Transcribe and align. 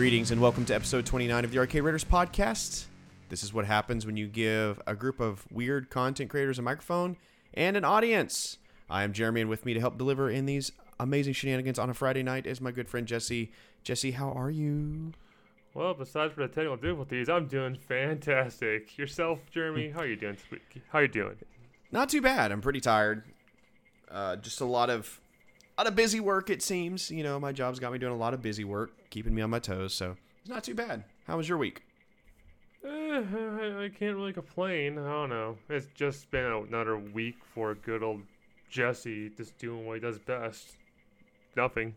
Greetings 0.00 0.30
and 0.30 0.40
welcome 0.40 0.64
to 0.64 0.74
episode 0.74 1.04
29 1.04 1.44
of 1.44 1.50
the 1.50 1.58
Arcade 1.58 1.82
Raiders 1.82 2.06
podcast. 2.06 2.86
This 3.28 3.42
is 3.42 3.52
what 3.52 3.66
happens 3.66 4.06
when 4.06 4.16
you 4.16 4.28
give 4.28 4.80
a 4.86 4.94
group 4.94 5.20
of 5.20 5.44
weird 5.52 5.90
content 5.90 6.30
creators 6.30 6.58
a 6.58 6.62
microphone 6.62 7.18
and 7.52 7.76
an 7.76 7.84
audience. 7.84 8.56
I 8.88 9.02
am 9.02 9.12
Jeremy, 9.12 9.42
and 9.42 9.50
with 9.50 9.66
me 9.66 9.74
to 9.74 9.80
help 9.80 9.98
deliver 9.98 10.30
in 10.30 10.46
these 10.46 10.72
amazing 10.98 11.34
shenanigans 11.34 11.78
on 11.78 11.90
a 11.90 11.94
Friday 11.94 12.22
night 12.22 12.46
is 12.46 12.62
my 12.62 12.70
good 12.70 12.88
friend 12.88 13.06
Jesse. 13.06 13.52
Jesse, 13.84 14.12
how 14.12 14.30
are 14.30 14.50
you? 14.50 15.12
Well, 15.74 15.92
besides 15.92 16.32
for 16.32 16.40
the 16.40 16.48
technical 16.48 16.76
difficulties, 16.76 17.28
I'm 17.28 17.46
doing 17.46 17.76
fantastic. 17.76 18.96
Yourself, 18.96 19.40
Jeremy, 19.50 19.90
how 19.90 20.00
are 20.00 20.06
you 20.06 20.16
doing? 20.16 20.38
How 20.88 21.00
are 21.00 21.02
you 21.02 21.08
doing? 21.08 21.36
Not 21.92 22.08
too 22.08 22.22
bad. 22.22 22.52
I'm 22.52 22.62
pretty 22.62 22.80
tired. 22.80 23.24
Uh, 24.10 24.36
just 24.36 24.62
a 24.62 24.64
lot 24.64 24.88
of, 24.88 25.20
lot 25.80 25.86
of 25.86 25.96
busy 25.96 26.20
work. 26.20 26.50
It 26.50 26.62
seems. 26.62 27.10
You 27.10 27.22
know, 27.22 27.40
my 27.40 27.52
job's 27.52 27.78
got 27.80 27.90
me 27.90 27.98
doing 27.98 28.12
a 28.12 28.16
lot 28.16 28.34
of 28.34 28.42
busy 28.42 28.64
work, 28.64 28.90
keeping 29.08 29.34
me 29.34 29.40
on 29.40 29.48
my 29.48 29.58
toes. 29.60 29.94
So 29.94 30.16
it's 30.42 30.50
not 30.50 30.62
too 30.62 30.74
bad. 30.74 31.04
How 31.26 31.38
was 31.38 31.48
your 31.48 31.56
week? 31.56 31.82
Eh, 32.84 32.88
I, 32.88 33.84
I 33.84 33.88
can't 33.88 34.14
really 34.16 34.34
complain. 34.34 34.98
I 34.98 35.04
don't 35.10 35.30
know. 35.30 35.56
It's 35.70 35.86
just 35.94 36.30
been 36.30 36.44
another 36.44 36.98
week 36.98 37.36
for 37.54 37.74
good 37.76 38.02
old 38.02 38.20
Jesse, 38.70 39.30
just 39.30 39.56
doing 39.58 39.86
what 39.86 39.94
he 39.94 40.00
does 40.00 40.18
best. 40.18 40.76
Nothing. 41.56 41.94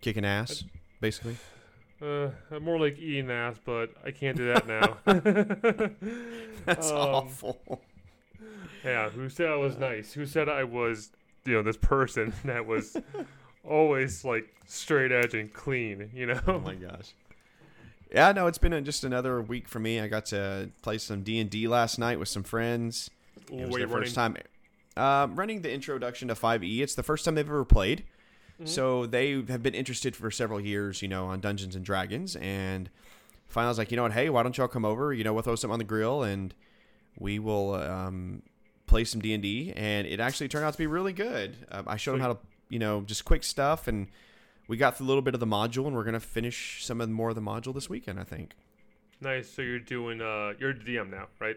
Kicking 0.00 0.24
ass, 0.24 0.64
basically. 1.00 1.36
Uh, 2.02 2.28
I'm 2.50 2.62
more 2.64 2.78
like 2.80 2.98
eating 2.98 3.30
ass, 3.30 3.58
but 3.64 3.90
I 4.04 4.10
can't 4.10 4.36
do 4.36 4.52
that 4.52 4.66
now. 4.66 4.98
That's 6.66 6.90
Um, 6.90 6.96
awful. 6.96 7.80
yeah, 8.84 9.08
who 9.08 9.28
said 9.28 9.48
I 9.48 9.56
was 9.56 9.78
nice? 9.78 10.12
Who 10.12 10.26
said 10.26 10.48
I 10.48 10.64
was, 10.64 11.10
you 11.46 11.54
know, 11.54 11.62
this 11.62 11.76
person 11.76 12.32
that 12.44 12.66
was 12.66 12.96
always 13.64 14.24
like 14.24 14.54
straight 14.66 15.12
edge 15.12 15.34
and 15.34 15.52
clean? 15.52 16.10
You 16.14 16.26
know. 16.26 16.40
oh 16.46 16.58
my 16.58 16.74
gosh. 16.74 17.14
Yeah, 18.12 18.30
no, 18.32 18.46
it's 18.46 18.58
been 18.58 18.72
a, 18.72 18.80
just 18.80 19.02
another 19.02 19.42
week 19.42 19.68
for 19.68 19.80
me. 19.80 20.00
I 20.00 20.06
got 20.06 20.26
to 20.26 20.70
play 20.82 20.98
some 20.98 21.22
D 21.22 21.40
and 21.40 21.50
D 21.50 21.66
last 21.66 21.98
night 21.98 22.18
with 22.18 22.28
some 22.28 22.44
friends. 22.44 23.10
It 23.50 23.66
was 23.66 23.70
Wait, 23.70 23.78
their 23.78 23.88
running- 23.88 24.04
first 24.04 24.14
time 24.14 24.36
uh, 24.96 25.28
running 25.34 25.62
the 25.62 25.72
introduction 25.72 26.28
to 26.28 26.34
5e. 26.34 26.80
It's 26.80 26.94
the 26.94 27.02
first 27.02 27.24
time 27.24 27.34
they've 27.34 27.46
ever 27.46 27.64
played. 27.64 28.04
Mm-hmm. 28.54 28.66
So 28.66 29.06
they 29.06 29.32
have 29.48 29.62
been 29.62 29.74
interested 29.74 30.16
for 30.16 30.30
several 30.30 30.60
years, 30.60 31.02
you 31.02 31.08
know, 31.08 31.26
on 31.26 31.40
Dungeons 31.40 31.76
and 31.76 31.84
Dragons. 31.84 32.36
And 32.36 32.88
finally, 33.48 33.66
I 33.66 33.70
was 33.70 33.78
like, 33.78 33.90
you 33.90 33.96
know 33.96 34.04
what? 34.04 34.12
Hey, 34.12 34.30
why 34.30 34.42
don't 34.42 34.56
y'all 34.56 34.68
come 34.68 34.84
over? 34.84 35.12
You 35.12 35.24
know, 35.24 35.34
we'll 35.34 35.42
throw 35.42 35.56
something 35.56 35.74
on 35.74 35.78
the 35.78 35.84
grill 35.84 36.22
and 36.22 36.54
we 37.18 37.38
will 37.38 37.74
um, 37.74 38.42
play 38.86 39.04
some 39.04 39.20
D 39.20 39.32
and 39.32 39.42
D. 39.42 39.72
And 39.76 40.06
it 40.06 40.20
actually 40.20 40.48
turned 40.48 40.64
out 40.64 40.72
to 40.72 40.78
be 40.78 40.86
really 40.86 41.12
good. 41.12 41.56
Um, 41.70 41.84
I 41.86 41.96
showed 41.96 42.14
him 42.14 42.20
how 42.20 42.32
to, 42.34 42.38
you 42.68 42.78
know, 42.78 43.02
just 43.02 43.24
quick 43.24 43.44
stuff, 43.44 43.88
and 43.88 44.08
we 44.68 44.76
got 44.76 44.96
through 44.96 45.06
a 45.06 45.08
little 45.08 45.22
bit 45.22 45.34
of 45.34 45.40
the 45.40 45.46
module, 45.46 45.86
and 45.86 45.94
we're 45.94 46.04
gonna 46.04 46.20
finish 46.20 46.84
some 46.84 47.00
of 47.00 47.08
the 47.08 47.14
more 47.14 47.30
of 47.30 47.34
the 47.34 47.42
module 47.42 47.74
this 47.74 47.88
weekend, 47.88 48.18
I 48.18 48.24
think. 48.24 48.54
Nice. 49.20 49.50
So 49.50 49.62
you're 49.62 49.78
doing 49.78 50.20
uh, 50.20 50.52
you're 50.58 50.74
DM 50.74 51.10
now, 51.10 51.26
right? 51.40 51.56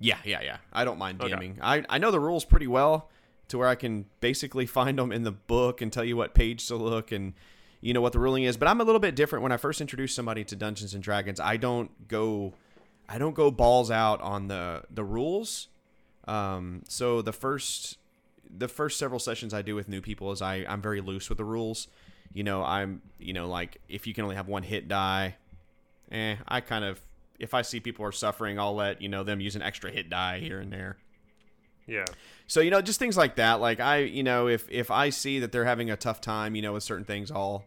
Yeah, 0.00 0.18
yeah, 0.24 0.40
yeah. 0.42 0.58
I 0.72 0.84
don't 0.84 0.98
mind 0.98 1.20
Okay. 1.20 1.34
DMing. 1.34 1.56
I, 1.60 1.84
I 1.88 1.98
know 1.98 2.10
the 2.10 2.20
rules 2.20 2.44
pretty 2.44 2.68
well 2.68 3.10
to 3.48 3.58
where 3.58 3.66
I 3.68 3.74
can 3.74 4.06
basically 4.20 4.64
find 4.66 4.98
them 4.98 5.10
in 5.10 5.24
the 5.24 5.32
book 5.32 5.80
and 5.82 5.92
tell 5.92 6.04
you 6.04 6.16
what 6.16 6.34
page 6.34 6.66
to 6.68 6.76
look 6.76 7.10
and 7.12 7.34
you 7.80 7.92
know 7.92 8.00
what 8.00 8.12
the 8.12 8.18
ruling 8.18 8.44
is. 8.44 8.56
But 8.56 8.68
I'm 8.68 8.80
a 8.80 8.84
little 8.84 9.00
bit 9.00 9.16
different 9.16 9.42
when 9.42 9.52
I 9.52 9.56
first 9.56 9.80
introduce 9.80 10.14
somebody 10.14 10.44
to 10.44 10.56
Dungeons 10.56 10.94
and 10.94 11.02
Dragons. 11.02 11.40
I 11.40 11.56
don't 11.56 12.06
go 12.08 12.54
I 13.08 13.18
don't 13.18 13.34
go 13.34 13.50
balls 13.50 13.90
out 13.90 14.20
on 14.20 14.48
the 14.48 14.84
the 14.90 15.04
rules. 15.04 15.68
Um, 16.28 16.82
so 16.88 17.22
the 17.22 17.32
first 17.32 17.98
the 18.50 18.68
first 18.68 18.98
several 18.98 19.18
sessions 19.18 19.52
I 19.52 19.62
do 19.62 19.74
with 19.74 19.88
new 19.88 20.00
people 20.00 20.30
is 20.32 20.40
I 20.42 20.64
I'm 20.68 20.82
very 20.82 21.00
loose 21.00 21.28
with 21.28 21.38
the 21.38 21.44
rules. 21.44 21.88
You 22.32 22.44
know, 22.44 22.62
I'm 22.62 23.02
you 23.18 23.32
know 23.32 23.48
like 23.48 23.78
if 23.88 24.06
you 24.06 24.14
can 24.14 24.24
only 24.24 24.36
have 24.36 24.46
one 24.46 24.62
hit 24.62 24.88
die, 24.88 25.36
eh, 26.12 26.36
I 26.46 26.60
kind 26.60 26.84
of 26.84 27.00
if 27.38 27.54
I 27.54 27.62
see 27.62 27.80
people 27.80 28.04
are 28.04 28.12
suffering, 28.12 28.58
I'll 28.58 28.74
let 28.74 29.00
you 29.00 29.08
know 29.08 29.24
them 29.24 29.40
use 29.40 29.56
an 29.56 29.62
extra 29.62 29.90
hit 29.90 30.10
die 30.10 30.40
here 30.40 30.60
and 30.60 30.72
there. 30.72 30.98
Yeah. 31.86 32.04
So 32.46 32.60
you 32.60 32.70
know, 32.70 32.82
just 32.82 32.98
things 32.98 33.16
like 33.16 33.36
that. 33.36 33.54
Like 33.60 33.80
I, 33.80 33.98
you 33.98 34.22
know, 34.22 34.48
if 34.48 34.70
if 34.70 34.90
I 34.90 35.08
see 35.08 35.38
that 35.40 35.50
they're 35.50 35.64
having 35.64 35.90
a 35.90 35.96
tough 35.96 36.20
time, 36.20 36.54
you 36.54 36.60
know, 36.60 36.74
with 36.74 36.82
certain 36.82 37.06
things, 37.06 37.30
I'll 37.30 37.64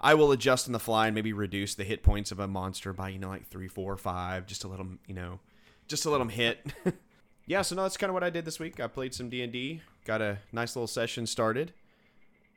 I 0.00 0.14
will 0.14 0.32
adjust 0.32 0.66
on 0.66 0.72
the 0.72 0.80
fly 0.80 1.06
and 1.06 1.14
maybe 1.14 1.32
reduce 1.32 1.76
the 1.76 1.84
hit 1.84 2.02
points 2.02 2.32
of 2.32 2.40
a 2.40 2.48
monster 2.48 2.92
by 2.92 3.10
you 3.10 3.20
know 3.20 3.28
like 3.28 3.46
three, 3.46 3.68
four, 3.68 3.96
five, 3.96 4.46
just 4.46 4.62
to 4.62 4.68
let 4.68 4.78
them, 4.78 4.98
you 5.06 5.14
know, 5.14 5.38
just 5.86 6.02
to 6.02 6.10
let 6.10 6.18
them 6.18 6.30
hit. 6.30 6.58
yeah. 7.46 7.62
So 7.62 7.76
no, 7.76 7.82
that's 7.82 7.96
kind 7.96 8.10
of 8.10 8.14
what 8.14 8.24
I 8.24 8.30
did 8.30 8.44
this 8.44 8.58
week. 8.58 8.80
I 8.80 8.86
played 8.86 9.14
some 9.14 9.28
D 9.28 9.42
and 9.42 9.52
D, 9.52 9.82
got 10.04 10.20
a 10.22 10.38
nice 10.52 10.76
little 10.76 10.86
session 10.86 11.26
started. 11.26 11.72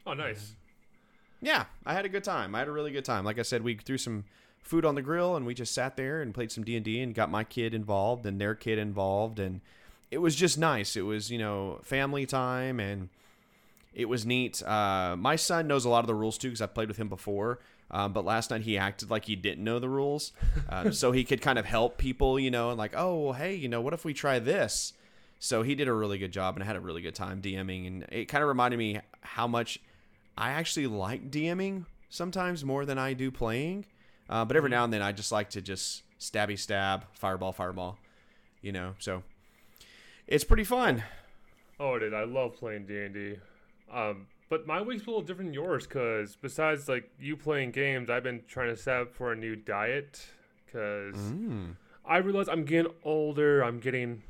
Oh, 0.07 0.13
nice. 0.13 0.53
Yeah, 1.41 1.65
I 1.85 1.93
had 1.93 2.05
a 2.05 2.09
good 2.09 2.23
time. 2.23 2.55
I 2.55 2.59
had 2.59 2.67
a 2.67 2.71
really 2.71 2.91
good 2.91 3.05
time. 3.05 3.25
Like 3.25 3.39
I 3.39 3.43
said, 3.43 3.63
we 3.63 3.75
threw 3.75 3.97
some 3.97 4.23
food 4.59 4.83
on 4.85 4.95
the 4.95 5.01
grill 5.01 5.35
and 5.35 5.45
we 5.45 5.53
just 5.53 5.73
sat 5.73 5.95
there 5.95 6.21
and 6.21 6.33
played 6.33 6.51
some 6.51 6.63
D 6.63 6.75
and 6.75 6.83
D 6.83 6.99
and 7.01 7.13
got 7.13 7.29
my 7.29 7.43
kid 7.43 7.73
involved 7.73 8.25
and 8.25 8.41
their 8.41 8.55
kid 8.55 8.79
involved 8.79 9.39
and 9.39 9.61
it 10.09 10.17
was 10.19 10.35
just 10.35 10.57
nice. 10.57 10.95
It 10.95 11.03
was 11.03 11.31
you 11.31 11.37
know 11.37 11.79
family 11.83 12.25
time 12.25 12.79
and 12.79 13.09
it 13.95 14.05
was 14.09 14.25
neat. 14.25 14.61
Uh, 14.61 15.15
my 15.17 15.37
son 15.37 15.67
knows 15.67 15.85
a 15.85 15.89
lot 15.89 16.01
of 16.01 16.07
the 16.07 16.13
rules 16.13 16.37
too 16.37 16.49
because 16.49 16.61
I 16.61 16.67
played 16.67 16.89
with 16.89 16.97
him 16.97 17.09
before. 17.09 17.59
Um, 17.89 18.13
but 18.13 18.25
last 18.25 18.49
night 18.51 18.61
he 18.61 18.77
acted 18.77 19.09
like 19.09 19.25
he 19.25 19.35
didn't 19.35 19.63
know 19.63 19.79
the 19.79 19.89
rules, 19.89 20.33
uh, 20.69 20.91
so 20.91 21.11
he 21.11 21.23
could 21.23 21.41
kind 21.41 21.57
of 21.59 21.65
help 21.65 21.97
people, 21.97 22.39
you 22.39 22.51
know, 22.51 22.69
and 22.69 22.77
like, 22.77 22.93
oh, 22.95 23.25
well, 23.25 23.33
hey, 23.33 23.53
you 23.55 23.69
know, 23.69 23.79
what 23.79 23.93
if 23.93 24.03
we 24.03 24.13
try 24.13 24.39
this? 24.39 24.93
So 25.39 25.61
he 25.61 25.75
did 25.75 25.87
a 25.87 25.93
really 25.93 26.17
good 26.17 26.31
job, 26.31 26.55
and 26.55 26.63
I 26.63 26.65
had 26.65 26.75
a 26.75 26.79
really 26.79 27.01
good 27.01 27.13
time 27.13 27.41
DMing, 27.41 27.85
and 27.85 28.05
it 28.11 28.25
kind 28.25 28.41
of 28.41 28.47
reminded 28.47 28.77
me 28.77 28.99
how 29.21 29.47
much 29.47 29.79
I 30.35 30.51
actually 30.51 30.87
like 30.87 31.29
DMing 31.29 31.85
sometimes 32.09 32.65
more 32.65 32.85
than 32.85 32.97
I 32.97 33.13
do 33.13 33.29
playing. 33.29 33.85
Uh, 34.27 34.43
but 34.43 34.57
every 34.57 34.71
now 34.71 34.83
and 34.83 34.91
then 34.91 35.03
I 35.03 35.11
just 35.11 35.31
like 35.31 35.51
to 35.51 35.61
just 35.61 36.01
stabby 36.19 36.57
stab, 36.57 37.05
fireball, 37.13 37.53
fireball, 37.53 37.99
you 38.61 38.71
know. 38.71 38.95
So 38.97 39.21
it's 40.25 40.43
pretty 40.43 40.63
fun. 40.63 41.03
Oh, 41.79 41.99
dude, 41.99 42.15
I 42.15 42.23
love 42.23 42.55
playing 42.55 42.87
D 42.87 42.97
and 42.97 43.13
D. 43.13 43.35
Um, 43.91 44.27
but 44.49 44.67
my 44.67 44.81
week's 44.81 45.03
a 45.03 45.07
little 45.07 45.21
different 45.21 45.49
than 45.49 45.53
yours, 45.53 45.87
cause 45.87 46.37
besides 46.41 46.87
like 46.87 47.09
you 47.19 47.35
playing 47.35 47.71
games, 47.71 48.09
I've 48.09 48.23
been 48.23 48.43
trying 48.47 48.69
to 48.69 48.77
set 48.77 48.95
up 49.01 49.13
for 49.13 49.31
a 49.31 49.35
new 49.35 49.55
diet, 49.55 50.25
cause 50.71 51.15
Mm. 51.15 51.75
I 52.05 52.17
realize 52.17 52.47
I'm 52.47 52.65
getting 52.65 52.91
older. 53.03 53.63
I'm 53.63 53.79
getting 53.79 54.21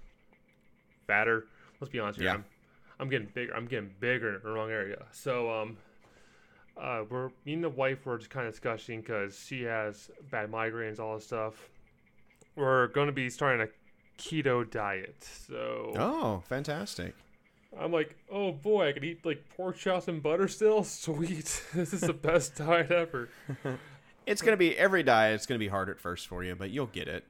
fatter. 1.08 1.46
Let's 1.82 1.92
be 1.92 2.00
honest 2.00 2.20
here. 2.20 2.30
Yeah. 2.30 2.34
I'm, 2.36 2.46
I'm 3.00 3.10
getting 3.10 3.28
bigger. 3.34 3.54
I'm 3.54 3.66
getting 3.66 3.92
bigger 4.00 4.36
in 4.36 4.42
the 4.44 4.50
wrong 4.50 4.72
area. 4.72 5.06
So 5.12 5.52
um, 5.52 5.78
uh, 6.82 7.04
we're 7.10 7.30
me 7.46 7.54
and 7.54 7.64
the 7.64 7.70
wife 7.70 8.06
were 8.06 8.18
just 8.18 8.30
kind 8.30 8.48
of 8.48 8.54
discussing 8.54 9.02
because 9.02 9.38
she 9.46 9.64
has 9.64 10.10
bad 10.32 10.50
migraines, 10.52 11.00
all 11.00 11.16
this 11.16 11.26
stuff. 11.26 11.70
We're 12.56 12.88
going 12.88 13.08
to 13.08 13.14
be 13.14 13.30
starting 13.30 13.68
a 13.68 14.22
keto 14.22 14.69
diet. 14.69 15.22
So 15.48 15.92
Oh, 15.98 16.44
fantastic! 16.48 17.13
I'm 17.80 17.92
like, 17.92 18.16
oh 18.31 18.51
boy, 18.51 18.89
I 18.89 18.92
could 18.94 19.04
eat 19.04 19.25
like 19.25 19.44
pork 19.56 19.77
chops 19.77 20.07
and 20.07 20.22
butter 20.22 20.48
still. 20.48 20.83
Sweet. 20.86 21.63
this 21.74 21.94
is 21.94 22.01
the 22.01 22.13
best 22.13 22.56
diet 22.57 22.92
ever. 22.92 23.30
It's 24.25 24.42
gonna 24.42 24.57
be 24.57 24.77
every 24.77 25.04
diet. 25.04 25.36
It's 25.36 25.45
gonna 25.45 25.60
be 25.60 25.68
hard 25.68 25.89
at 25.89 26.00
first 26.00 26.27
for 26.27 26.44
you, 26.44 26.56
but 26.56 26.72
you'll 26.72 26.88
get 26.88 27.07
it. 27.07 27.25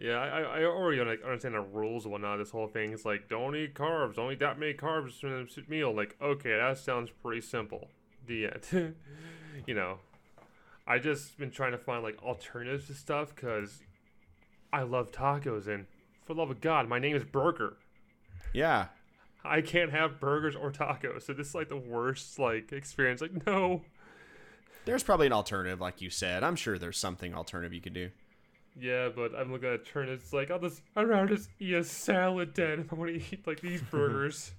Yeah, 0.00 0.18
I, 0.18 0.60
I 0.60 0.64
already 0.64 1.00
understand 1.00 1.56
the 1.56 1.60
rules 1.60 2.04
and 2.04 2.12
whatnot. 2.12 2.38
This 2.38 2.50
whole 2.50 2.68
thing 2.68 2.92
is 2.92 3.04
like, 3.04 3.28
don't 3.28 3.56
eat 3.56 3.74
carbs, 3.74 4.14
don't 4.14 4.30
eat 4.30 4.38
that 4.38 4.56
many 4.56 4.72
carbs 4.72 5.24
in 5.24 5.30
a 5.32 5.70
meal. 5.70 5.92
Like, 5.92 6.14
okay, 6.22 6.56
that 6.56 6.78
sounds 6.78 7.10
pretty 7.20 7.40
simple. 7.40 7.88
The 8.28 8.46
end. 8.46 8.94
you 9.66 9.74
know, 9.74 9.98
I 10.86 10.98
just 10.98 11.36
been 11.36 11.50
trying 11.50 11.72
to 11.72 11.78
find 11.78 12.04
like 12.04 12.22
alternatives 12.22 12.86
to 12.86 12.94
stuff 12.94 13.34
because 13.34 13.82
I 14.72 14.82
love 14.82 15.10
tacos 15.10 15.66
and 15.66 15.86
for 16.24 16.34
the 16.34 16.40
love 16.40 16.50
of 16.50 16.60
God, 16.60 16.88
my 16.88 16.98
name 16.98 17.16
is 17.16 17.24
Burger. 17.24 17.78
Yeah, 18.52 18.88
I 19.48 19.60
can't 19.62 19.90
have 19.90 20.20
burgers 20.20 20.54
or 20.56 20.70
tacos, 20.70 21.22
so 21.22 21.32
this 21.32 21.48
is 21.48 21.54
like 21.54 21.68
the 21.68 21.76
worst 21.76 22.38
like 22.38 22.72
experience. 22.72 23.20
Like, 23.20 23.46
no, 23.46 23.82
there's 24.84 25.02
probably 25.02 25.26
an 25.26 25.32
alternative, 25.32 25.80
like 25.80 26.00
you 26.00 26.10
said. 26.10 26.42
I'm 26.44 26.56
sure 26.56 26.78
there's 26.78 26.98
something 26.98 27.34
alternative 27.34 27.72
you 27.74 27.80
could 27.80 27.94
do. 27.94 28.10
Yeah, 28.80 29.08
but 29.14 29.34
I'm 29.34 29.50
looking 29.50 29.70
at 29.70 29.84
turn. 29.86 30.08
It's 30.08 30.32
like 30.32 30.50
I'll 30.50 30.60
just 30.60 30.82
I'd 30.94 31.08
rather 31.08 31.34
just 31.34 31.48
eat 31.58 31.74
a 31.74 31.82
salad 31.84 32.54
then 32.54 32.80
if 32.80 32.92
I 32.92 32.96
want 32.96 33.10
to 33.10 33.16
eat 33.16 33.46
like 33.46 33.60
these 33.60 33.82
burgers. 33.90 34.52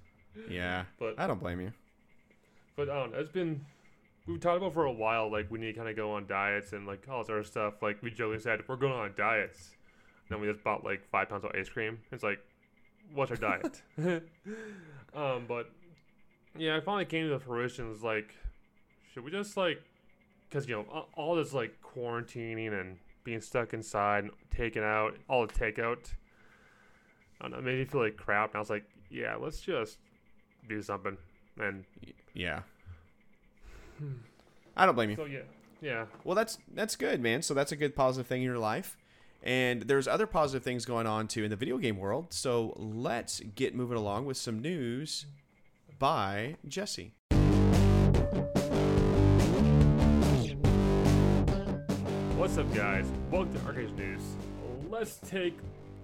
Yeah, 0.50 0.84
But- 1.00 1.16
I 1.20 1.28
don't 1.28 1.40
blame 1.40 1.60
you. 1.62 1.72
but 2.76 2.90
I 2.90 2.96
don't 3.00 3.12
know. 3.14 3.20
It's 3.20 3.32
been 3.32 3.66
we've 4.28 4.40
talked 4.40 4.58
about 4.58 4.74
for 4.74 4.86
a 4.86 4.92
while. 4.92 5.32
Like 5.32 5.50
we 5.50 5.58
need 5.60 5.74
to 5.74 5.78
kind 5.78 5.90
of 5.90 5.96
go 5.96 6.12
on 6.14 6.28
diets 6.28 6.74
and 6.74 6.86
like 6.86 7.08
all 7.10 7.20
this 7.24 7.30
other 7.30 7.44
stuff. 7.44 7.82
Like 7.82 8.02
we 8.04 8.12
jokingly 8.12 8.40
said, 8.42 8.62
we're 8.68 8.76
going 8.76 8.94
on 8.94 9.14
diets. 9.18 9.72
And 10.30 10.36
then 10.36 10.42
we 10.46 10.52
just 10.52 10.64
bought 10.64 10.84
like 10.84 11.04
five 11.10 11.30
pounds 11.30 11.44
of 11.46 11.52
ice 11.56 11.70
cream. 11.70 11.98
It's 12.12 12.24
like, 12.24 12.40
what's 13.14 13.32
our 13.32 13.38
diet? 13.38 13.82
um, 15.16 15.46
but 15.48 15.70
yeah, 16.58 16.78
I 16.78 16.80
finally 16.80 17.06
came 17.06 17.26
to 17.26 17.30
the 17.30 17.40
fruition. 17.40 17.90
Was 17.90 18.04
like, 18.04 18.36
should 19.14 19.24
we 19.24 19.32
just 19.32 19.58
like, 19.58 19.82
because 20.50 20.68
you 20.68 20.76
know 20.76 21.08
all 21.16 21.36
this 21.36 21.54
like 21.54 21.76
quarantining 21.82 22.80
and 22.80 22.98
being 23.24 23.42
stuck 23.42 23.74
inside, 23.74 24.24
and 24.26 24.32
taking 24.56 24.84
out 24.84 25.16
all 25.30 25.46
the 25.46 25.54
takeout. 25.54 26.14
I 27.42 27.48
don't 27.48 27.52
know, 27.52 27.62
made 27.62 27.80
me 27.80 27.86
feel 27.86 28.02
like 28.02 28.18
crap. 28.18 28.50
And 28.52 28.58
I 28.58 28.60
was 28.60 28.70
like, 28.70 28.84
yeah, 29.10 29.36
let's 29.36 29.62
just 29.62 29.98
do 30.68 30.82
something. 30.82 31.18
And 31.58 31.86
Yeah. 32.34 32.62
I 34.76 34.86
don't 34.86 34.96
blame 34.96 35.10
you. 35.10 35.16
so 35.16 35.26
yeah, 35.26 35.40
yeah. 35.82 36.06
Well, 36.24 36.36
that's 36.36 36.58
that's 36.74 36.96
good, 36.96 37.22
man. 37.22 37.42
So 37.42 37.54
that's 37.54 37.72
a 37.72 37.76
good 37.76 37.96
positive 37.96 38.28
thing 38.28 38.42
in 38.42 38.46
your 38.46 38.58
life. 38.60 38.98
And 39.42 39.84
there's 39.84 40.08
other 40.08 40.28
positive 40.28 40.64
things 40.64 40.86
going 40.86 41.08
on 41.08 41.28
too 41.28 41.44
in 41.44 41.50
the 41.50 41.56
video 41.56 41.78
game 41.78 41.98
world. 41.98 42.34
So 42.34 42.74
let's 42.78 43.40
get 43.40 43.74
moving 43.74 43.98
along 43.98 44.26
with 44.26 44.38
some 44.38 44.60
news 44.60 45.26
by 45.98 46.58
Jesse. 46.68 47.14
What's 52.36 52.58
up, 52.58 52.74
guys? 52.74 53.06
Welcome 53.32 53.54
to 53.54 53.66
Arcade 53.66 53.98
News. 53.98 54.22
Let's 54.90 55.18
take 55.18 55.58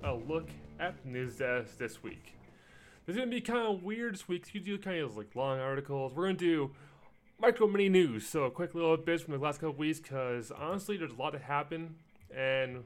a 0.04 0.14
look 0.14 0.48
at 0.80 1.06
news 1.06 1.38
desk 1.38 1.78
this 1.78 2.02
week. 2.04 2.34
This 3.06 3.16
is 3.16 3.20
gonna 3.20 3.32
be 3.32 3.42
kind 3.42 3.68
of 3.68 3.84
weird 3.84 4.14
this 4.14 4.28
week. 4.28 4.54
You 4.54 4.62
do 4.62 4.78
kind 4.78 5.00
of 5.00 5.18
like 5.18 5.36
long 5.36 5.60
articles. 5.60 6.14
We're 6.14 6.28
gonna 6.28 6.38
do 6.38 6.72
micro 7.40 7.68
mini 7.68 7.90
news, 7.90 8.28
so 8.28 8.44
a 8.44 8.52
quick 8.52 8.74
little 8.76 8.96
bits 8.96 9.24
from 9.24 9.34
the 9.34 9.40
last 9.40 9.60
couple 9.60 9.76
weeks. 9.76 10.00
Because 10.00 10.52
honestly, 10.52 10.96
there's 10.98 11.12
a 11.12 11.16
lot 11.16 11.32
to 11.32 11.40
happen 11.40 11.96
and 12.36 12.84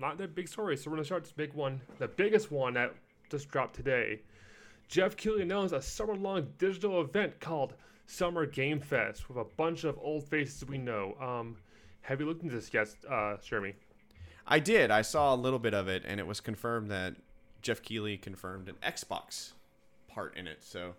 not 0.00 0.18
that 0.18 0.34
big 0.34 0.48
story. 0.48 0.76
So 0.76 0.90
we're 0.90 0.96
gonna 0.96 1.04
start 1.04 1.24
this 1.24 1.32
big 1.32 1.52
one, 1.52 1.80
the 1.98 2.08
biggest 2.08 2.50
one 2.50 2.74
that 2.74 2.94
just 3.30 3.48
dropped 3.50 3.76
today. 3.76 4.22
Jeff 4.88 5.16
Keighley 5.16 5.42
announced 5.42 5.72
a 5.72 5.80
summer-long 5.80 6.48
digital 6.58 7.00
event 7.00 7.38
called 7.38 7.74
Summer 8.06 8.44
Game 8.44 8.80
Fest 8.80 9.28
with 9.28 9.38
a 9.38 9.44
bunch 9.44 9.84
of 9.84 9.96
old 10.02 10.24
faces 10.24 10.66
we 10.66 10.78
know. 10.78 11.14
Um, 11.20 11.56
have 12.00 12.18
you 12.18 12.26
looked 12.26 12.42
into 12.42 12.56
this 12.56 12.74
yet, 12.74 12.88
uh, 13.08 13.36
Jeremy? 13.36 13.74
I 14.48 14.58
did. 14.58 14.90
I 14.90 15.02
saw 15.02 15.32
a 15.32 15.36
little 15.36 15.60
bit 15.60 15.74
of 15.74 15.86
it, 15.86 16.02
and 16.04 16.18
it 16.18 16.26
was 16.26 16.40
confirmed 16.40 16.90
that 16.90 17.14
Jeff 17.62 17.82
Keighley 17.82 18.16
confirmed 18.16 18.68
an 18.68 18.76
Xbox 18.82 19.52
part 20.08 20.36
in 20.36 20.48
it. 20.48 20.64
So 20.64 20.94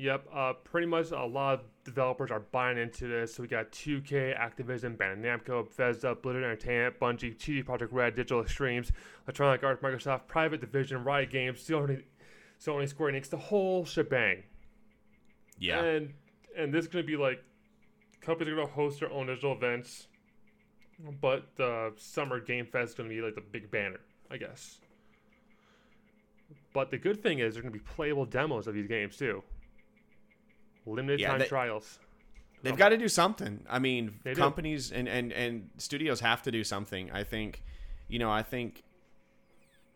Yep. 0.00 0.28
Uh, 0.34 0.52
pretty 0.64 0.86
much 0.86 1.10
a 1.10 1.22
lot 1.22 1.54
of 1.54 1.60
developers 1.84 2.30
are 2.30 2.40
buying 2.40 2.78
into 2.78 3.06
this. 3.06 3.34
So 3.34 3.42
we 3.42 3.48
got 3.48 3.70
2K, 3.70 4.34
Activision, 4.38 4.96
Bandai 4.96 5.20
Namco, 5.20 5.66
Bethesda, 5.68 6.14
Blizzard 6.14 6.42
Entertainment, 6.42 6.98
Bungie, 6.98 7.38
CD 7.38 7.62
Projekt 7.62 7.88
Red, 7.92 8.14
Digital 8.14 8.40
Extremes, 8.40 8.92
Electronic 9.26 9.62
Arts, 9.62 9.82
Microsoft, 9.82 10.26
Private 10.26 10.62
Division, 10.62 11.04
Riot 11.04 11.28
Games, 11.30 11.60
Sony, 11.60 12.02
Sony 12.58 12.88
Square 12.88 13.12
Enix, 13.12 13.28
the 13.28 13.36
whole 13.36 13.84
shebang. 13.84 14.42
yeah, 15.58 15.82
And 15.82 16.14
and 16.56 16.72
this 16.72 16.86
is 16.86 16.90
gonna 16.90 17.04
be 17.04 17.18
like 17.18 17.44
companies 18.22 18.52
are 18.54 18.56
gonna 18.56 18.68
host 18.68 19.00
their 19.00 19.12
own 19.12 19.26
digital 19.26 19.52
events, 19.52 20.08
but 21.20 21.44
the 21.56 21.92
Summer 21.98 22.40
Game 22.40 22.64
Fest 22.64 22.92
is 22.92 22.94
gonna 22.94 23.10
be 23.10 23.20
like 23.20 23.34
the 23.34 23.42
big 23.42 23.70
banner, 23.70 24.00
I 24.30 24.38
guess. 24.38 24.78
But 26.72 26.90
the 26.90 26.96
good 26.96 27.22
thing 27.22 27.40
is 27.40 27.52
there's 27.54 27.62
gonna 27.62 27.70
be 27.70 27.80
playable 27.80 28.24
demos 28.24 28.66
of 28.66 28.72
these 28.74 28.88
games 28.88 29.18
too. 29.18 29.42
Limited 30.86 31.20
Yeah, 31.20 31.30
time 31.30 31.38
they- 31.40 31.46
trials. 31.46 31.98
They've 32.62 32.76
got 32.76 32.90
to 32.90 32.98
do 32.98 33.08
something. 33.08 33.64
I 33.70 33.78
mean, 33.78 34.20
They 34.22 34.34
do. 34.34 34.40
companies 34.40 34.92
and, 34.92 35.08
and, 35.08 35.32
and 35.32 35.70
studios 35.78 36.20
have 36.20 36.42
to 36.42 36.50
do 36.52 36.62
something. 36.62 37.10
I 37.10 37.24
think, 37.24 37.62
you 38.06 38.18
know, 38.18 38.30
I 38.30 38.42
think 38.42 38.82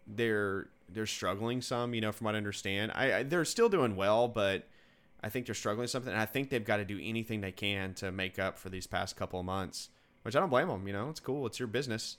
they're 0.07 0.69
they're 0.89 1.07
struggling 1.07 1.61
some. 1.61 1.95
You 1.95 2.01
know, 2.01 2.13
from 2.13 2.27
what 2.27 2.35
I 2.35 2.39
understand, 2.39 2.93
I, 2.95 3.19
I 3.19 3.23
they're 3.23 3.45
still 3.45 3.69
doing 3.69 3.97
well, 3.97 4.29
but 4.29 4.67
I 5.23 5.29
think 5.29 5.47
they're 5.47 5.55
struggling 5.55 5.89
something. 5.89 6.13
And 6.13 6.21
I 6.21 6.27
think 6.27 6.51
they've 6.51 6.65
got 6.65 6.79
to 6.79 6.85
do 6.85 6.99
anything 7.03 7.41
they 7.41 7.53
can 7.53 7.95
to 7.95 8.11
make 8.13 8.39
up 8.39 8.59
for 8.59 8.69
these 8.71 8.87
past 8.87 9.17
couple 9.17 9.39
of 9.41 9.47
months. 9.47 9.91
Which 10.23 10.35
I 10.35 10.41
don't 10.41 10.49
blame 10.49 10.69
them. 10.69 10.87
You 10.87 10.95
know, 10.95 11.11
it's 11.11 11.21
cool. 11.21 11.45
It's 11.47 11.59
your 11.59 11.69
business. 11.69 12.17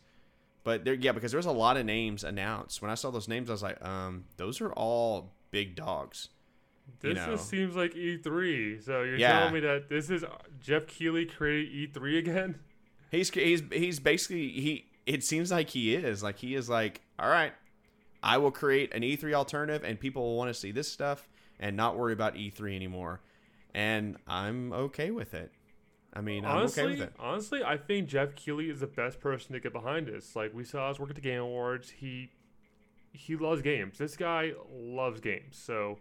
But 0.64 0.86
there, 0.86 0.94
yeah, 0.94 1.12
because 1.12 1.32
there's 1.32 1.48
a 1.48 1.52
lot 1.52 1.76
of 1.78 1.86
names 1.88 2.24
announced. 2.24 2.82
When 2.84 2.92
I 2.92 2.96
saw 2.96 3.10
those 3.10 3.28
names, 3.28 3.50
I 3.50 3.54
was 3.54 3.64
like, 3.64 3.84
um, 3.84 4.26
those 4.38 4.62
are 4.62 4.72
all 4.74 5.32
big 5.52 5.76
dogs. 5.76 6.30
This 7.02 7.10
you 7.10 7.26
know. 7.26 7.36
just 7.36 7.50
seems 7.50 7.76
like 7.76 7.94
E3. 7.94 8.84
So 8.84 9.04
you're 9.04 9.18
Yeah. 9.18 9.40
telling 9.40 9.54
me 9.54 9.60
that 9.62 9.90
this 9.90 10.10
is 10.10 10.24
Jeff 10.60 10.88
Keighley 10.88 11.26
created 11.26 11.94
E3 11.94 12.18
again? 12.20 12.60
He's 13.12 13.30
he's 13.30 13.62
he's 13.72 14.00
basically 14.00 14.50
he. 14.50 14.86
It 15.06 15.24
seems 15.24 15.52
like 15.52 15.70
he 15.70 15.96
is 15.96 16.24
like 16.24 16.38
he 16.40 16.56
is 16.56 16.68
like 16.70 17.02
all 17.20 17.30
right. 17.30 17.54
I 18.24 18.38
will 18.40 18.52
create 18.52 18.94
an 18.94 19.04
E3 19.04 19.34
alternative, 19.34 19.84
and 19.84 20.00
people 20.00 20.24
will 20.24 20.36
want 20.36 20.50
to 20.50 20.54
see 20.54 20.72
this 20.72 20.92
stuff 20.92 21.30
and 21.60 21.78
not 21.78 21.96
worry 21.98 22.12
about 22.14 22.34
E3 22.36 22.76
anymore. 22.76 23.22
And 23.74 24.18
I'm 24.28 24.74
okay 24.74 25.12
with 25.12 25.34
it. 25.36 25.52
I 26.14 26.22
mean, 26.22 26.44
I'm 26.46 26.58
honestly, 26.58 26.84
okay 26.84 26.92
with 26.94 27.02
it. 27.10 27.14
honestly, 27.20 27.64
I 27.64 27.78
think 27.78 28.08
Jeff 28.10 28.36
Keighley 28.36 28.70
is 28.70 28.80
the 28.80 28.88
best 28.88 29.20
person 29.20 29.54
to 29.54 29.60
get 29.60 29.72
behind 29.74 30.08
this. 30.08 30.36
Like 30.36 30.54
we 30.54 30.64
saw 30.64 30.90
us 30.90 31.00
work 31.00 31.10
at 31.10 31.16
the 31.16 31.22
Game 31.22 31.42
Awards. 31.42 31.90
He 31.92 32.32
he 33.14 33.36
loves 33.36 33.62
games. 33.62 33.98
This 34.00 34.18
guy 34.18 34.54
loves 34.74 35.22
games. 35.22 35.58
So 35.58 36.00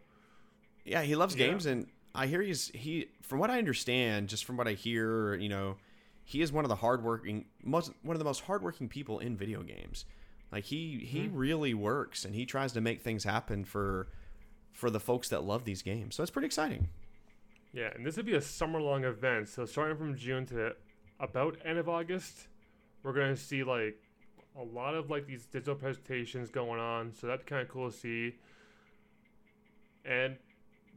Yeah, 0.85 1.03
he 1.03 1.17
loves 1.17 1.35
Yeah. 1.35 1.47
games, 1.47 1.67
and 1.67 1.87
I 2.15 2.27
hear 2.27 2.43
he's 2.43 2.69
he. 2.69 3.09
From 3.23 3.39
what 3.39 3.51
I 3.51 3.59
understand, 3.59 4.29
just 4.29 4.45
from 4.45 4.57
what 4.57 4.69
I 4.69 4.73
hear, 4.73 5.35
you 5.35 5.49
know, 5.49 5.77
he 6.25 6.43
is 6.43 6.53
one 6.53 6.65
of 6.65 6.69
the 6.69 6.77
hardworking, 6.77 7.47
most 7.63 7.93
one 8.03 8.15
of 8.15 8.19
the 8.19 8.25
most 8.25 8.43
hardworking 8.43 8.89
people 8.89 9.19
in 9.19 9.37
video 9.37 9.63
games. 9.63 10.05
Like 10.53 10.65
he 10.65 10.99
he 11.05 11.23
mm-hmm. 11.23 11.37
really 11.37 11.75
works, 11.75 12.25
and 12.25 12.35
he 12.35 12.47
tries 12.47 12.73
to 12.75 12.81
make 12.81 13.01
things 13.03 13.25
happen 13.25 13.65
for 13.65 14.09
for 14.73 14.91
the 14.91 15.01
folks 15.01 15.29
that 15.31 15.43
love 15.45 15.65
these 15.65 15.83
games. 15.83 16.15
So 16.15 16.23
it's 16.23 16.31
pretty 16.31 16.47
exciting. 16.47 16.89
yeah, 17.73 17.91
and 17.95 18.05
this 18.07 18.17
would 18.17 18.27
be 18.27 18.35
a 18.35 18.41
summer 18.41 18.81
long 18.81 19.05
event. 19.05 19.49
So 19.49 19.65
starting 19.67 19.97
from 19.97 20.17
June 20.17 20.47
to 20.47 20.75
about 21.21 21.57
end 21.65 21.79
of 21.79 21.89
August, 21.89 22.49
we're 23.03 23.13
gonna 23.13 23.37
see 23.37 23.65
like 23.65 23.97
a 24.57 24.63
lot 24.63 24.95
of 24.95 25.11
like 25.11 25.27
these 25.27 25.47
digital 25.47 25.75
presentations 25.75 26.51
going 26.51 26.81
on. 26.81 27.13
So 27.13 27.27
that's 27.27 27.45
kind 27.45 27.63
of 27.63 27.69
cool 27.69 27.91
to 27.91 27.97
see. 27.97 28.35
And 30.05 30.37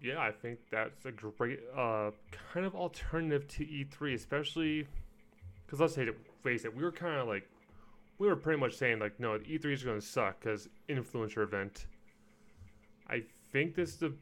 yeah, 0.01 0.19
I 0.19 0.31
think 0.31 0.59
that's 0.71 1.05
a 1.05 1.11
great 1.11 1.59
uh, 1.75 2.11
kind 2.53 2.65
of 2.65 2.75
alternative 2.75 3.47
to 3.49 3.65
E3, 3.65 4.13
especially 4.13 4.87
because 5.65 5.79
let's 5.79 5.95
say 5.95 6.03
it, 6.03 6.17
face 6.43 6.65
it, 6.65 6.75
we 6.75 6.83
were 6.83 6.91
kind 6.91 7.19
of 7.19 7.27
like 7.27 7.47
we 8.19 8.27
were 8.27 8.35
pretty 8.35 8.59
much 8.59 8.75
saying 8.75 8.99
like 8.99 9.19
no, 9.19 9.37
E3 9.39 9.73
is 9.73 9.83
going 9.83 9.99
to 9.99 10.05
suck 10.05 10.39
because 10.39 10.69
influencer 10.89 11.43
event. 11.43 11.85
I 13.09 13.23
think 13.51 13.75
this 13.75 13.89
is 13.89 13.97
the 13.97 14.13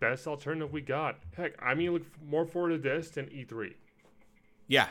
best 0.00 0.26
alternative 0.26 0.72
we 0.72 0.80
got. 0.80 1.18
Heck, 1.36 1.52
I 1.62 1.74
mean, 1.74 1.92
look 1.92 2.06
more 2.26 2.46
forward 2.46 2.70
to 2.70 2.78
this 2.78 3.10
than 3.10 3.28
E 3.30 3.44
E3. 3.48 3.74
Yeah, 4.66 4.88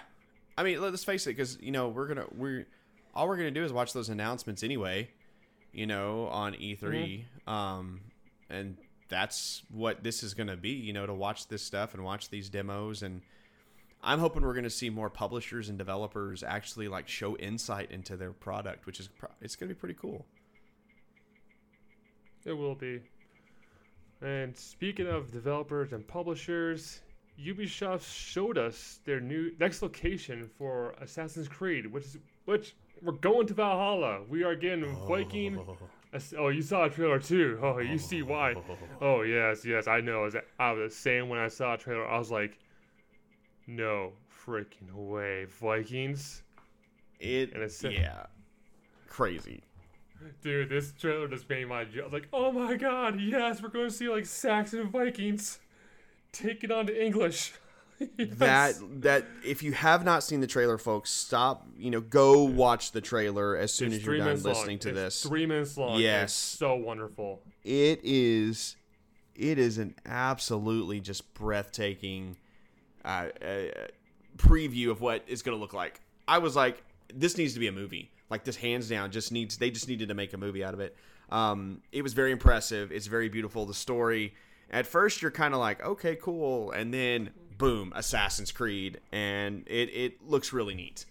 I 0.57 0.63
mean, 0.63 0.81
let's 0.81 1.03
face 1.03 1.25
it, 1.27 1.31
because 1.31 1.57
you 1.61 1.71
know 1.71 1.89
we're 1.89 2.07
gonna 2.07 2.25
we're 2.35 2.65
all 3.13 3.27
we're 3.27 3.37
gonna 3.37 3.51
do 3.51 3.63
is 3.63 3.73
watch 3.73 3.93
those 3.93 4.09
announcements 4.09 4.63
anyway. 4.63 5.09
You 5.71 5.85
know, 5.85 6.27
on 6.31 6.53
E3, 6.53 7.25
um, 7.47 8.01
and 8.49 8.75
that's 9.09 9.63
what 9.69 10.03
this 10.03 10.23
is 10.23 10.33
gonna 10.33 10.57
be. 10.57 10.69
You 10.69 10.93
know, 10.93 11.05
to 11.05 11.13
watch 11.13 11.47
this 11.47 11.61
stuff 11.63 11.93
and 11.93 12.03
watch 12.03 12.29
these 12.29 12.49
demos, 12.49 13.03
and 13.03 13.21
I'm 14.01 14.19
hoping 14.19 14.43
we're 14.43 14.53
gonna 14.53 14.69
see 14.69 14.89
more 14.89 15.09
publishers 15.09 15.69
and 15.69 15.77
developers 15.77 16.43
actually 16.43 16.87
like 16.87 17.07
show 17.07 17.35
insight 17.37 17.91
into 17.91 18.15
their 18.15 18.31
product, 18.31 18.85
which 18.85 18.99
is 18.99 19.07
pro- 19.07 19.31
it's 19.41 19.55
gonna 19.55 19.69
be 19.69 19.75
pretty 19.75 19.95
cool. 19.99 20.25
It 22.45 22.53
will 22.53 22.75
be. 22.75 23.01
And 24.21 24.55
speaking 24.55 25.07
of 25.07 25.31
developers 25.31 25.93
and 25.93 26.05
publishers, 26.07 27.01
Ubisoft 27.39 28.03
showed 28.03 28.57
us 28.57 28.99
their 29.05 29.19
new 29.19 29.51
next 29.59 29.81
location 29.81 30.49
for 30.57 30.91
Assassin's 31.01 31.47
Creed, 31.47 31.85
which 31.85 32.05
is 32.05 32.17
which 32.45 32.75
we're 33.01 33.13
going 33.13 33.47
to 33.47 33.53
Valhalla. 33.53 34.23
We 34.27 34.43
are 34.43 34.55
getting 34.55 34.93
Viking. 35.07 35.57
Ass- 35.57 35.77
Oh, 36.37 36.47
you 36.49 36.61
saw 36.61 36.85
a 36.85 36.89
trailer 36.89 37.19
too. 37.19 37.59
Oh, 37.63 37.77
you 37.79 37.97
see 37.97 38.21
why? 38.23 38.55
Oh, 38.55 38.77
oh 39.01 39.21
yes, 39.21 39.63
yes, 39.65 39.87
I 39.87 40.01
know. 40.01 40.25
Is 40.25 40.35
I 40.59 40.71
was 40.71 40.95
saying 40.95 41.29
when 41.29 41.39
I 41.39 41.47
saw 41.47 41.75
a 41.75 41.77
trailer, 41.77 42.07
I 42.07 42.17
was 42.17 42.31
like, 42.31 42.57
no 43.67 44.13
freaking 44.45 44.91
way, 44.93 45.45
Vikings. 45.45 46.41
It 47.19 47.53
And 47.53 47.63
it's- 47.63 47.83
yeah, 47.83 48.25
crazy. 49.07 49.61
Dude, 50.41 50.67
this 50.69 50.91
trailer 50.99 51.27
just 51.29 51.47
made 51.49 51.67
my 51.67 51.85
jaw. 51.85 52.01
I 52.01 52.03
was 52.05 52.13
like, 52.13 52.27
oh 52.33 52.51
my 52.51 52.75
god, 52.75 53.19
yes, 53.21 53.61
we're 53.61 53.69
going 53.69 53.87
to 53.87 53.93
see 53.93 54.09
like 54.09 54.25
Saxon 54.25 54.89
Vikings 54.89 55.59
take 56.33 56.63
it 56.63 56.71
on 56.71 56.87
to 56.87 57.05
English. 57.05 57.53
that 58.17 58.75
that 59.01 59.25
if 59.45 59.61
you 59.63 59.73
have 59.73 60.05
not 60.05 60.23
seen 60.23 60.39
the 60.41 60.47
trailer, 60.47 60.77
folks, 60.77 61.09
stop. 61.09 61.67
You 61.77 61.91
know, 61.91 62.01
go 62.01 62.43
watch 62.43 62.91
the 62.91 63.01
trailer 63.01 63.55
as 63.57 63.73
soon 63.73 63.87
It's 63.89 63.97
as 63.97 64.05
you're 64.05 64.17
done 64.17 64.41
listening 64.41 64.53
long. 64.75 64.79
to 64.79 64.89
It's 64.89 64.95
this. 64.95 65.23
Three 65.23 65.45
minutes 65.45 65.77
long. 65.77 65.99
Yes. 65.99 66.25
It's 66.31 66.33
so 66.33 66.75
wonderful. 66.75 67.41
it 67.63 67.99
is 68.03 68.75
it 69.35 69.57
is 69.57 69.77
an 69.77 69.95
absolutely 70.05 70.99
just 70.99 71.33
breathtaking 71.33 72.35
uh, 73.05 73.27
uh, 73.41 73.61
preview 74.37 74.89
of 74.91 75.01
what 75.01 75.23
it's 75.27 75.41
going 75.41 75.57
to 75.57 75.61
look 75.61 75.73
like. 75.73 76.01
I 76.27 76.37
was 76.39 76.55
like, 76.55 76.83
this 77.13 77.37
needs 77.37 77.53
to 77.53 77.59
be 77.59 77.67
a 77.67 77.71
movie. 77.71 78.11
Like 78.29 78.43
this, 78.43 78.55
hands 78.57 78.87
down, 78.89 79.11
just 79.11 79.31
needs. 79.31 79.57
They 79.57 79.71
just 79.71 79.87
needed 79.87 80.09
to 80.09 80.13
make 80.13 80.33
a 80.33 80.37
movie 80.37 80.63
out 80.63 80.73
of 80.73 80.79
it. 80.79 80.95
Um, 81.31 81.81
it 81.91 82.01
was 82.03 82.13
very 82.13 82.31
impressive. 82.31 82.91
It's 82.91 83.07
very 83.07 83.29
beautiful. 83.29 83.65
The 83.65 83.73
story. 83.73 84.33
At 84.71 84.85
first, 84.85 85.21
you're 85.23 85.31
kind 85.31 85.53
of 85.55 85.59
like, 85.59 85.83
okay, 85.83 86.15
cool, 86.15 86.69
and 86.71 86.93
then 86.93 87.31
boom, 87.59 87.93
Assassin's 87.95 88.51
Creed, 88.51 88.99
and 89.11 89.63
it 89.67 89.89
it 89.89 90.27
looks 90.27 90.51
really 90.51 90.73
neat. 90.73 91.05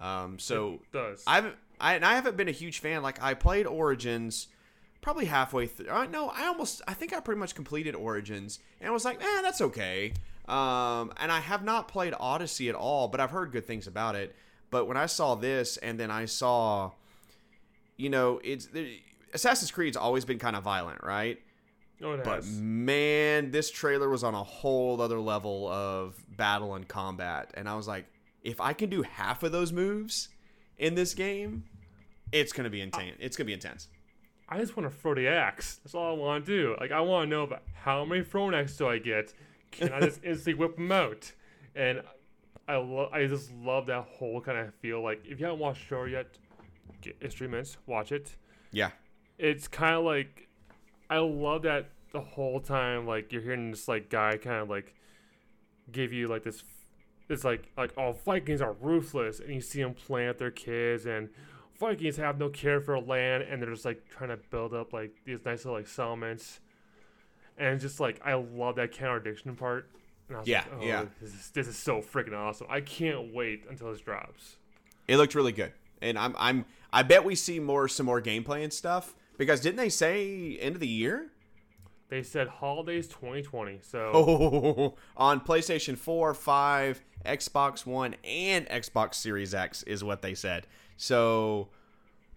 Um, 0.00 0.40
so 0.40 0.74
It 0.74 0.92
does. 0.92 1.22
I 1.28 1.36
haven't, 1.36 1.56
I, 1.80 1.94
and 1.94 2.04
I 2.04 2.14
haven't 2.14 2.36
been 2.36 2.48
a 2.48 2.52
huge 2.52 2.80
fan. 2.80 3.02
Like 3.02 3.22
I 3.22 3.34
played 3.34 3.66
Origins, 3.66 4.48
probably 5.00 5.26
halfway 5.26 5.66
through. 5.66 5.90
Uh, 5.90 6.06
no, 6.06 6.30
I 6.30 6.46
almost, 6.46 6.82
I 6.88 6.94
think 6.94 7.12
I 7.12 7.20
pretty 7.20 7.38
much 7.38 7.54
completed 7.54 7.94
Origins, 7.94 8.58
and 8.80 8.88
I 8.88 8.92
was 8.92 9.04
like, 9.04 9.22
eh, 9.22 9.42
that's 9.42 9.60
okay. 9.60 10.14
Um, 10.48 11.12
and 11.18 11.30
I 11.30 11.38
have 11.38 11.62
not 11.62 11.86
played 11.86 12.14
Odyssey 12.18 12.68
at 12.68 12.74
all, 12.74 13.06
but 13.06 13.20
I've 13.20 13.30
heard 13.30 13.52
good 13.52 13.66
things 13.66 13.86
about 13.86 14.16
it. 14.16 14.34
But 14.70 14.86
when 14.86 14.96
I 14.96 15.06
saw 15.06 15.34
this, 15.36 15.76
and 15.76 16.00
then 16.00 16.10
I 16.10 16.24
saw, 16.24 16.92
you 17.96 18.08
know, 18.08 18.40
it's 18.42 18.68
Assassin's 19.32 19.70
Creed's 19.70 19.96
always 19.96 20.24
been 20.24 20.38
kind 20.38 20.56
of 20.56 20.64
violent, 20.64 21.04
right? 21.04 21.38
Oh, 22.02 22.12
it 22.12 22.24
But 22.24 22.36
has. 22.36 22.60
man, 22.60 23.50
this 23.50 23.70
trailer 23.70 24.08
was 24.08 24.24
on 24.24 24.34
a 24.34 24.42
whole 24.42 25.00
other 25.00 25.20
level 25.20 25.68
of 25.68 26.22
battle 26.36 26.74
and 26.74 26.86
combat. 26.86 27.50
And 27.54 27.68
I 27.68 27.74
was 27.74 27.86
like, 27.88 28.06
if 28.42 28.60
I 28.60 28.72
can 28.72 28.90
do 28.90 29.02
half 29.02 29.42
of 29.42 29.52
those 29.52 29.72
moves 29.72 30.28
in 30.78 30.94
this 30.94 31.14
game, 31.14 31.64
it's 32.32 32.52
gonna 32.52 32.70
be 32.70 32.80
intense. 32.80 33.16
It's 33.20 33.36
gonna 33.36 33.46
be 33.46 33.52
intense. 33.52 33.88
I 34.48 34.58
just 34.58 34.76
want 34.76 34.90
to 34.90 34.96
throw 34.96 35.14
the 35.14 35.28
axe. 35.28 35.76
That's 35.76 35.94
all 35.94 36.14
I 36.14 36.18
want 36.18 36.44
to 36.46 36.50
do. 36.50 36.76
Like 36.80 36.90
I 36.90 37.00
want 37.00 37.26
to 37.26 37.30
know 37.30 37.44
about 37.44 37.62
how 37.72 38.04
many 38.04 38.20
axes 38.22 38.76
do 38.76 38.88
I 38.88 38.98
get? 38.98 39.32
Can 39.70 39.92
I 39.92 40.00
just 40.00 40.20
instantly 40.24 40.54
whip 40.54 40.76
them 40.76 40.90
out? 40.90 41.30
And 41.76 42.02
I 42.66 42.76
love. 42.76 43.12
I 43.12 43.26
just 43.26 43.52
love 43.52 43.86
that 43.86 44.02
whole 44.02 44.40
kind 44.40 44.58
of 44.58 44.74
feel. 44.74 45.02
Like 45.02 45.22
if 45.24 45.38
you 45.38 45.46
haven't 45.46 45.60
watched 45.60 45.82
the 45.82 45.86
show 45.86 46.04
yet, 46.04 46.26
get 47.00 47.16
it's 47.20 47.34
three 47.34 47.46
minutes. 47.46 47.76
Watch 47.86 48.10
it. 48.10 48.36
Yeah. 48.72 48.90
It's 49.38 49.68
kind 49.68 49.94
of 49.94 50.04
like 50.04 50.48
I 51.10 51.18
love 51.18 51.62
that 51.62 51.90
the 52.12 52.20
whole 52.22 52.60
time. 52.60 53.06
Like 53.06 53.32
you're 53.32 53.42
hearing 53.42 53.72
this 53.72 53.88
like 53.88 54.08
guy 54.08 54.38
kind 54.38 54.62
of 54.62 54.70
like 54.70 54.94
give 55.92 56.12
you 56.12 56.28
like 56.28 56.44
this. 56.44 56.62
It's 57.28 57.44
like 57.44 57.70
like 57.76 57.92
oh 57.98 58.12
Vikings 58.12 58.62
are 58.62 58.72
ruthless, 58.80 59.40
and 59.40 59.52
you 59.52 59.60
see 59.60 59.82
them 59.82 59.92
playing 59.92 60.28
with 60.28 60.38
their 60.38 60.50
kids 60.50 61.04
and. 61.04 61.28
Vikings 61.78 62.18
have 62.18 62.38
no 62.38 62.50
care 62.50 62.78
for 62.78 63.00
land, 63.00 63.42
and 63.42 63.62
they're 63.62 63.70
just 63.70 63.86
like 63.86 64.02
trying 64.10 64.28
to 64.28 64.36
build 64.36 64.74
up 64.74 64.92
like 64.92 65.12
these 65.24 65.38
nice 65.46 65.64
little 65.64 65.78
like 65.80 65.88
settlements, 65.88 66.60
and 67.56 67.80
just 67.80 67.98
like 68.00 68.20
I 68.22 68.34
love 68.34 68.76
that 68.76 68.94
contradiction 68.94 69.56
part. 69.56 69.88
And 70.28 70.36
I 70.36 70.40
was 70.40 70.48
Yeah, 70.48 70.58
like, 70.58 70.78
oh, 70.78 70.84
yeah. 70.84 71.04
This 71.22 71.32
is, 71.32 71.50
this 71.54 71.66
is 71.68 71.78
so 71.78 72.02
freaking 72.02 72.36
awesome. 72.36 72.66
I 72.68 72.82
can't 72.82 73.32
wait 73.32 73.64
until 73.70 73.90
this 73.90 74.02
drops. 74.02 74.56
It 75.08 75.16
looked 75.16 75.34
really 75.34 75.52
good. 75.52 75.72
And 76.02 76.18
I'm 76.18 76.36
I'm 76.38 76.66
I 76.92 77.02
bet 77.02 77.24
we 77.24 77.34
see 77.34 77.58
more 77.60 77.88
some 77.88 78.04
more 78.04 78.20
gameplay 78.20 78.62
and 78.62 78.72
stuff. 78.74 79.14
Because 79.40 79.62
didn't 79.62 79.78
they 79.78 79.88
say 79.88 80.58
end 80.60 80.74
of 80.74 80.80
the 80.82 80.86
year? 80.86 81.28
They 82.10 82.22
said 82.22 82.46
holidays 82.46 83.08
2020, 83.08 83.78
so 83.80 84.10
Oh, 84.12 84.94
on 85.16 85.40
PlayStation 85.40 85.96
4, 85.96 86.34
5, 86.34 87.00
Xbox 87.24 87.86
One, 87.86 88.16
and 88.22 88.66
Xbox 88.68 89.14
Series 89.14 89.54
X 89.54 89.82
is 89.84 90.04
what 90.04 90.20
they 90.20 90.34
said. 90.34 90.66
So, 90.98 91.68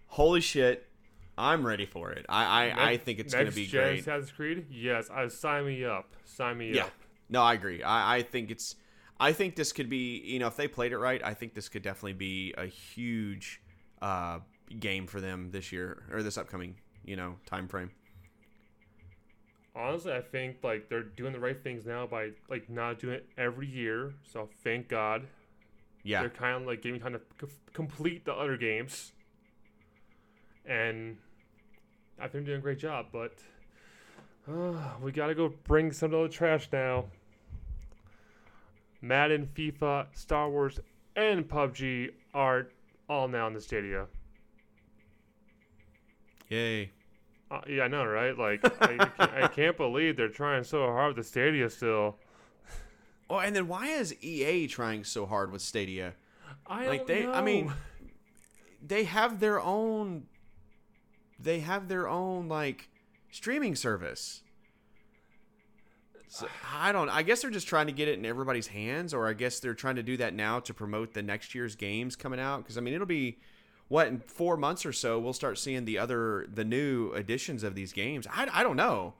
holy 0.06 0.40
shit, 0.40 0.88
I'm 1.36 1.66
ready 1.66 1.84
for 1.84 2.10
it. 2.10 2.24
I 2.26 2.70
I, 2.70 2.90
I 2.92 2.96
think 2.96 3.18
it's 3.18 3.34
going 3.34 3.44
to 3.44 3.50
next 3.50 3.56
be 3.56 3.66
gen 3.66 3.82
great. 3.82 4.00
Assassin's 4.00 4.32
Creed, 4.32 4.66
yes, 4.70 5.10
I 5.10 5.28
sign 5.28 5.66
me 5.66 5.84
up. 5.84 6.14
Sign 6.24 6.56
me 6.56 6.72
Yeah, 6.72 6.84
up. 6.84 6.92
no, 7.28 7.42
I 7.42 7.52
agree. 7.52 7.82
I, 7.82 8.16
I 8.16 8.22
think 8.22 8.50
it's. 8.50 8.76
I 9.20 9.32
think 9.32 9.56
this 9.56 9.72
could 9.72 9.90
be. 9.90 10.20
You 10.24 10.38
know, 10.38 10.46
if 10.46 10.56
they 10.56 10.68
played 10.68 10.92
it 10.92 10.98
right, 10.98 11.22
I 11.22 11.34
think 11.34 11.52
this 11.52 11.68
could 11.68 11.82
definitely 11.82 12.14
be 12.14 12.54
a 12.56 12.64
huge 12.64 13.60
uh, 14.00 14.38
game 14.80 15.06
for 15.06 15.20
them 15.20 15.50
this 15.50 15.70
year 15.70 16.04
or 16.10 16.22
this 16.22 16.38
upcoming. 16.38 16.76
You 17.04 17.16
know, 17.16 17.36
time 17.46 17.68
frame. 17.68 17.90
Honestly, 19.76 20.12
I 20.12 20.20
think 20.20 20.58
like 20.62 20.88
they're 20.88 21.02
doing 21.02 21.32
the 21.32 21.40
right 21.40 21.60
things 21.60 21.84
now 21.84 22.06
by 22.06 22.30
like 22.48 22.70
not 22.70 22.98
doing 22.98 23.14
it 23.14 23.28
every 23.36 23.66
year. 23.66 24.14
So 24.22 24.48
thank 24.62 24.88
God. 24.88 25.26
Yeah, 26.04 26.20
They're 26.20 26.30
kind 26.30 26.60
of 26.62 26.66
like 26.66 26.82
giving 26.82 27.00
time 27.00 27.14
to 27.14 27.46
c- 27.46 27.52
complete 27.72 28.24
the 28.26 28.32
other 28.34 28.58
games, 28.58 29.12
and 30.66 31.16
I 32.18 32.22
think 32.28 32.32
they're 32.32 32.42
doing 32.42 32.58
a 32.58 32.62
great 32.62 32.78
job. 32.78 33.06
But 33.10 33.32
uh, 34.46 34.90
we 35.02 35.12
gotta 35.12 35.34
go 35.34 35.52
bring 35.64 35.92
some 35.92 36.12
of 36.12 36.22
the 36.22 36.28
trash 36.28 36.68
now. 36.72 37.06
Madden, 39.00 39.48
FIFA, 39.54 40.06
Star 40.12 40.48
Wars, 40.50 40.78
and 41.16 41.48
PUBG 41.48 42.10
are 42.34 42.68
all 43.08 43.28
now 43.28 43.46
in 43.46 43.54
the 43.54 43.60
Stadia. 43.60 44.06
yay. 46.48 46.90
Uh, 47.54 47.60
yeah, 47.68 47.84
I 47.84 47.88
know, 47.88 48.04
right? 48.04 48.36
Like, 48.36 48.64
I, 48.82 48.96
can't- 48.96 49.12
I 49.18 49.48
can't 49.54 49.76
believe 49.76 50.16
they're 50.16 50.28
trying 50.28 50.64
so 50.64 50.86
hard 50.86 51.14
with 51.14 51.24
the 51.24 51.28
Stadia 51.28 51.70
still. 51.70 52.16
Oh, 53.30 53.38
and 53.38 53.54
then 53.54 53.68
why 53.68 53.88
is 53.88 54.14
EA 54.22 54.66
trying 54.66 55.04
so 55.04 55.26
hard 55.26 55.52
with 55.52 55.62
Stadia? 55.62 56.14
I 56.66 56.86
like 56.86 57.06
don't 57.06 57.08
they 57.08 57.26
i 57.26 57.42
mean 57.42 57.72
they 58.82 59.04
have 59.04 59.40
their 59.40 59.60
own 59.60 60.24
they 61.38 61.60
have 61.60 61.88
their 61.88 62.08
own 62.08 62.48
like 62.48 62.88
streaming 63.30 63.74
service 63.74 64.42
so, 66.28 66.46
i 66.74 66.90
don't 66.92 67.08
i 67.10 67.22
guess 67.22 67.42
they're 67.42 67.50
just 67.50 67.68
trying 67.68 67.86
to 67.86 67.92
get 67.92 68.08
it 68.08 68.18
in 68.18 68.24
everybody's 68.24 68.68
hands 68.68 69.12
or 69.12 69.28
i 69.28 69.32
guess 69.32 69.60
they're 69.60 69.74
trying 69.74 69.96
to 69.96 70.02
do 70.02 70.16
that 70.16 70.34
now 70.34 70.58
to 70.60 70.72
promote 70.72 71.12
the 71.12 71.22
next 71.22 71.54
year's 71.54 71.74
games 71.74 72.16
coming 72.16 72.40
out 72.40 72.58
because 72.58 72.78
i 72.78 72.80
mean 72.80 72.94
it'll 72.94 73.06
be 73.06 73.38
what 73.88 74.08
in 74.08 74.18
four 74.20 74.56
months 74.56 74.84
or 74.86 74.92
so 74.92 75.18
we'll 75.18 75.32
start 75.32 75.58
seeing 75.58 75.84
the 75.84 75.98
other 75.98 76.46
the 76.52 76.64
new 76.64 77.12
editions 77.12 77.62
of 77.62 77.74
these 77.74 77.92
games 77.92 78.26
i, 78.32 78.48
I 78.52 78.62
don't 78.62 78.76
know 78.76 79.14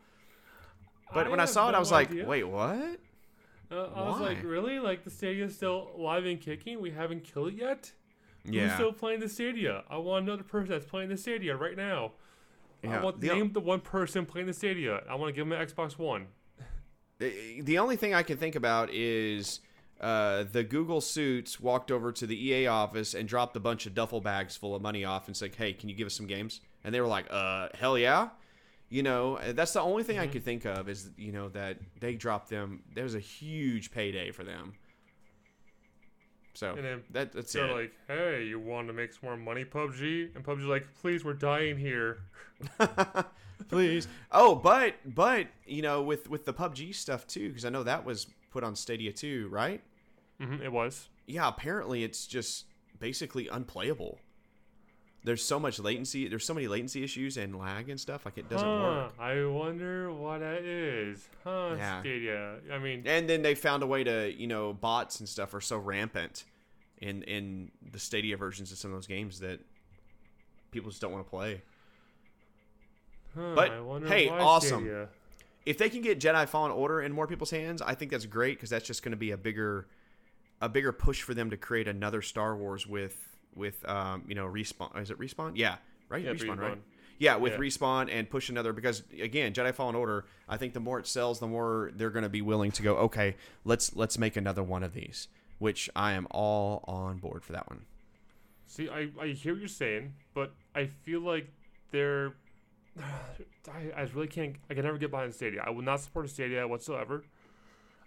but 1.13 1.27
I 1.27 1.31
when 1.31 1.41
i 1.41 1.45
saw 1.45 1.69
it 1.69 1.75
i 1.75 1.79
was 1.79 1.93
like 1.93 2.11
wait 2.27 2.45
what 2.45 2.99
Uh, 3.71 3.89
I 3.97 4.03
was 4.09 4.21
like, 4.21 4.43
really? 4.45 4.79
Like 4.79 5.03
the 5.05 5.11
Stadia's 5.11 5.57
still 5.57 5.89
alive 5.97 6.27
and 6.27 6.39
kicking? 6.41 6.81
We 6.81 6.91
haven't 6.93 7.25
killed 7.25 7.49
it 7.49 7.55
yet? 7.55 7.93
Who's 8.45 8.55
yeah 8.55 8.75
still 8.75 8.93
playing 8.93 9.21
the 9.21 9.29
Stadia? 9.29 9.83
I 9.91 9.97
want 9.97 10.27
another 10.27 10.45
person 10.45 10.69
that's 10.71 10.85
playing 10.85 11.09
the 11.09 11.17
Stadia 11.17 11.57
right 11.57 11.77
now. 11.77 12.13
Yeah, 12.83 13.01
I 13.01 13.03
want 13.03 13.21
the- 13.21 13.29
name 13.29 13.53
the 13.53 13.61
one 13.61 13.81
person 13.81 14.27
playing 14.27 14.47
the 14.47 14.53
Stadia. 14.53 15.03
I 15.11 15.15
want 15.17 15.31
to 15.31 15.33
give 15.33 15.47
him 15.47 15.53
an 15.53 15.67
Xbox 15.67 15.99
One. 15.99 16.27
The 17.19 17.63
the 17.63 17.79
only 17.79 17.97
thing 17.97 18.13
I 18.15 18.23
can 18.23 18.37
think 18.37 18.55
about 18.55 18.91
is 18.93 19.61
uh, 20.01 20.45
the 20.51 20.65
Google 20.65 21.01
suits 21.01 21.59
walked 21.61 21.91
over 21.91 22.13
to 22.13 22.27
the 22.27 22.49
EA 22.49 22.67
office 22.67 23.15
and 23.15 23.29
dropped 23.29 23.57
a 23.57 23.61
bunch 23.61 23.87
of 23.87 23.95
duffel 23.95 24.21
bags 24.21 24.57
full 24.57 24.75
of 24.75 24.83
money 24.83 25.05
off 25.05 25.27
and 25.29 25.37
said, 25.37 25.55
"Hey, 25.55 25.73
can 25.73 25.89
you 25.89 25.95
give 25.95 26.07
us 26.07 26.15
some 26.15 26.27
games?" 26.27 26.61
And 26.83 26.95
they 26.95 27.01
were 27.01 27.07
like, 27.07 27.27
"Uh, 27.31 27.69
hell 27.75 27.97
yeah." 27.99 28.31
You 28.91 29.03
know, 29.03 29.37
uh, 29.39 29.53
that's 29.53 29.73
the 29.73 29.81
only 29.81 30.03
thing 30.05 30.19
I 30.19 30.27
could 30.27 30.45
think 30.45 30.65
of 30.67 30.89
is 30.89 31.11
you 31.17 31.33
know 31.33 31.49
that 31.51 31.79
they 32.01 32.15
dropped 32.15 32.51
them. 32.51 32.83
There 32.95 33.05
was 33.05 33.15
a 33.15 33.21
huge 33.21 33.91
payday 33.91 34.31
for 34.31 34.45
them. 34.45 34.75
So 36.53 36.75
And 36.77 36.85
then 36.85 37.03
that 37.11 37.33
that's 37.33 37.53
They're 37.53 37.67
it. 37.67 37.73
like, 37.75 37.93
hey, 38.07 38.45
you 38.45 38.61
want 38.61 38.87
to 38.87 38.93
make 38.93 39.13
some 39.13 39.21
more 39.25 39.37
money, 39.37 39.65
PUBG? 39.65 40.37
And 40.37 40.45
PUBG's 40.45 40.67
like, 40.67 40.87
please, 41.01 41.25
we're 41.25 41.33
dying 41.33 41.77
here. 41.77 42.19
Please. 43.69 44.07
Oh, 44.31 44.55
but 44.55 44.95
but 45.15 45.47
you 45.67 45.83
know 45.83 46.03
with 46.03 46.29
with 46.29 46.45
the 46.45 46.53
PUBG 46.53 46.95
stuff 46.95 47.27
too, 47.27 47.49
because 47.49 47.65
I 47.65 47.71
know 47.71 47.83
that 47.83 48.05
was 48.05 48.27
put 48.55 48.65
on 48.65 48.75
Stadia 48.77 49.13
too, 49.13 49.49
right? 49.51 49.83
hmm 50.41 50.63
it 50.63 50.73
was. 50.73 51.09
yeah, 51.27 51.47
apparently 51.49 52.03
it's 52.05 52.27
just 52.27 52.65
basically 52.99 53.49
unplayable. 53.49 54.19
There's 55.25 55.43
so 55.43 55.59
much 55.59 55.79
latency. 55.79 56.29
There's 56.29 56.45
so 56.45 56.53
many 56.55 56.69
latency 56.69 57.03
issues 57.03 57.37
and 57.39 57.59
lag 57.59 57.89
and 57.89 57.99
stuff. 57.99 58.25
Like 58.27 58.37
it 58.39 58.49
doesn't 58.51 58.69
huh, 58.69 58.83
work. 58.83 59.13
I 59.19 59.45
wonder 59.47 60.13
what 60.13 60.41
that 60.41 60.63
is. 60.65 61.27
Huh, 61.43 61.77
Yeah. 61.79 62.01
Stadia. 62.01 62.57
I 62.71 62.79
mean, 62.79 63.03
And 63.07 63.29
then 63.29 63.41
they 63.43 63.55
found 63.55 63.83
a 63.83 63.87
way 63.87 64.05
to, 64.05 64.31
you 64.33 64.47
know, 64.47 64.75
bots 64.75 65.21
and 65.21 65.29
stuff 65.29 65.55
are 65.55 65.63
so 65.63 65.79
rampant 65.79 66.45
in 67.01 67.23
in 67.25 67.71
the 67.93 67.99
Stadia 67.99 68.37
versions 68.37 68.71
of 68.71 68.79
some 68.79 68.91
of 68.93 68.97
those 68.99 69.07
games 69.07 69.41
that 69.41 69.61
people 70.73 70.91
just 70.91 71.01
don't 71.01 71.13
want 71.13 71.25
to 71.25 71.31
play. 71.31 71.63
huh, 73.35 73.55
but, 73.55 73.71
I 73.71 73.81
wonder 73.81 74.09
hey, 74.09 74.29
awesome. 74.29 74.81
Stadia. 74.85 75.09
If 75.67 75.79
they 75.79 75.89
can 75.89 76.03
get 76.03 76.21
Jedi 76.21 76.47
Fallen 76.49 76.71
Order 76.73 77.01
in 77.01 77.13
more 77.13 77.27
people's 77.27 77.51
hands, 77.51 77.81
I 77.81 77.95
think 77.95 78.11
that's 78.11 78.27
great 78.27 78.57
because 78.59 78.71
that's 78.71 78.87
just 78.87 79.03
going 79.03 79.13
to 79.13 79.17
be 79.17 79.31
a 79.31 79.37
bigger 79.37 79.87
a 80.61 80.69
bigger 80.69 80.93
push 80.93 81.23
for 81.23 81.35
them 81.35 81.51
to 81.51 81.57
create 81.57 81.89
another 81.89 82.23
Star 82.23 82.57
Wars 82.57 82.87
with 82.87 83.17
with 83.55 83.87
um, 83.89 84.25
you 84.29 84.35
know 84.35 84.47
respawn. 84.47 85.01
Is 85.01 85.11
it 85.11 85.19
respawn? 85.19 85.53
Yeah, 85.55 85.77
right. 86.09 86.23
Yeah, 86.25 86.33
respawn, 86.33 86.59
right? 86.59 86.79
Yeah, 87.19 87.37
with 87.37 87.53
Yeah. 87.53 87.59
respawn 87.59 88.09
and 88.13 88.29
push 88.29 88.49
another 88.49 88.73
because 88.73 89.03
again, 89.21 89.53
Jedi 89.53 89.73
Fallen 89.75 89.95
Order. 89.95 90.27
I 90.49 90.57
think 90.57 90.75
the 90.75 90.81
more 90.81 90.99
it 90.99 91.07
sells, 91.07 91.39
the 91.41 91.47
more 91.47 91.91
they're 91.95 92.11
going 92.11 92.25
to 92.25 92.29
be 92.29 92.43
willing 92.43 92.73
to 92.73 92.83
go. 92.83 92.97
Okay, 92.97 93.37
let's 93.65 93.95
let's 93.97 94.19
make 94.19 94.37
another 94.37 94.63
one 94.63 94.83
of 94.83 94.93
these. 94.95 95.29
Which 95.59 95.89
I 95.95 96.13
am 96.13 96.27
all 96.31 96.85
on 96.87 97.19
board 97.19 97.45
for 97.45 97.53
that 97.53 97.71
one. 97.71 97.87
See, 98.67 98.89
I, 98.91 99.09
I 99.21 99.29
hear 99.29 99.55
you're 99.55 99.69
saying, 99.69 100.15
but 100.35 100.53
I 100.75 100.87
feel 100.87 101.21
like 101.21 101.49
they're. 101.93 102.35
I, 103.01 103.91
I 103.97 104.03
really 104.15 104.29
can't. 104.29 104.57
I 104.71 104.75
can 104.75 104.85
never 104.85 104.99
get 104.99 105.11
behind 105.11 105.35
Stadia. 105.35 105.63
I 105.65 105.71
will 105.71 105.83
not 105.83 106.01
support 106.01 106.29
Stadia 106.29 106.67
whatsoever. 106.67 107.25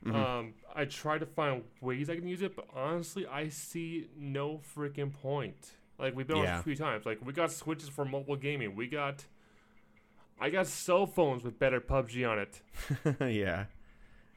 Mm-hmm. 0.05 0.15
Um, 0.15 0.53
I 0.75 0.85
try 0.85 1.17
to 1.17 1.25
find 1.25 1.63
ways 1.81 2.09
I 2.09 2.15
can 2.15 2.27
use 2.27 2.41
it, 2.41 2.55
but 2.55 2.65
honestly, 2.75 3.25
I 3.25 3.49
see 3.49 4.07
no 4.17 4.61
freaking 4.75 5.11
point. 5.11 5.71
Like 5.97 6.15
we've 6.15 6.27
been 6.27 6.37
on 6.37 6.45
a 6.45 6.63
few 6.63 6.75
times. 6.75 7.05
Like 7.05 7.25
we 7.25 7.33
got 7.33 7.51
switches 7.51 7.89
for 7.89 8.05
mobile 8.05 8.35
gaming. 8.35 8.75
We 8.75 8.87
got. 8.87 9.25
I 10.39 10.51
got 10.51 10.67
cell 10.67 11.07
phones 11.07 11.43
with 11.43 11.57
better 11.57 11.81
PUBG 11.81 12.29
on 12.29 12.37
it. 12.37 12.61
yeah. 13.33 13.65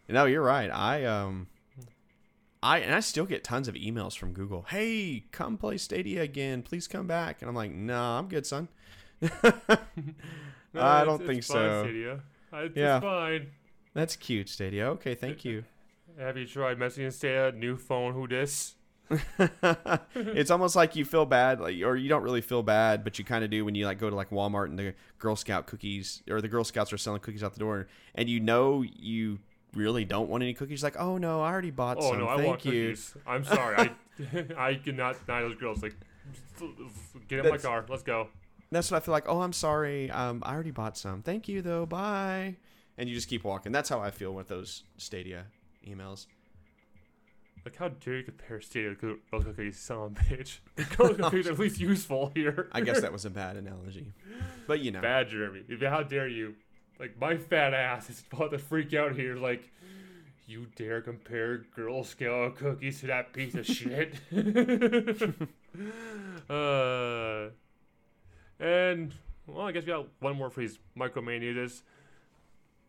No, 0.09 0.25
you're 0.25 0.43
right. 0.43 0.71
I 0.71 1.05
um 1.05 1.49
I 2.63 2.79
and 2.79 2.95
I 2.95 3.01
still 3.01 3.27
get 3.27 3.45
tons 3.45 3.69
of 3.69 3.75
emails 3.75 4.17
from 4.17 4.33
Google. 4.33 4.67
Hey, 4.69 5.25
come 5.31 5.59
play 5.59 5.77
Stadia 5.77 6.23
again. 6.23 6.63
Please 6.63 6.89
come 6.89 7.07
back. 7.07 7.43
And 7.43 7.49
I'm 7.49 7.55
like, 7.55 7.73
no, 7.73 8.01
I'm 8.01 8.29
good, 8.29 8.47
son. 8.47 8.69
No, 10.73 10.83
I 10.83 11.05
don't 11.05 11.19
think 11.19 11.43
fine, 11.43 11.57
so. 11.57 11.83
Stadia. 11.83 12.21
It's, 12.53 12.77
Yeah. 12.77 12.97
it's 12.99 13.05
fine. 13.05 13.47
That's 13.93 14.15
cute, 14.17 14.49
Stadia. 14.49 14.87
Okay, 14.91 15.15
thank 15.17 15.45
you. 15.45 15.65
Have 16.19 16.37
you 16.37 16.47
tried 16.47 16.79
messaging 16.79 17.13
Stadia? 17.13 17.51
New 17.53 17.77
phone, 17.77 18.15
who 18.15 18.27
dis? 18.29 18.77
it's 20.15 20.51
almost 20.53 20.77
like 20.77 20.95
you 20.95 21.05
feel 21.05 21.27
bad, 21.27 21.61
like, 21.61 21.75
or 21.83 21.97
you 21.97 22.09
don't 22.09 22.23
really 22.23 22.41
feel 22.41 22.63
bad, 22.63 23.03
but 23.03 23.19
you 23.19 23.25
kind 23.25 23.43
of 23.43 23.51
do 23.51 23.65
when 23.65 23.75
you 23.75 23.85
like 23.85 23.99
go 23.99 24.09
to 24.09 24.15
like 24.15 24.31
Walmart 24.31 24.67
and 24.67 24.79
the 24.79 24.95
Girl 25.19 25.35
Scout 25.35 25.67
cookies 25.67 26.23
or 26.31 26.41
the 26.41 26.47
Girl 26.47 26.63
Scouts 26.63 26.93
are 26.93 26.99
selling 26.99 27.21
cookies 27.21 27.43
out 27.43 27.53
the 27.55 27.59
door, 27.59 27.89
and 28.15 28.29
you 28.29 28.39
know 28.39 28.83
you 28.83 29.41
really 29.75 30.05
don't 30.05 30.29
want 30.29 30.45
any 30.45 30.55
cookies. 30.55 30.85
Like, 30.85 30.95
oh 31.01 31.19
no, 31.19 31.41
I 31.43 31.51
already 31.51 31.73
bought 31.73 31.97
Oh 31.99 32.11
some. 32.11 32.21
no, 32.21 32.29
I 32.29 32.37
Thank 32.37 32.47
want 32.47 32.65
you. 32.67 32.71
cookies. 32.91 33.17
I'm 33.27 33.45
sorry. 33.45 33.77
I 33.77 33.91
I 34.57 34.75
cannot 34.77 35.27
deny 35.27 35.41
those 35.41 35.57
girls. 35.57 35.83
Like, 35.83 35.97
get 37.27 37.45
in 37.45 37.51
my 37.51 37.59
car. 37.59 37.85
Let's 37.89 38.05
go. 38.05 38.29
That's 38.71 38.91
what 38.91 38.99
I 38.99 39.01
feel 39.01 39.13
like. 39.13 39.29
Oh, 39.29 39.41
I'm 39.41 39.53
sorry. 39.53 40.11
Um, 40.11 40.43
I 40.45 40.55
already 40.55 40.71
bought 40.71 40.97
some. 40.97 41.23
Thank 41.23 41.49
you 41.49 41.63
though. 41.63 41.87
Bye. 41.87 42.57
And 42.97 43.09
you 43.09 43.15
just 43.15 43.29
keep 43.29 43.45
walking. 43.45 43.73
That's 43.73 43.89
how 43.89 44.01
I 44.01 44.11
feel 44.11 44.33
with 44.33 44.49
those 44.49 44.85
Stadia 44.97 45.47
emails. 45.87 46.27
Like, 47.65 47.77
how 47.77 47.89
dare 47.89 48.19
you 48.19 48.23
compare 48.23 48.61
Stadia 48.61 48.95
to 48.95 49.19
girl 49.31 49.43
cookies, 49.43 49.79
son 49.79 49.99
of 49.99 50.13
a 50.13 50.15
bitch? 50.15 50.59
Girl 50.97 51.15
cookies 51.15 51.47
at 51.47 51.59
least 51.59 51.79
useful 51.79 52.33
here. 52.35 52.71
I 52.73 52.81
guess 52.81 53.03
that 53.03 53.13
was 53.13 53.27
a 53.27 53.31
bad 53.31 53.57
analogy, 53.57 54.13
but 54.67 54.81
you 54.81 54.91
know. 54.93 55.03
bad, 55.03 55.29
Jeremy. 55.29 55.65
How 55.83 56.03
dare 56.03 56.29
you? 56.29 56.55
Like, 56.99 57.21
my 57.21 57.37
fat 57.37 57.75
ass 57.75 58.09
is 58.09 58.23
about 58.33 58.53
to 58.53 58.59
freak 58.59 58.95
out 58.95 59.15
here. 59.15 59.37
Like, 59.37 59.71
you 60.47 60.67
dare 60.75 61.03
compare 61.03 61.59
Girl 61.77 62.03
Scout 62.03 62.57
cookies 62.57 63.01
to 63.01 63.09
that 63.09 63.33
piece 63.35 63.55
of 63.55 63.67
shit? 63.67 64.15
uh, 66.51 67.51
and 68.61 69.15
well, 69.47 69.67
I 69.67 69.73
guess 69.73 69.83
we 69.83 69.89
got 69.89 70.07
one 70.21 70.37
more 70.37 70.51
for 70.51 70.61
these 70.61 70.79
micromania. 70.97 71.55
This 71.55 71.83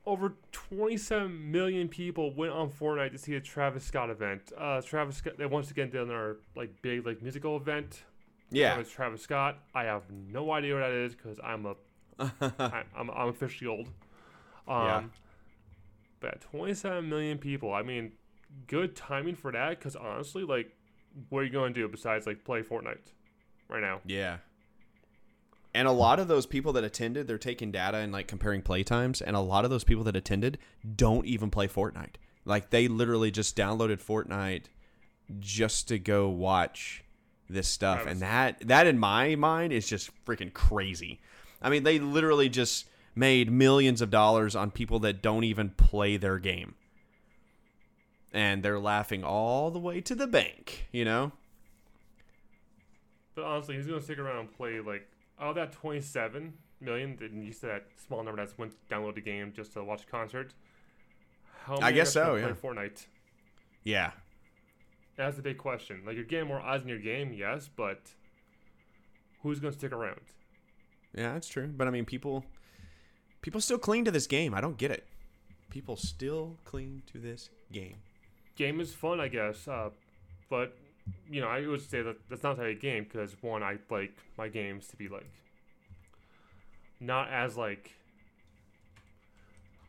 over 0.06 0.34
27 0.52 1.52
million 1.52 1.88
people 1.88 2.34
went 2.34 2.52
on 2.52 2.70
Fortnite 2.70 3.12
to 3.12 3.18
see 3.18 3.34
the 3.34 3.40
Travis 3.40 3.84
Scott 3.84 4.10
event. 4.10 4.52
Uh, 4.58 4.82
Travis 4.82 5.18
Scott, 5.18 5.34
they 5.38 5.46
once 5.46 5.72
again 5.72 5.90
did 5.90 6.10
their 6.10 6.38
like 6.56 6.82
big 6.82 7.06
like 7.06 7.22
musical 7.22 7.56
event. 7.56 8.04
Yeah. 8.52 8.78
It's 8.80 8.92
Travis 8.92 9.22
Scott. 9.22 9.60
I 9.74 9.84
have 9.84 10.04
no 10.12 10.52
idea 10.52 10.74
what 10.76 10.82
that 10.82 10.92
is 10.92 11.16
because 11.16 11.40
I'm 11.44 11.66
a 11.66 11.76
I, 12.20 12.84
I'm 12.96 13.10
I'm 13.10 13.30
officially 13.30 13.70
old. 13.70 13.88
Um, 14.68 14.86
Yeah. 14.86 15.04
But 16.20 16.42
27 16.42 17.10
million 17.10 17.40
people. 17.40 17.74
I 17.74 17.82
mean, 17.82 18.12
good 18.68 18.96
timing 18.96 19.36
for 19.36 19.52
that. 19.52 19.80
Because 19.80 19.96
honestly, 19.96 20.44
like, 20.44 20.72
what 21.30 21.40
are 21.40 21.44
you 21.46 21.50
going 21.52 21.74
to 21.74 21.80
do 21.80 21.88
besides 21.88 22.28
like 22.28 22.44
play 22.44 22.62
Fortnite 22.62 23.14
right 23.70 23.82
now? 23.82 24.02
Yeah. 24.06 24.38
And 25.74 25.88
a 25.88 25.92
lot 25.92 26.20
of 26.20 26.28
those 26.28 26.46
people 26.46 26.74
that 26.74 26.84
attended, 26.84 27.28
they're 27.28 27.38
taking 27.38 27.72
data 27.72 27.98
and 27.98 28.12
like 28.12 28.28
comparing 28.28 28.62
play 28.62 28.84
times, 28.84 29.22
and 29.22 29.36
a 29.36 29.40
lot 29.42 29.64
of 29.64 29.72
those 29.72 29.86
people 29.86 30.04
that 30.06 30.16
attended 30.16 30.58
don't 30.96 31.26
even 31.26 31.50
play 31.50 31.68
Fortnite. 31.68 32.16
Like 32.44 32.72
they 32.72 32.88
literally 32.88 33.32
just 33.32 33.56
downloaded 33.56 34.04
Fortnite 34.04 34.66
just 35.40 35.88
to 35.88 35.98
go 35.98 36.28
watch 36.28 37.04
this 37.50 37.68
stuff. 37.68 38.06
And 38.06 38.22
that 38.22 38.68
that 38.68 38.88
in 38.88 39.00
my 39.00 39.36
mind 39.36 39.72
is 39.72 39.88
just 39.88 40.12
freaking 40.26 40.52
crazy. 40.52 41.22
I 41.62 41.70
mean, 41.70 41.84
they 41.84 42.00
literally 42.00 42.50
just 42.50 42.86
made 43.16 43.52
millions 43.52 44.02
of 44.02 44.10
dollars 44.10 44.56
on 44.56 44.72
people 44.72 45.00
that 45.00 45.22
don't 45.22 45.44
even 45.44 45.70
play 45.70 46.18
their 46.18 46.40
game. 46.40 46.76
And 48.34 48.64
they're 48.64 48.80
laughing 48.80 49.24
all 49.24 49.72
the 49.72 49.80
way 49.80 50.00
to 50.02 50.16
the 50.16 50.28
bank, 50.28 50.88
you 50.92 51.04
know? 51.04 51.34
But 53.36 53.44
honestly, 53.44 53.76
who's 53.76 53.86
going 53.86 54.00
to 54.00 54.04
stick 54.04 54.20
around 54.20 54.40
and 54.40 54.54
play 54.54 54.80
like 54.80 55.11
of 55.50 55.56
that 55.56 55.72
27 55.74 56.54
million? 56.80 57.18
And 57.22 57.44
you 57.44 57.52
said 57.52 57.70
that 57.70 57.86
small 58.06 58.24
number 58.24 58.42
that's 58.42 58.58
went 58.58 58.74
download 58.90 59.16
the 59.16 59.22
game 59.22 59.52
just 59.56 59.74
to 59.74 59.84
watch 59.84 60.04
a 60.04 60.06
concert. 60.08 60.54
How 61.66 61.78
many 61.80 61.96
guess 61.96 62.16
are 62.16 62.38
gonna 62.38 62.56
so, 62.56 62.56
Play 62.56 62.70
Fortnite. 62.70 63.06
Yeah. 63.84 64.12
That's 65.16 65.36
the 65.36 65.44
big 65.44 65.58
question. 65.58 66.02
Like 66.06 66.16
you're 66.16 66.26
getting 66.26 66.48
more 66.48 66.62
eyes 66.62 66.82
in 66.82 66.88
your 66.88 67.00
game, 67.00 67.34
yes, 67.34 67.70
but 67.76 68.00
who's 69.44 69.60
going 69.60 69.74
to 69.74 69.78
stick 69.78 69.92
around? 69.92 70.22
Yeah, 71.16 71.34
that's 71.34 71.48
true. 71.48 71.68
But 71.68 71.88
I 71.88 71.92
mean, 71.92 72.06
people 72.06 72.46
people 73.42 73.62
still 73.62 73.78
cling 73.78 74.06
to 74.06 74.12
this 74.12 74.28
game. 74.28 74.54
I 74.54 74.62
don't 74.62 74.78
get 74.78 74.92
it. 74.92 75.06
People 75.70 75.96
still 75.96 76.58
cling 76.66 77.04
to 77.12 77.18
this 77.18 77.50
game. 77.72 77.98
game 78.56 78.80
is 78.80 78.94
fun, 78.94 79.20
I 79.20 79.28
guess. 79.28 79.68
Uh, 79.68 79.90
but 80.50 80.78
you 81.30 81.42
know, 81.42 81.48
I 81.48 81.66
would 81.66 81.82
say 81.82 82.02
that 82.02 82.18
that's 82.30 82.44
not 82.44 82.58
the 82.58 82.64
type 82.64 82.76
of 82.76 82.82
game 82.82 83.04
because 83.04 83.36
one, 83.42 83.64
I 83.64 83.78
like 83.90 84.14
my 84.38 84.48
games 84.48 84.88
to 84.88 84.96
be 84.96 85.08
like 85.08 85.30
not 87.00 87.30
as 87.30 87.58
like 87.58 87.92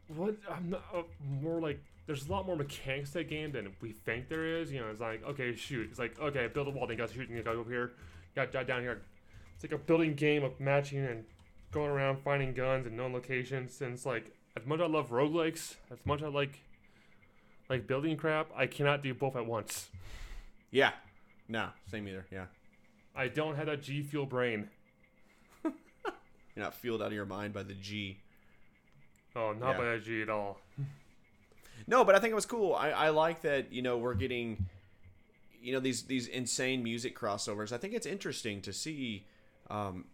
what 0.08 0.36
I'm 0.50 0.70
not 0.70 0.84
uh, 0.94 1.02
more 1.40 1.60
like. 1.60 1.80
There's 2.06 2.26
a 2.26 2.32
lot 2.32 2.46
more 2.46 2.56
mechanics 2.56 3.10
to 3.10 3.18
that 3.18 3.28
game 3.28 3.52
than 3.52 3.68
we 3.80 3.92
think 3.92 4.28
there 4.28 4.44
is. 4.44 4.72
You 4.72 4.80
know, 4.80 4.88
it's 4.90 5.00
like 5.00 5.24
okay, 5.24 5.54
shoot. 5.54 5.88
It's 5.90 5.98
like 5.98 6.18
okay, 6.20 6.48
build 6.48 6.68
a 6.68 6.70
wall, 6.70 6.86
then 6.86 6.96
you 6.96 7.02
got 7.02 7.10
to 7.10 7.14
shoot, 7.14 7.28
and 7.28 7.36
you 7.36 7.42
got 7.42 7.50
to 7.50 7.56
go 7.56 7.60
over 7.60 7.70
here, 7.70 7.92
got 8.34 8.52
got 8.52 8.66
down 8.66 8.82
here. 8.82 9.02
It's 9.54 9.64
like 9.64 9.72
a 9.72 9.82
building 9.82 10.14
game 10.14 10.42
of 10.42 10.58
matching 10.58 11.04
and 11.04 11.24
going 11.70 11.90
around 11.90 12.18
finding 12.18 12.52
guns 12.52 12.86
and 12.86 12.96
known 12.96 13.12
locations. 13.12 13.80
It's 13.80 14.06
like 14.06 14.32
as 14.56 14.66
much 14.66 14.80
as 14.80 14.84
I 14.84 14.88
love 14.88 15.10
roguelikes, 15.10 15.76
as 15.90 15.98
much 16.04 16.20
as 16.20 16.26
I 16.26 16.28
like 16.28 16.58
like 17.68 17.86
building 17.86 18.16
crap, 18.16 18.50
I 18.56 18.66
cannot 18.66 19.02
do 19.02 19.14
both 19.14 19.36
at 19.36 19.46
once. 19.46 19.88
Yeah. 20.72 20.90
No, 21.48 21.68
same 21.90 22.08
either. 22.08 22.26
Yeah. 22.32 22.46
I 23.14 23.28
don't 23.28 23.54
have 23.56 23.66
that 23.66 23.82
G 23.82 24.02
Fuel 24.02 24.26
brain. 24.26 24.68
You're 25.64 25.72
not 26.56 26.74
fueled 26.74 27.02
out 27.02 27.08
of 27.08 27.12
your 27.12 27.26
mind 27.26 27.52
by 27.54 27.62
the 27.62 27.74
G. 27.74 28.18
Oh, 29.36 29.52
not 29.52 29.72
Yeah. 29.72 29.78
by 29.78 29.84
that 29.84 30.04
G 30.04 30.22
at 30.22 30.28
all. 30.28 30.58
No, 31.86 32.04
but 32.04 32.14
I 32.14 32.20
think 32.20 32.30
it 32.30 32.36
was 32.36 32.46
cool. 32.46 32.74
I, 32.74 32.90
I 32.90 33.08
like 33.08 33.42
that, 33.42 33.72
you 33.72 33.82
know, 33.82 33.98
we're 33.98 34.14
getting 34.14 34.66
you 35.60 35.72
know, 35.72 35.80
these 35.80 36.04
these 36.04 36.28
insane 36.28 36.82
music 36.82 37.18
crossovers. 37.18 37.72
I 37.72 37.76
think 37.78 37.92
it's 37.94 38.06
interesting 38.06 38.60
to 38.62 38.72
see 38.72 39.26
um 39.68 40.04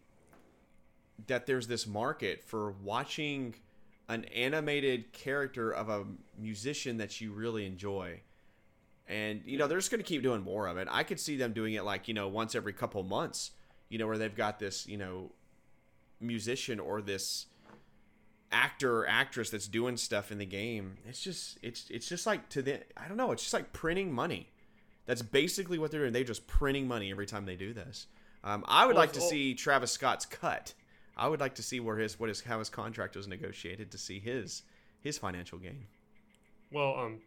that 1.26 1.44
there's 1.46 1.66
this 1.66 1.86
market 1.86 2.42
for 2.42 2.70
watching 2.82 3.54
an 4.08 4.24
animated 4.26 5.12
character 5.12 5.70
of 5.70 5.90
a 5.90 6.04
musician 6.38 6.96
that 6.98 7.20
you 7.20 7.32
really 7.32 7.66
enjoy. 7.66 8.20
And 9.08 9.40
you 9.46 9.56
know, 9.58 9.66
they're 9.66 9.78
just 9.78 9.90
going 9.90 10.02
to 10.02 10.06
keep 10.06 10.22
doing 10.22 10.42
more 10.42 10.66
of 10.66 10.76
it. 10.76 10.86
I 10.90 11.02
could 11.02 11.18
see 11.18 11.36
them 11.36 11.52
doing 11.54 11.74
it 11.74 11.82
like, 11.84 12.08
you 12.08 12.14
know, 12.14 12.28
once 12.28 12.54
every 12.54 12.72
couple 12.74 13.02
months, 13.02 13.52
you 13.88 13.98
know, 13.98 14.06
where 14.06 14.18
they've 14.18 14.34
got 14.36 14.58
this, 14.58 14.86
you 14.86 14.98
know, 14.98 15.32
musician 16.20 16.78
or 16.78 17.00
this 17.00 17.46
actor 18.50 19.00
or 19.00 19.08
actress 19.08 19.50
that's 19.50 19.68
doing 19.68 19.96
stuff 19.96 20.30
in 20.32 20.38
the 20.38 20.46
game. 20.46 20.98
It's 21.06 21.22
just 21.22 21.58
it's 21.62 21.88
it's 21.90 22.08
just 22.08 22.26
like 22.26 22.48
to 22.50 22.62
the 22.62 22.80
I 22.96 23.08
don't 23.08 23.16
know, 23.16 23.32
it's 23.32 23.42
just 23.42 23.54
like 23.54 23.72
printing 23.72 24.12
money. 24.12 24.50
That's 25.06 25.22
basically 25.22 25.78
what 25.78 25.90
they're 25.90 26.00
doing. 26.00 26.12
They're 26.12 26.24
just 26.24 26.46
printing 26.46 26.86
money 26.86 27.10
every 27.10 27.24
time 27.26 27.46
they 27.46 27.56
do 27.56 27.72
this. 27.72 28.06
Um, 28.44 28.62
I 28.68 28.84
would 28.84 28.94
Well, 28.94 29.02
like 29.04 29.12
to 29.14 29.20
all- 29.20 29.28
see 29.30 29.54
Travis 29.54 29.90
Scott's 29.92 30.26
cut. 30.26 30.74
I 31.16 31.28
would 31.28 31.40
like 31.40 31.54
to 31.56 31.62
see 31.62 31.80
where 31.80 31.96
his 31.96 32.20
what 32.20 32.28
his 32.28 32.42
how 32.42 32.58
his 32.58 32.68
contract 32.68 33.16
was 33.16 33.26
negotiated 33.26 33.90
to 33.92 33.98
see 33.98 34.20
his 34.20 34.62
his 35.00 35.16
financial 35.18 35.58
gain. 35.58 35.86
Well, 36.70 36.98
um, 36.98 37.20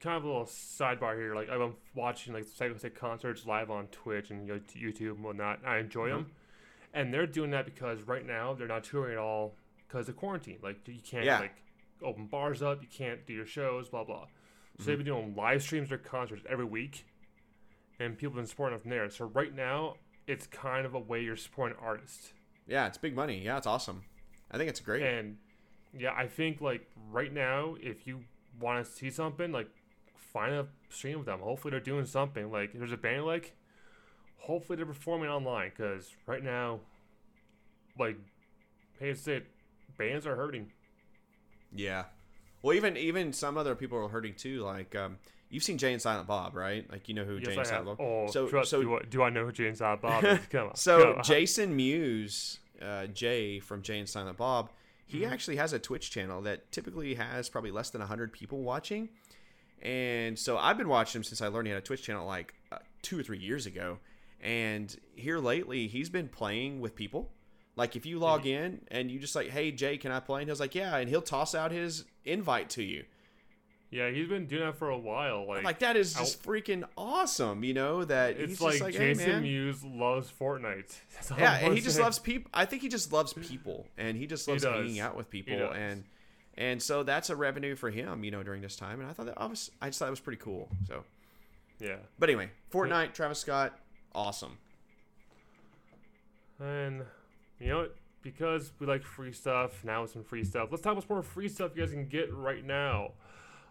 kind 0.00 0.16
of 0.16 0.24
a 0.24 0.26
little 0.26 0.44
sidebar 0.44 1.16
here. 1.16 1.34
Like 1.34 1.48
I've 1.50 1.58
been 1.58 1.74
watching 1.94 2.34
like 2.34 2.46
Psychostick 2.46 2.94
concerts 2.94 3.46
live 3.46 3.70
on 3.70 3.86
Twitch 3.88 4.30
and 4.30 4.48
YouTube 4.48 5.16
and 5.16 5.24
whatnot. 5.24 5.60
I 5.66 5.78
enjoy 5.78 6.08
mm-hmm. 6.08 6.16
them, 6.18 6.30
and 6.94 7.12
they're 7.12 7.26
doing 7.26 7.50
that 7.50 7.64
because 7.64 8.02
right 8.02 8.26
now 8.26 8.54
they're 8.54 8.68
not 8.68 8.84
touring 8.84 9.12
at 9.12 9.18
all 9.18 9.54
because 9.86 10.08
of 10.08 10.16
quarantine. 10.16 10.58
Like 10.62 10.86
you 10.86 11.00
can't 11.02 11.24
Yeah. 11.24 11.40
like 11.40 11.62
open 12.02 12.26
bars 12.26 12.62
up, 12.62 12.80
you 12.82 12.88
can't 12.88 13.26
do 13.26 13.32
your 13.32 13.46
shows, 13.46 13.88
blah 13.88 14.04
blah. 14.04 14.26
So 14.78 14.84
they've 14.84 14.94
mm-hmm. 14.94 15.04
been 15.04 15.06
doing 15.06 15.34
live 15.36 15.62
streams 15.62 15.90
or 15.90 15.98
concerts 15.98 16.44
every 16.48 16.64
week, 16.64 17.04
and 17.98 18.16
people 18.16 18.32
have 18.32 18.36
been 18.36 18.46
supporting 18.46 18.76
them 18.76 18.82
from 18.82 18.90
there. 18.90 19.10
So 19.10 19.26
right 19.26 19.54
now, 19.54 19.96
it's 20.28 20.46
kind 20.46 20.86
of 20.86 20.94
a 20.94 21.00
way 21.00 21.22
you're 21.22 21.36
supporting 21.36 21.76
artists. 21.82 22.32
Yeah, 22.66 22.86
it's 22.86 22.98
big 22.98 23.16
money. 23.16 23.42
Yeah, 23.42 23.56
it's 23.56 23.66
awesome. 23.66 24.02
I 24.50 24.58
think 24.58 24.70
it's 24.70 24.80
great. 24.80 25.02
And 25.02 25.38
yeah, 25.98 26.12
I 26.16 26.26
think 26.26 26.60
like 26.60 26.86
right 27.10 27.32
now, 27.32 27.76
if 27.80 28.06
you 28.06 28.20
want 28.60 28.84
to 28.84 28.90
see 28.90 29.10
something, 29.10 29.50
like 29.52 29.68
find 30.32 30.54
a 30.54 30.66
stream 30.90 31.18
with 31.18 31.26
them. 31.26 31.40
Hopefully 31.40 31.70
they're 31.70 31.80
doing 31.80 32.06
something. 32.06 32.50
Like 32.50 32.72
if 32.72 32.78
there's 32.78 32.92
a 32.92 32.96
band 32.96 33.24
like, 33.24 33.54
hopefully 34.38 34.76
they're 34.76 34.86
performing 34.86 35.28
online. 35.28 35.70
Cause 35.76 36.14
right 36.26 36.42
now, 36.42 36.80
like, 37.98 38.16
hey, 38.98 39.10
it's 39.10 39.26
it, 39.26 39.46
bands 39.96 40.26
are 40.26 40.36
hurting. 40.36 40.70
Yeah. 41.74 42.04
Well, 42.62 42.74
even 42.74 42.96
even 42.96 43.32
some 43.32 43.56
other 43.56 43.74
people 43.74 43.98
are 43.98 44.08
hurting 44.08 44.34
too. 44.34 44.62
Like 44.62 44.94
um, 44.96 45.18
you've 45.50 45.62
seen 45.62 45.78
Jay 45.78 45.92
and 45.92 46.02
Silent 46.02 46.26
Bob, 46.26 46.56
right? 46.56 46.90
Like 46.90 47.08
you 47.08 47.14
know 47.14 47.24
who 47.24 47.36
Yes, 47.36 47.46
Jay 47.46 47.56
and 47.56 47.66
Silent. 47.66 47.98
Bob. 47.98 48.00
Oh, 48.00 48.26
so 48.30 48.48
trust, 48.48 48.70
so 48.70 48.82
do, 48.82 48.96
I, 48.96 49.00
do 49.08 49.22
I 49.22 49.30
know 49.30 49.44
who 49.46 49.52
Jay 49.52 49.68
and 49.68 49.76
Silent 49.76 50.02
Bob 50.02 50.24
is? 50.24 50.38
Come 50.50 50.68
on. 50.68 50.76
so 50.76 51.14
Go. 51.14 51.20
Jason 51.22 51.76
Mewes, 51.76 52.58
uh, 52.82 53.06
Jay 53.06 53.60
from 53.60 53.82
Jay 53.82 53.98
and 53.98 54.08
Silent 54.08 54.36
Bob, 54.36 54.70
he 55.06 55.20
Mm-hmm. 55.20 55.32
actually 55.32 55.56
has 55.56 55.72
a 55.72 55.78
Twitch 55.78 56.10
channel 56.10 56.42
that 56.42 56.70
typically 56.72 57.14
has 57.14 57.48
probably 57.48 57.70
less 57.70 57.90
than 57.90 58.00
hundred 58.02 58.32
people 58.32 58.62
watching. 58.62 59.08
And 59.82 60.38
so 60.38 60.58
I've 60.58 60.76
been 60.76 60.88
watching 60.88 61.20
him 61.20 61.24
since 61.24 61.40
I 61.40 61.48
learned 61.48 61.66
he 61.68 61.72
had 61.72 61.82
a 61.82 61.84
Twitch 61.84 62.02
channel 62.02 62.26
like 62.26 62.54
uh, 62.72 62.78
two 63.02 63.18
or 63.18 63.22
three 63.22 63.38
years 63.38 63.66
ago. 63.66 63.98
And 64.40 64.94
here 65.14 65.38
lately, 65.38 65.88
he's 65.88 66.10
been 66.10 66.28
playing 66.28 66.80
with 66.80 66.94
people. 66.94 67.30
Like 67.76 67.94
if 67.94 68.06
you 68.06 68.18
log 68.18 68.44
in 68.46 68.80
and 68.90 69.10
you 69.10 69.20
just 69.20 69.36
like, 69.36 69.50
hey 69.50 69.70
Jay, 69.70 69.98
can 69.98 70.10
I 70.10 70.18
play? 70.20 70.40
And 70.40 70.50
he's 70.50 70.58
like, 70.58 70.74
yeah, 70.74 70.96
and 70.96 71.08
he'll 71.08 71.22
toss 71.22 71.54
out 71.54 71.70
his 71.70 72.04
invite 72.24 72.70
to 72.70 72.82
you. 72.82 73.04
Yeah, 73.90 74.10
he's 74.10 74.28
been 74.28 74.46
doing 74.46 74.64
that 74.64 74.76
for 74.76 74.90
a 74.90 74.98
while. 74.98 75.46
Like, 75.48 75.64
Like 75.64 75.78
that 75.78 75.96
is 75.96 76.12
just 76.12 76.42
freaking 76.42 76.84
awesome, 76.96 77.64
you 77.64 77.72
know. 77.72 78.04
That 78.04 78.32
it's 78.32 78.52
he's 78.52 78.60
like, 78.60 78.72
just 78.72 78.82
like, 78.84 78.94
hey 78.94 79.14
Jason 79.14 79.30
man, 79.30 79.42
Mewes 79.42 79.82
loves 79.82 80.30
Fortnite. 80.38 80.94
Yeah, 81.38 81.54
and 81.54 81.74
he 81.74 81.80
just 81.80 81.98
loves 81.98 82.18
people. 82.18 82.50
I 82.52 82.64
think 82.66 82.82
he 82.82 82.88
just 82.88 83.12
loves 83.12 83.32
people, 83.32 83.86
and 83.96 84.16
he 84.16 84.26
just 84.26 84.46
loves 84.46 84.62
does. 84.62 84.74
hanging 84.74 85.00
out 85.00 85.16
with 85.16 85.30
people, 85.30 85.54
and 85.72 86.04
and 86.58 86.82
so 86.82 87.02
that's 87.02 87.30
a 87.30 87.36
revenue 87.36 87.74
for 87.74 87.88
him, 87.88 88.22
you 88.24 88.30
know, 88.30 88.42
during 88.42 88.60
this 88.60 88.76
time. 88.76 89.00
And 89.00 89.08
I 89.08 89.14
thought 89.14 89.26
that 89.26 89.40
I 89.40 89.46
was, 89.46 89.70
I 89.80 89.86
just 89.86 89.98
thought 89.98 90.08
it 90.08 90.10
was 90.10 90.20
pretty 90.20 90.40
cool. 90.42 90.68
So, 90.86 91.04
Yeah, 91.80 91.96
but 92.18 92.28
anyway, 92.28 92.50
Fortnite, 92.70 93.14
Travis 93.14 93.38
Scott, 93.38 93.78
awesome. 94.14 94.58
and 96.60 97.04
you 97.60 97.68
know? 97.68 97.88
Because 98.20 98.72
we 98.80 98.86
like 98.86 99.04
free 99.04 99.32
stuff, 99.32 99.84
now 99.84 100.02
with 100.02 100.10
some 100.10 100.24
free 100.24 100.42
stuff. 100.44 100.68
Let's 100.70 100.82
talk 100.82 100.92
about 100.92 101.06
some 101.06 101.14
more 101.16 101.22
free 101.22 101.48
stuff 101.48 101.70
you 101.76 101.82
guys 101.82 101.92
can 101.92 102.08
get 102.08 102.34
right 102.34 102.64
now. 102.64 103.12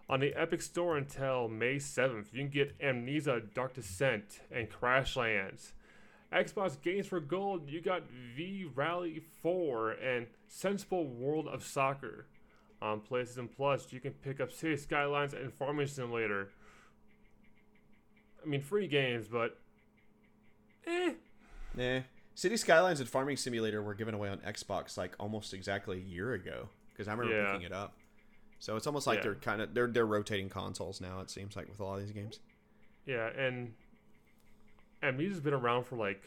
On 0.10 0.22
the 0.22 0.34
Epic 0.36 0.62
Store 0.62 0.98
until 0.98 1.50
May 1.50 1.76
7th, 1.76 2.28
you 2.32 2.40
can 2.40 2.50
get 2.50 2.74
Amnesia 2.82 3.42
Dark 3.54 3.74
Descent 3.74 4.40
and 4.50 4.70
Crashlands. 4.70 5.74
Xbox 6.32 6.82
Games 6.82 7.08
for 7.08 7.20
Gold, 7.20 7.70
you 7.70 7.82
got 7.82 8.04
V 8.36 8.66
Rally 8.74 9.22
4 9.44 9.92
and 9.92 10.28
Sensible 10.48 11.06
World 11.06 11.48
of 11.48 11.62
Soccer. 11.64 12.26
On 12.82 13.02
PlayStation 13.02 13.50
Plus, 13.54 13.92
you 13.92 14.00
can 14.00 14.12
pick 14.14 14.40
up 14.40 14.52
City 14.52 14.78
Skylines 14.78 15.34
and 15.34 15.52
Farming 15.54 15.88
Simulator. 15.88 16.50
I 18.44 18.48
mean, 18.48 18.62
free 18.62 18.88
games, 18.88 19.28
but 19.28 19.58
eh. 20.86 21.14
Nah, 21.76 22.00
City 22.36 22.56
Skylines 22.58 23.00
and 23.00 23.10
Farming 23.10 23.38
Simulator 23.38 23.82
were 23.82 23.96
given 23.96 24.14
away 24.14 24.30
on 24.30 24.38
Xbox 24.40 24.98
like 24.98 25.16
almost 25.20 25.54
exactly 25.54 25.98
a 25.98 26.02
year 26.02 26.34
ago 26.34 26.70
because 26.92 27.08
I 27.08 27.14
remember 27.14 27.36
Yeah. 27.36 27.52
picking 27.52 27.66
it 27.66 27.74
up. 27.74 27.96
So 28.60 28.76
it's 28.76 28.88
almost 28.88 29.06
like 29.08 29.18
Yeah. 29.18 29.24
they're 29.24 29.36
kind 29.36 29.62
of 29.62 29.74
they're 29.74 29.88
they're 29.88 30.06
rotating 30.06 30.50
consoles 30.50 31.02
now. 31.02 31.20
It 31.22 31.30
seems 31.30 31.56
like 31.56 31.68
with 31.68 31.80
a 31.80 31.84
lot 31.84 31.96
of 31.96 32.02
these 32.02 32.12
games. 32.12 32.40
Yeah, 33.06 33.28
and 33.28 33.74
Amnesia's 35.04 35.40
been 35.40 35.54
around 35.54 35.86
for 35.86 35.96
like 35.96 36.24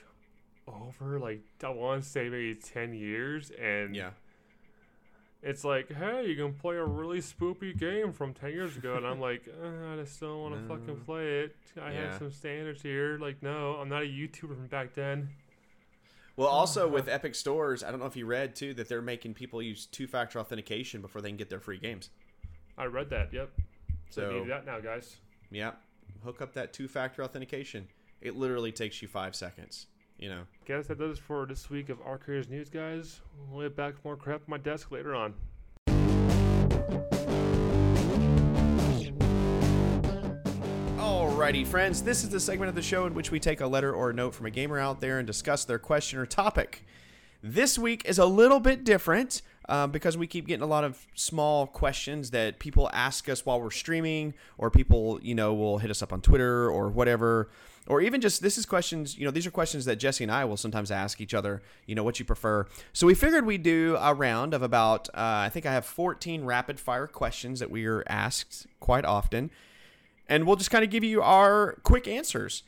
over 0.66 1.18
like 1.18 1.42
I 1.62 1.68
want 1.70 2.02
to 2.02 2.08
say 2.08 2.28
maybe 2.28 2.54
ten 2.56 2.92
years, 2.92 3.50
and 3.52 3.94
Yeah, 3.96 4.10
it's 5.42 5.64
like, 5.64 5.90
hey, 5.92 6.26
you 6.26 6.36
can 6.36 6.52
play 6.54 6.76
a 6.76 6.84
really 6.84 7.20
spoopy 7.20 7.76
game 7.78 8.12
from 8.12 8.34
ten 8.34 8.50
years 8.52 8.76
ago, 8.76 8.96
and 8.96 9.06
I'm 9.06 9.20
like, 9.30 9.48
uh, 9.62 9.92
I 9.92 9.96
just 9.96 10.18
don't 10.20 10.38
want 10.40 10.54
to 10.54 10.60
No. 10.62 10.68
fucking 10.76 11.00
play 11.04 11.40
it. 11.40 11.56
I 11.80 11.92
Yeah. 11.92 12.00
have 12.10 12.18
some 12.18 12.30
standards 12.30 12.82
here. 12.82 13.18
Like, 13.18 13.42
no, 13.42 13.76
I'm 13.76 13.88
not 13.88 14.02
a 14.02 14.06
YouTuber 14.06 14.54
from 14.54 14.66
back 14.66 14.94
then. 14.94 15.30
Well, 16.36 16.48
also 16.48 16.88
with 16.88 17.08
Epic 17.08 17.34
Stores, 17.34 17.82
I 17.82 17.90
don't 17.90 18.00
know 18.00 18.06
if 18.06 18.16
you 18.16 18.24
read 18.24 18.54
too 18.56 18.72
that 18.74 18.88
they're 18.88 19.02
making 19.02 19.34
people 19.34 19.60
use 19.60 19.84
two-factor 19.86 20.38
authentication 20.38 21.02
before 21.02 21.20
they 21.20 21.28
can 21.28 21.36
get 21.36 21.50
their 21.50 21.60
free 21.60 21.76
games. 21.78 22.10
I 22.78 22.84
read 22.86 23.10
that. 23.10 23.32
Yep. 23.32 23.50
So 24.08 24.22
So 24.22 24.38
need 24.40 24.48
that 24.50 24.64
now, 24.64 24.80
guys. 24.80 25.16
yeah, 25.50 25.72
hook 26.24 26.40
up 26.40 26.54
that 26.54 26.72
two-factor 26.72 27.22
authentication. 27.22 27.88
It 28.22 28.36
literally 28.36 28.72
takes 28.72 29.02
you 29.02 29.08
five 29.08 29.34
seconds. 29.34 29.86
You 30.20 30.28
know. 30.28 30.42
Guess 30.66 30.88
that 30.88 30.98
does 30.98 31.16
it 31.16 31.22
for 31.22 31.46
this 31.46 31.70
week 31.70 31.88
of 31.88 31.98
Arcades 32.02 32.46
News, 32.50 32.68
guys. 32.68 33.20
We'll 33.50 33.66
get 33.66 33.74
back 33.74 33.94
with 33.94 34.04
more 34.04 34.16
crap 34.16 34.42
on 34.42 34.46
my 34.48 34.58
desk 34.58 34.90
later 34.90 35.14
on. 35.14 35.32
Alrighty, 40.98 41.66
friends, 41.66 42.02
this 42.02 42.22
is 42.22 42.28
the 42.28 42.38
segment 42.38 42.68
of 42.68 42.74
the 42.74 42.82
show 42.82 43.06
in 43.06 43.14
which 43.14 43.30
we 43.30 43.40
take 43.40 43.62
a 43.62 43.66
letter 43.66 43.94
or 43.94 44.10
a 44.10 44.12
note 44.12 44.34
from 44.34 44.44
a 44.44 44.50
gamer 44.50 44.78
out 44.78 45.00
there 45.00 45.18
and 45.18 45.26
discuss 45.26 45.64
their 45.64 45.78
question 45.78 46.18
or 46.18 46.26
topic. 46.26 46.84
This 47.42 47.78
week 47.78 48.04
is 48.04 48.18
a 48.18 48.26
little 48.26 48.60
bit 48.60 48.84
different 48.84 49.40
um, 49.68 49.90
because 49.90 50.16
we 50.16 50.26
keep 50.26 50.46
getting 50.46 50.62
a 50.62 50.66
lot 50.66 50.84
of 50.84 51.06
small 51.14 51.66
questions 51.66 52.30
that 52.30 52.58
people 52.58 52.90
ask 52.92 53.28
us 53.28 53.44
while 53.46 53.60
we're 53.60 53.70
streaming, 53.70 54.34
or 54.58 54.70
people, 54.70 55.20
you 55.22 55.34
know, 55.34 55.54
will 55.54 55.78
hit 55.78 55.90
us 55.90 56.02
up 56.02 56.12
on 56.12 56.20
Twitter 56.20 56.70
or 56.70 56.88
whatever. 56.88 57.50
Or 57.86 58.00
even 58.00 58.20
just 58.20 58.42
this 58.42 58.58
is 58.58 58.66
questions, 58.66 59.18
you 59.18 59.24
know, 59.24 59.30
these 59.30 59.46
are 59.46 59.50
questions 59.50 59.84
that 59.86 59.96
Jesse 59.96 60.22
and 60.22 60.30
I 60.30 60.44
will 60.44 60.56
sometimes 60.56 60.90
ask 60.90 61.20
each 61.20 61.34
other, 61.34 61.62
you 61.86 61.94
know, 61.94 62.04
what 62.04 62.18
you 62.18 62.24
prefer. 62.24 62.66
So 62.92 63.06
we 63.06 63.14
figured 63.14 63.46
we'd 63.46 63.62
do 63.62 63.96
a 63.98 64.14
round 64.14 64.54
of 64.54 64.62
about, 64.62 65.08
uh, 65.08 65.14
I 65.16 65.48
think 65.48 65.66
I 65.66 65.72
have 65.72 65.84
14 65.86 66.44
rapid 66.44 66.78
fire 66.78 67.06
questions 67.06 67.58
that 67.58 67.70
we 67.70 67.86
are 67.86 68.04
asked 68.06 68.66
quite 68.78 69.04
often 69.04 69.50
and 70.30 70.46
we'll 70.46 70.56
just 70.56 70.70
kind 70.70 70.84
of 70.84 70.90
give 70.90 71.04
you 71.04 71.20
our 71.20 71.78
quick 71.82 72.06
answers. 72.06 72.62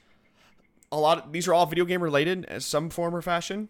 A 0.91 0.99
lot 0.99 1.25
of 1.25 1.33
these 1.33 1.49
are 1.49 1.55
all 1.55 1.65
video 1.65 1.87
game 1.87 2.03
related 2.03 2.45
in 2.45 2.61
some 2.61 2.91
form 2.91 3.15
or 3.15 3.23
fashion. 3.23 3.69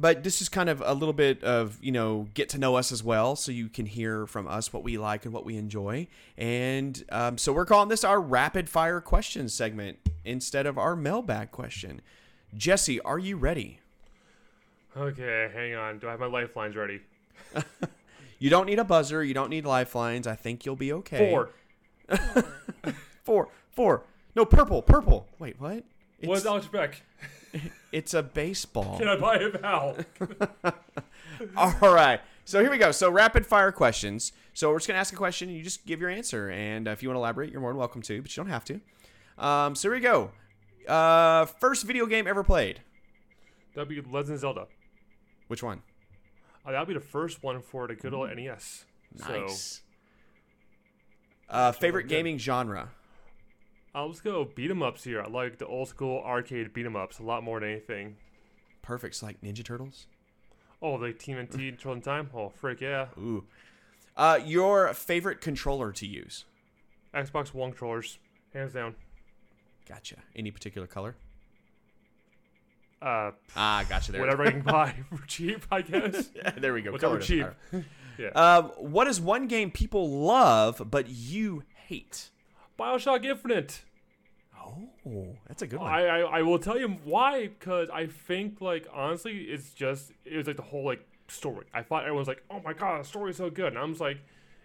But 0.00 0.22
this 0.24 0.40
is 0.40 0.48
kind 0.48 0.68
of 0.68 0.82
a 0.84 0.94
little 0.94 1.12
bit 1.12 1.42
of, 1.42 1.78
you 1.82 1.92
know, 1.92 2.28
get 2.34 2.48
to 2.50 2.58
know 2.58 2.76
us 2.76 2.92
as 2.92 3.02
well 3.02 3.36
so 3.36 3.52
you 3.52 3.68
can 3.68 3.86
hear 3.86 4.26
from 4.26 4.46
us 4.46 4.72
what 4.72 4.84
we 4.84 4.98
like 4.98 5.24
and 5.24 5.34
what 5.34 5.44
we 5.44 5.56
enjoy. 5.56 6.08
And 6.36 7.02
um, 7.10 7.38
so 7.38 7.52
we're 7.52 7.66
calling 7.66 7.88
this 7.88 8.04
our 8.04 8.20
rapid 8.20 8.68
fire 8.68 9.00
questions 9.00 9.54
segment 9.54 9.98
instead 10.24 10.66
of 10.66 10.78
our 10.78 10.94
mailbag 10.94 11.50
question. 11.50 12.00
Jesse, 12.56 13.00
are 13.00 13.18
you 13.18 13.36
ready? 13.36 13.80
Okay, 14.96 15.50
hang 15.52 15.74
on. 15.74 15.98
Do 15.98 16.08
I 16.08 16.12
have 16.12 16.20
my 16.20 16.26
lifelines 16.26 16.76
ready? 16.76 17.00
You 18.38 18.50
don't 18.50 18.66
need 18.66 18.78
a 18.78 18.84
buzzer. 18.84 19.24
You 19.24 19.34
don't 19.34 19.50
need 19.50 19.64
lifelines. 19.64 20.26
I 20.26 20.36
think 20.36 20.64
you'll 20.64 20.76
be 20.76 20.92
okay. 20.92 21.30
Four. 21.30 21.50
Four. 23.24 23.48
Four. 23.70 24.04
No, 24.34 24.44
purple. 24.44 24.82
Purple. 24.82 25.26
Wait, 25.38 25.60
what? 25.60 25.84
It's, 26.20 26.46
Alex 26.46 26.66
Beck? 26.68 27.02
It's 27.92 28.14
a 28.14 28.22
baseball. 28.22 28.98
Can 28.98 29.08
I 29.08 29.16
buy 29.16 29.36
a 29.36 29.50
vowel? 29.50 29.96
All 31.56 31.94
right. 31.94 32.20
So 32.44 32.60
here 32.60 32.70
we 32.70 32.78
go. 32.78 32.92
So 32.92 33.10
rapid 33.10 33.46
fire 33.46 33.72
questions. 33.72 34.32
So 34.54 34.70
we're 34.70 34.78
just 34.78 34.88
gonna 34.88 34.98
ask 34.98 35.12
a 35.12 35.16
question, 35.16 35.48
and 35.48 35.56
you 35.56 35.62
just 35.62 35.86
give 35.86 36.00
your 36.00 36.10
answer. 36.10 36.50
And 36.50 36.88
uh, 36.88 36.92
if 36.92 37.02
you 37.02 37.08
want 37.08 37.16
to 37.16 37.20
elaborate, 37.20 37.50
you're 37.52 37.60
more 37.60 37.70
than 37.70 37.78
welcome 37.78 38.02
to, 38.02 38.22
but 38.22 38.36
you 38.36 38.42
don't 38.42 38.50
have 38.50 38.64
to. 38.64 38.80
Um, 39.38 39.74
so 39.74 39.88
here 39.88 39.94
we 39.96 40.00
go. 40.00 40.30
Uh, 40.88 41.44
first 41.44 41.84
video 41.84 42.06
game 42.06 42.26
ever 42.26 42.42
played. 42.42 42.80
That'd 43.74 43.88
be 43.88 44.00
Legend 44.00 44.34
of 44.34 44.40
Zelda. 44.40 44.66
Which 45.48 45.62
one? 45.62 45.82
Uh, 46.66 46.72
that'd 46.72 46.88
be 46.88 46.94
the 46.94 47.00
first 47.00 47.42
one 47.42 47.62
for 47.62 47.86
the 47.86 47.94
good 47.94 48.12
old 48.14 48.34
NES. 48.34 48.84
So 49.16 49.40
Nice. 49.40 49.82
Uh, 51.48 51.72
favorite 51.72 52.08
gaming 52.08 52.38
genre. 52.38 52.90
I'll 53.94 54.10
just 54.10 54.22
go 54.24 54.44
beat 54.44 54.70
'em 54.70 54.82
ups 54.82 55.04
here. 55.04 55.22
I 55.22 55.28
like 55.28 55.58
the 55.58 55.66
old 55.66 55.88
school 55.88 56.22
arcade 56.24 56.72
beat 56.72 56.86
'em 56.86 56.96
ups 56.96 57.18
a 57.18 57.22
lot 57.22 57.42
more 57.42 57.58
than 57.60 57.70
anything. 57.70 58.16
Perfect. 58.82 59.16
So 59.16 59.26
like 59.26 59.40
Ninja 59.40 59.64
Turtles. 59.64 60.06
Oh, 60.80 60.92
like 60.92 61.18
TMNT 61.18 61.72
Turtle 61.72 61.94
in 61.94 62.00
Time? 62.02 62.30
Oh, 62.32 62.50
frick 62.50 62.80
yeah. 62.80 63.08
Ooh. 63.18 63.44
Uh, 64.16 64.38
your 64.44 64.92
favorite 64.94 65.40
controller 65.40 65.90
to 65.92 66.06
use. 66.06 66.44
Xbox 67.14 67.52
One 67.54 67.70
controllers, 67.70 68.18
hands 68.52 68.72
down. 68.74 68.94
Gotcha. 69.88 70.16
Any 70.36 70.50
particular 70.50 70.86
color? 70.86 71.16
Uh, 73.00 73.30
Ah, 73.56 73.84
gotcha. 73.88 74.12
There. 74.12 74.20
whatever 74.20 74.44
I 74.44 74.50
can 74.50 74.62
buy 74.62 74.94
for 75.16 75.24
cheap, 75.26 75.64
I 75.70 75.82
guess. 75.82 76.30
yeah, 76.36 76.50
there 76.50 76.74
we 76.74 76.82
go. 76.82 76.92
Whatever 76.92 77.18
cheap. 77.20 77.46
yeah. 78.18 78.28
Um, 78.30 78.66
what 78.76 79.06
is 79.06 79.20
one 79.20 79.46
game 79.46 79.70
people 79.70 80.10
love 80.10 80.82
but 80.90 81.08
you 81.08 81.62
hate? 81.86 82.30
Bioshock 82.78 83.24
Infinite. 83.24 83.82
Oh, 84.56 85.36
that's 85.46 85.62
a 85.62 85.66
good 85.66 85.80
one. 85.80 85.90
I, 85.90 86.06
I 86.06 86.18
I 86.20 86.42
will 86.42 86.58
tell 86.58 86.78
you 86.78 86.88
why 87.04 87.48
because 87.48 87.88
I 87.90 88.06
think 88.06 88.60
like 88.60 88.86
honestly 88.92 89.44
it's 89.44 89.72
just 89.72 90.12
it 90.24 90.36
was 90.36 90.46
like 90.46 90.56
the 90.56 90.62
whole 90.62 90.84
like 90.84 91.06
story. 91.28 91.66
I 91.72 91.82
thought 91.82 92.02
everyone 92.02 92.18
was 92.20 92.28
like, 92.28 92.42
oh 92.50 92.60
my 92.64 92.72
god, 92.72 93.02
the 93.02 93.08
story's 93.08 93.36
so 93.36 93.50
good, 93.50 93.68
and 93.68 93.78
I'm 93.78 93.90
just 93.90 94.00
like, 94.00 94.18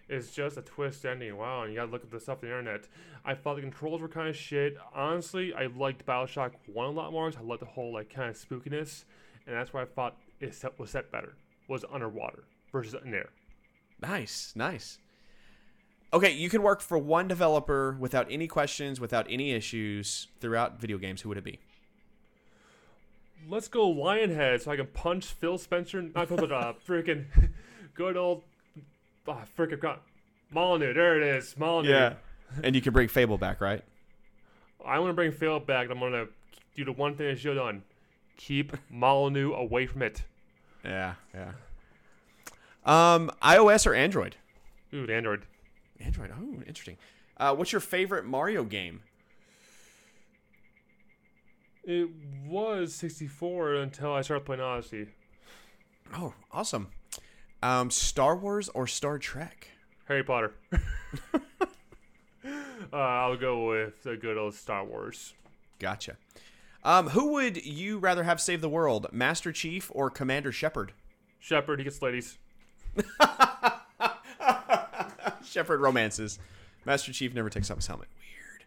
it's 0.08 0.32
just 0.32 0.56
a 0.56 0.62
twist 0.62 1.04
ending. 1.04 1.36
Wow, 1.36 1.62
and 1.62 1.72
you 1.72 1.78
gotta 1.78 1.90
look 1.90 2.02
at 2.02 2.10
the 2.10 2.20
stuff 2.20 2.38
on 2.42 2.48
the 2.48 2.58
internet. 2.58 2.88
I 3.24 3.34
thought 3.34 3.56
the 3.56 3.62
controls 3.62 4.00
were 4.00 4.08
kind 4.08 4.28
of 4.28 4.36
shit. 4.36 4.76
Honestly, 4.94 5.54
I 5.54 5.66
liked 5.66 6.04
Bioshock 6.04 6.52
One 6.66 6.88
a 6.88 6.90
lot 6.90 7.12
more. 7.12 7.26
I 7.26 7.42
liked 7.42 7.60
the 7.60 7.66
whole 7.66 7.92
like 7.92 8.12
kind 8.12 8.30
of 8.30 8.36
spookiness, 8.36 9.04
and 9.46 9.56
that's 9.56 9.72
why 9.72 9.82
I 9.82 9.86
thought 9.86 10.16
it 10.40 10.54
set, 10.54 10.78
was 10.78 10.90
set 10.90 11.10
better. 11.10 11.34
Was 11.68 11.84
underwater 11.90 12.44
versus 12.70 12.94
in 13.04 13.14
air. 13.14 13.30
Nice, 14.02 14.52
nice. 14.54 14.98
Okay, 16.14 16.30
you 16.30 16.48
can 16.48 16.62
work 16.62 16.80
for 16.80 16.96
one 16.96 17.26
developer 17.26 17.96
without 17.98 18.28
any 18.30 18.46
questions, 18.46 19.00
without 19.00 19.26
any 19.28 19.50
issues 19.50 20.28
throughout 20.40 20.80
video 20.80 20.96
games. 20.96 21.22
Who 21.22 21.28
would 21.30 21.38
it 21.38 21.42
be? 21.42 21.58
Let's 23.48 23.66
go 23.66 23.92
Lionhead 23.92 24.62
so 24.62 24.70
I 24.70 24.76
can 24.76 24.86
punch 24.86 25.26
Phil 25.26 25.58
Spencer. 25.58 26.00
Not 26.00 26.28
Phil, 26.28 26.44
uh, 26.44 26.74
freaking 26.88 27.24
good 27.94 28.16
old, 28.16 28.44
oh, 29.26 29.38
freaking 29.58 29.80
got 29.80 30.02
Molyneux. 30.52 30.94
There 30.94 31.20
it 31.20 31.36
is, 31.36 31.56
Molyneux. 31.58 31.90
Yeah. 31.90 32.14
and 32.62 32.76
you 32.76 32.80
can 32.80 32.92
bring 32.92 33.08
Fable 33.08 33.36
back, 33.36 33.60
right? 33.60 33.82
I 34.86 35.00
want 35.00 35.10
to 35.10 35.14
bring 35.14 35.32
Fable 35.32 35.58
back. 35.58 35.90
I'm 35.90 35.98
gonna 35.98 36.26
do 36.76 36.84
the 36.84 36.92
one 36.92 37.16
thing 37.16 37.36
should 37.36 37.56
have 37.56 37.66
done: 37.66 37.82
keep 38.36 38.76
Molyneux 38.88 39.52
away 39.52 39.86
from 39.86 40.02
it. 40.02 40.22
Yeah, 40.84 41.14
yeah. 41.34 41.54
Um, 42.86 43.32
iOS 43.42 43.84
or 43.84 43.94
Android? 43.94 44.36
Dude, 44.92 45.10
Android. 45.10 45.42
Android. 46.00 46.30
Oh, 46.32 46.62
interesting. 46.66 46.96
Uh, 47.36 47.54
what's 47.54 47.72
your 47.72 47.80
favorite 47.80 48.24
Mario 48.24 48.64
game? 48.64 49.02
It 51.82 52.08
was 52.46 52.94
64 52.94 53.74
until 53.74 54.12
I 54.12 54.22
started 54.22 54.46
playing 54.46 54.62
Odyssey. 54.62 55.08
Oh, 56.14 56.32
awesome. 56.50 56.88
Um, 57.62 57.90
Star 57.90 58.36
Wars 58.36 58.68
or 58.70 58.86
Star 58.86 59.18
Trek? 59.18 59.68
Harry 60.06 60.24
Potter. 60.24 60.54
uh, 60.72 61.40
I'll 62.92 63.36
go 63.36 63.68
with 63.68 64.02
the 64.02 64.16
good 64.16 64.38
old 64.38 64.54
Star 64.54 64.84
Wars. 64.84 65.34
Gotcha. 65.78 66.16
Um, 66.82 67.08
who 67.08 67.32
would 67.32 67.64
you 67.64 67.98
rather 67.98 68.24
have 68.24 68.40
save 68.40 68.60
the 68.60 68.68
world, 68.68 69.06
Master 69.12 69.52
Chief 69.52 69.90
or 69.94 70.10
Commander 70.10 70.52
Shepard? 70.52 70.92
Shepard, 71.38 71.80
he 71.80 71.84
gets 71.84 72.02
ladies. 72.02 72.38
Shepard 75.54 75.80
romances. 75.80 76.38
Master 76.84 77.12
Chief 77.12 77.32
never 77.32 77.48
takes 77.48 77.70
off 77.70 77.76
his 77.78 77.86
helmet. 77.86 78.08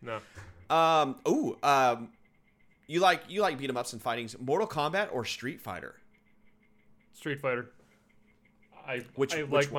Weird. 0.02 0.22
No. 0.70 0.76
Um, 0.76 1.16
ooh, 1.28 1.58
um, 1.62 2.10
you 2.88 3.02
like 3.02 3.24
you 3.28 3.42
like 3.42 3.58
beat 3.58 3.70
'em 3.70 3.76
ups 3.78 3.92
and 3.94 4.02
fightings. 4.02 4.40
Mortal 4.40 4.68
Kombat 4.68 5.10
or 5.12 5.26
Street 5.26 5.60
Fighter? 5.62 5.96
Street 7.14 7.42
Fighter. 7.42 7.72
I 8.88 9.04
Which- 9.16 9.36
I 9.36 9.44
which 9.44 9.72
like 9.72 9.74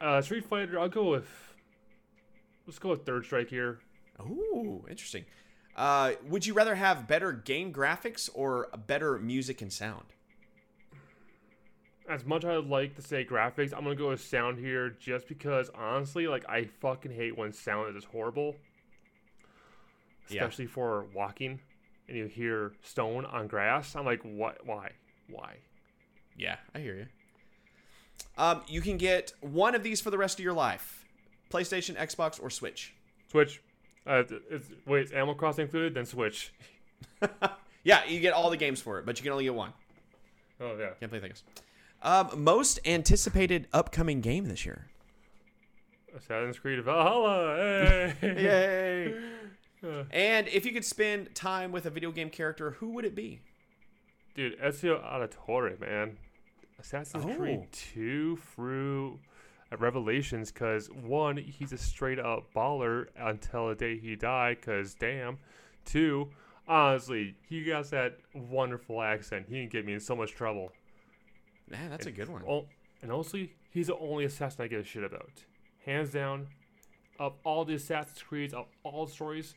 my 0.00 0.06
uh, 0.06 0.22
Street 0.22 0.44
Fighter. 0.44 0.78
I'll 0.78 0.88
go 0.88 1.10
with. 1.10 1.28
Let's 2.66 2.78
go 2.78 2.90
with 2.90 3.04
Third 3.04 3.24
Strike 3.24 3.48
here. 3.48 3.80
Ooh, 4.20 4.84
interesting. 4.88 5.24
Uh, 5.74 6.12
would 6.28 6.46
you 6.46 6.54
rather 6.54 6.74
have 6.76 7.08
better 7.08 7.32
game 7.32 7.72
graphics 7.72 8.30
or 8.32 8.68
better 8.86 9.18
music 9.18 9.60
and 9.62 9.72
sound? 9.72 10.04
As 12.10 12.24
much 12.24 12.44
as 12.44 12.50
I'd 12.50 12.66
like 12.66 12.96
to 12.96 13.02
say 13.02 13.24
graphics, 13.24 13.72
I'm 13.72 13.84
gonna 13.84 13.94
go 13.94 14.08
with 14.08 14.20
sound 14.20 14.58
here, 14.58 14.90
just 14.90 15.28
because 15.28 15.70
honestly, 15.74 16.26
like 16.26 16.44
I 16.48 16.64
fucking 16.64 17.12
hate 17.12 17.38
when 17.38 17.52
sound 17.52 17.96
is 17.96 18.04
horrible. 18.04 18.56
Yeah. 20.28 20.42
Especially 20.42 20.66
for 20.66 21.06
walking, 21.14 21.60
and 22.08 22.16
you 22.16 22.26
hear 22.26 22.72
stone 22.82 23.24
on 23.24 23.46
grass. 23.46 23.94
I'm 23.94 24.04
like, 24.04 24.22
what? 24.22 24.66
Why? 24.66 24.90
Why? 25.28 25.56
Yeah, 26.36 26.56
I 26.74 26.80
hear 26.80 26.96
you. 26.96 27.06
Um, 28.36 28.62
you 28.66 28.80
can 28.80 28.96
get 28.96 29.32
one 29.40 29.74
of 29.74 29.82
these 29.82 30.00
for 30.00 30.10
the 30.10 30.18
rest 30.18 30.38
of 30.38 30.44
your 30.44 30.52
life: 30.52 31.06
PlayStation, 31.50 31.96
Xbox, 31.96 32.42
or 32.42 32.50
Switch. 32.50 32.92
Switch. 33.30 33.62
Uh, 34.06 34.24
it's, 34.50 34.66
wait, 34.86 35.06
is 35.06 35.12
Animal 35.12 35.34
Crossing 35.34 35.66
included? 35.66 35.94
Then 35.94 36.06
Switch. 36.06 36.52
Yeah, 37.82 38.04
you 38.04 38.20
get 38.20 38.32
all 38.34 38.50
the 38.50 38.56
games 38.56 38.80
for 38.80 38.98
it, 38.98 39.06
but 39.06 39.18
you 39.18 39.22
can 39.22 39.32
only 39.32 39.44
get 39.44 39.54
one. 39.54 39.72
Oh 40.60 40.76
yeah. 40.78 40.90
Can't 41.00 41.10
play 41.10 41.20
things. 41.20 41.42
Um, 42.02 42.42
most 42.42 42.80
anticipated 42.86 43.68
upcoming 43.72 44.20
game 44.20 44.46
this 44.46 44.64
year. 44.64 44.86
Assassin's 46.16 46.58
Creed 46.58 46.82
Valhalla. 46.82 48.12
Hey. 48.20 49.14
Yay! 49.82 49.94
And 50.10 50.48
if 50.48 50.66
you 50.66 50.72
could 50.72 50.84
spend 50.84 51.34
time 51.34 51.72
with 51.72 51.86
a 51.86 51.90
video 51.90 52.10
game 52.10 52.30
character, 52.30 52.72
who 52.72 52.90
would 52.90 53.04
it 53.04 53.14
be? 53.14 53.40
Dude, 54.34 54.58
Ezio 54.60 55.02
Auditore, 55.04 55.78
man. 55.80 56.16
Assassin's 56.78 57.24
Oh. 57.26 57.34
Creed 57.34 57.66
2 57.72 58.36
through 58.54 59.18
uh, 59.72 59.76
Revelations, 59.76 60.50
because 60.50 60.90
one, 60.90 61.36
he's 61.36 61.72
a 61.72 61.78
straight 61.78 62.18
up 62.18 62.52
baller 62.54 63.06
until 63.18 63.68
the 63.68 63.74
day 63.74 63.98
he 63.98 64.16
died, 64.16 64.58
because 64.60 64.94
damn. 64.94 65.38
Two, 65.84 66.28
honestly, 66.68 67.34
he 67.48 67.62
got 67.64 67.88
that 67.90 68.18
wonderful 68.34 69.00
accent. 69.02 69.46
He 69.48 69.60
can 69.60 69.68
get 69.68 69.86
me 69.86 69.94
in 69.94 70.00
so 70.00 70.14
much 70.16 70.32
trouble. 70.32 70.72
Man, 71.70 71.90
that's 71.90 72.06
a 72.06 72.10
good 72.12 72.28
one. 72.28 72.42
Oh, 72.48 72.66
and 73.02 73.12
honestly, 73.12 73.52
he's 73.70 73.86
the 73.86 73.96
only 73.98 74.24
assassin 74.24 74.64
I 74.64 74.68
give 74.68 74.80
a 74.80 74.84
shit 74.84 75.04
about. 75.04 75.30
Hands 75.86 76.10
down, 76.10 76.48
of 77.18 77.34
all 77.44 77.64
the 77.64 77.74
Assassin's 77.74 78.22
Creeds, 78.22 78.52
of 78.52 78.66
all 78.82 79.06
the 79.06 79.12
stories, 79.12 79.54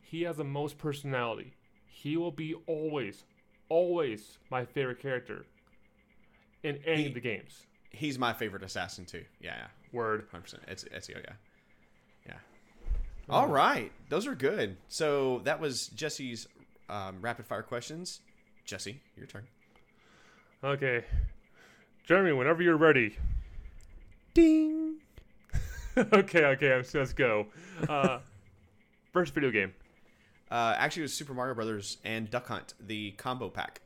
he 0.00 0.22
has 0.22 0.36
the 0.36 0.44
most 0.44 0.76
personality. 0.78 1.54
He 1.86 2.16
will 2.16 2.32
be 2.32 2.54
always, 2.66 3.24
always 3.68 4.38
my 4.50 4.64
favorite 4.64 5.00
character 5.00 5.46
in 6.62 6.78
any 6.86 7.02
He- 7.02 7.08
of 7.08 7.14
the 7.14 7.20
games. 7.20 7.66
He's 7.90 8.18
my 8.18 8.32
favorite 8.32 8.62
assassin 8.62 9.04
too. 9.04 9.22
Yeah, 9.40 9.54
yeah. 9.56 9.66
Word. 9.92 10.26
Hundred 10.30 10.44
percent. 10.44 10.62
It's 10.66 10.84
Ezio. 10.84 11.22
Yeah, 11.22 11.34
yeah. 12.26 12.38
All 13.28 13.46
right, 13.46 13.92
those 14.08 14.26
are 14.26 14.34
good. 14.34 14.78
So 14.88 15.40
that 15.44 15.60
was 15.60 15.88
Jesse's 15.88 16.48
um, 16.88 17.18
rapid 17.20 17.46
fire 17.46 17.62
questions. 17.62 18.20
Jesse, 18.64 18.98
your 19.16 19.26
turn. 19.26 19.46
Okay. 20.64 21.04
Jeremy, 22.04 22.32
whenever 22.32 22.62
you're 22.62 22.76
ready. 22.76 23.16
Ding. 24.34 24.96
okay, 25.96 26.44
okay, 26.44 26.82
let's, 26.94 27.12
go. 27.12 27.46
Uh, 27.88 28.18
first 29.12 29.34
video 29.34 29.50
game. 29.50 29.72
Uh, 30.50 30.74
actually, 30.76 31.02
it 31.02 31.04
was 31.04 31.14
Super 31.14 31.32
Mario 31.32 31.54
Brothers 31.54 31.98
and 32.04 32.30
Duck 32.30 32.48
Hunt, 32.48 32.74
the 32.80 33.12
combo 33.12 33.48
pack. 33.48 33.80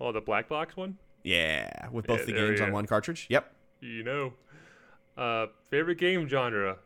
Oh, 0.00 0.12
the 0.12 0.20
black 0.20 0.48
box 0.48 0.76
one? 0.76 0.96
Yeah, 1.24 1.88
with 1.90 2.06
both 2.06 2.20
Yeah, 2.20 2.26
the 2.26 2.32
games 2.32 2.60
on 2.60 2.72
one 2.72 2.86
cartridge. 2.86 3.26
Yep. 3.28 3.54
You 3.80 4.02
know. 4.02 4.32
Uh, 5.16 5.46
favorite 5.70 5.98
game 5.98 6.26
genre? 6.26 6.78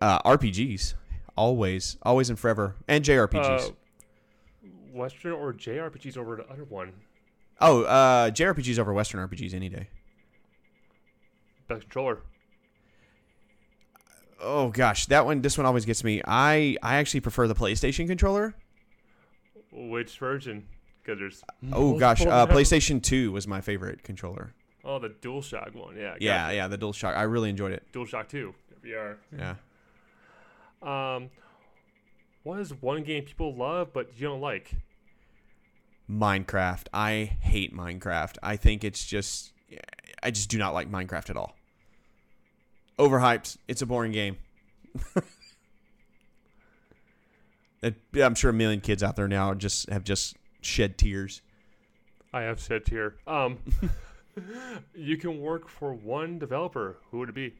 Uh, 0.00 0.20
RPGs, 0.22 0.94
always, 1.36 1.96
always 2.02 2.30
and 2.30 2.38
forever, 2.38 2.76
and 2.86 3.04
JRPGs. 3.04 3.70
Uh, 3.70 3.72
Western 4.92 5.32
or 5.32 5.52
JRPGs 5.52 6.16
over 6.16 6.36
the 6.36 6.48
other 6.48 6.64
one? 6.64 6.92
oh, 7.60 7.82
uh, 7.84 8.30
JRPGs 8.30 8.78
over 8.78 8.92
Western 8.92 9.26
RPGs 9.26 9.54
any 9.54 9.68
day. 9.68 9.88
Best 11.72 11.82
controller. 11.82 12.18
Oh 14.40 14.68
gosh, 14.70 15.06
that 15.06 15.24
one, 15.24 15.40
this 15.40 15.56
one 15.56 15.66
always 15.66 15.84
gets 15.84 16.04
me. 16.04 16.20
I 16.26 16.76
I 16.82 16.96
actually 16.96 17.20
prefer 17.20 17.46
the 17.46 17.54
PlayStation 17.54 18.06
controller. 18.06 18.54
Which 19.70 20.18
version? 20.18 20.66
Because 21.02 21.18
there's. 21.18 21.44
Oh 21.72 21.98
gosh, 21.98 22.26
uh. 22.26 22.46
PlayStation 22.46 23.02
Two 23.02 23.32
was 23.32 23.46
my 23.46 23.60
favorite 23.60 24.02
controller. 24.02 24.52
Oh, 24.84 24.98
the 24.98 25.10
DualShock 25.10 25.74
one. 25.74 25.96
Yeah. 25.96 26.16
Yeah, 26.18 26.42
gotcha. 26.42 26.56
yeah, 26.56 26.68
the 26.68 26.78
DualShock. 26.78 27.16
I 27.16 27.22
really 27.22 27.50
enjoyed 27.50 27.72
it. 27.72 27.84
DualShock 27.92 28.28
2. 28.28 28.52
There 28.82 29.18
Yeah. 29.38 29.54
Um, 30.82 31.30
what 32.42 32.58
is 32.58 32.74
one 32.82 33.04
game 33.04 33.22
people 33.22 33.54
love 33.54 33.92
but 33.92 34.10
you 34.16 34.26
don't 34.26 34.40
like? 34.40 34.74
Minecraft. 36.10 36.88
I 36.92 37.36
hate 37.40 37.72
Minecraft. 37.72 38.38
I 38.42 38.56
think 38.56 38.82
it's 38.82 39.04
just 39.04 39.52
I 40.22 40.30
just 40.30 40.48
do 40.48 40.58
not 40.58 40.74
like 40.74 40.90
Minecraft 40.90 41.30
at 41.30 41.36
all. 41.36 41.56
Overhyped. 43.02 43.56
It's 43.66 43.82
a 43.82 43.86
boring 43.86 44.12
game. 44.12 44.36
It- 47.82 48.00
I'm 48.14 48.36
sure 48.36 48.50
a 48.50 48.52
million 48.52 48.80
kids 48.80 49.02
out 49.02 49.16
there 49.16 49.26
now 49.26 49.54
just 49.54 49.90
have 49.90 50.04
just 50.04 50.36
shed 50.60 50.96
tears. 50.96 51.42
I 52.32 52.42
have 52.42 52.60
shed 52.60 52.82
here. 52.88 53.16
Um, 53.26 53.58
you 54.94 55.16
can 55.16 55.40
work 55.40 55.68
for 55.68 55.92
one 55.92 56.38
developer. 56.38 56.98
Who 57.10 57.18
would 57.18 57.30
it 57.30 57.34
be? 57.34 57.54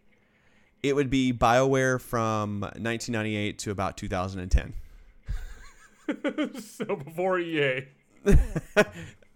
It 0.83 0.95
would 0.95 1.11
be 1.11 1.33
BioWare 1.33 2.01
from 2.01 2.61
1998 2.61 3.59
to 3.59 3.73
about 3.73 3.97
2010. 3.97 4.75
so 6.61 6.97
before 6.97 7.41
EA. 7.41 7.89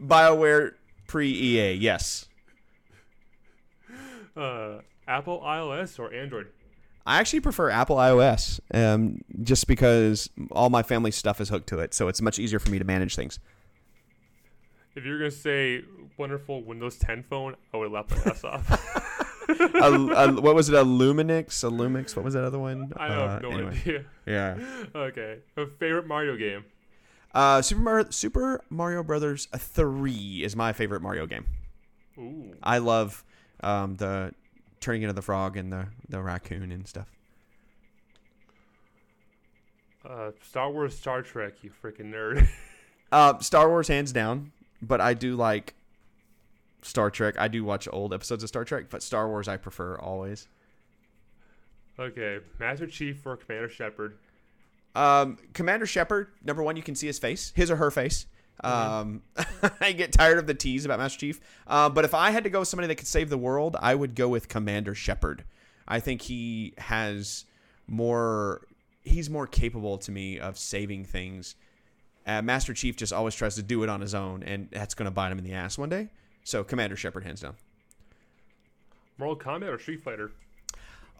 BioWare 0.01 0.75
pre 1.09 1.29
EA, 1.31 1.73
yes. 1.75 2.27
Uh, 4.37 4.79
Apple 5.09 5.40
iOS 5.45 5.99
or 5.99 6.12
Android? 6.12 6.49
I 7.09 7.19
actually 7.21 7.40
prefer 7.40 7.71
Apple 7.71 7.97
iOS, 7.97 8.59
um, 8.75 9.21
just 9.42 9.69
because 9.69 10.29
all 10.51 10.71
my 10.71 10.83
family 10.83 11.12
stuff 11.12 11.40
is 11.40 11.49
hooked 11.49 11.69
to 11.69 11.79
it, 11.79 11.95
so 11.95 12.09
it's 12.09 12.21
much 12.21 12.38
easier 12.38 12.59
for 12.59 12.71
me 12.71 12.79
to 12.81 12.85
manage 12.85 13.14
things. 13.14 13.38
If 14.97 15.05
you're 15.05 15.19
gonna 15.19 15.31
say 15.31 15.83
wonderful 16.16 16.64
Windows 16.64 16.97
10 16.99 17.23
phone, 17.25 17.55
I 17.73 17.77
would 17.77 17.92
laugh 17.92 18.07
my 18.11 18.31
ass 18.33 18.42
off. 18.45 19.49
a, 19.49 19.92
a- 19.92 20.40
what 20.40 20.55
was 20.55 20.69
it? 20.69 20.75
A 20.75 20.85
Luminix? 20.85 21.62
A 21.62 21.71
Lumix? 21.71 22.16
What 22.16 22.25
was 22.25 22.35
that 22.35 22.45
other 22.45 22.59
one? 22.59 22.92
I 22.97 23.09
have 23.09 23.31
Uh, 23.31 23.38
no 23.40 23.51
anyway. 23.51 23.71
idea. 23.81 24.05
Yeah. 24.27 24.59
Okay, 24.97 25.38
a 25.57 25.66
favorite 25.66 26.07
Mario 26.07 26.37
game. 26.37 26.64
Uh, 27.35 27.61
Super 27.61 27.83
Mario, 27.83 28.11
Super 28.11 28.62
Mario 28.71 29.03
Brothers 29.03 29.47
3 29.55 30.42
is 30.42 30.57
my 30.57 30.73
favorite 30.73 31.03
Mario 31.03 31.27
game. 31.27 31.45
Ooh. 32.19 32.55
I 32.62 32.79
love 32.79 33.23
um, 33.61 33.97
the 33.97 34.33
turning 34.81 35.03
into 35.03 35.12
the 35.12 35.23
frog 35.23 35.57
and 35.57 35.73
the 35.73 35.89
the 36.09 36.23
raccoon 36.23 36.73
and 36.73 36.87
stuff. 36.87 37.11
Uh, 40.09 40.31
Star 40.43 40.71
Wars, 40.71 40.97
Star 40.97 41.23
Trek, 41.23 41.55
you 41.62 41.71
freaking 41.83 42.12
nerd. 42.12 42.49
Uh, 43.12 43.39
Star 43.39 43.69
Wars 43.69 43.87
hands 43.87 44.11
down, 44.11 44.51
but 44.83 45.01
I 45.01 45.15
do 45.15 45.37
like 45.37 45.75
Star 46.83 47.09
Trek. 47.09 47.37
I 47.39 47.47
do 47.47 47.62
watch 47.62 47.87
old 47.93 48.12
episodes 48.12 48.43
of 48.43 48.49
Star 48.49 48.65
Trek, 48.65 48.87
but 48.91 49.01
Star 49.01 49.29
Wars 49.29 49.47
I 49.47 49.57
prefer 49.59 49.97
always. 49.97 50.49
okay, 52.01 52.41
Master 52.59 52.89
Chief 52.89 53.25
or 53.25 53.37
Commander 53.37 53.69
Shepard. 53.69 54.19
Um, 54.97 55.39
Commander 55.53 55.87
Shepard, 55.87 56.33
number 56.45 56.65
one, 56.65 56.77
you 56.77 56.83
can 56.83 56.97
see 56.97 57.07
his 57.07 57.21
face, 57.21 57.53
his 57.55 57.71
or 57.71 57.77
her 57.77 57.93
face. 57.93 58.27
Um, 58.62 59.23
I 59.81 59.92
get 59.92 60.12
tired 60.12 60.38
of 60.38 60.47
the 60.47 60.55
tease 60.55 60.85
about 60.85 60.99
Master 60.99 61.19
Chief. 61.19 61.40
Uh, 61.66 61.88
but 61.88 62.05
if 62.05 62.14
I 62.14 62.31
had 62.31 62.45
to 62.45 62.51
go 62.51 62.61
with 62.61 62.69
somebody 62.69 62.88
that 62.88 62.97
could 62.97 63.07
save 63.07 63.29
the 63.31 63.38
world, 63.38 63.77
I 63.81 63.95
would 63.95 64.14
go 64.14 64.29
with 64.29 64.49
Commander 64.49 64.95
Shepard. 64.95 65.45
I 65.87 66.01
think 66.01 66.23
he 66.23 66.75
has 66.79 67.45
more. 67.87 68.62
He's 69.03 69.31
more 69.31 69.47
capable 69.47 69.99
to 69.99 70.11
me 70.11 70.40
of 70.40 70.59
saving 70.59 71.05
things. 71.05 71.55
Uh, 72.27 72.42
Master 72.42 72.75
Chief 72.75 72.97
just 72.97 73.12
always 73.12 73.37
tries 73.37 73.55
to 73.55 73.62
do 73.62 73.85
it 73.85 73.88
on 73.88 74.01
his 74.01 74.14
own, 74.14 74.42
and 74.42 74.69
that's 74.73 74.95
going 74.95 75.05
to 75.05 75.12
bite 75.12 75.31
him 75.31 75.38
in 75.38 75.45
the 75.45 75.53
ass 75.53 75.79
one 75.79 75.88
day. 75.88 76.09
So 76.42 76.64
Commander 76.64 76.97
Shepard, 76.97 77.23
hands 77.23 77.40
down. 77.40 77.55
Mortal 79.19 79.37
Kombat 79.37 79.73
or 79.73 79.79
Street 79.79 80.03
Fighter? 80.03 80.33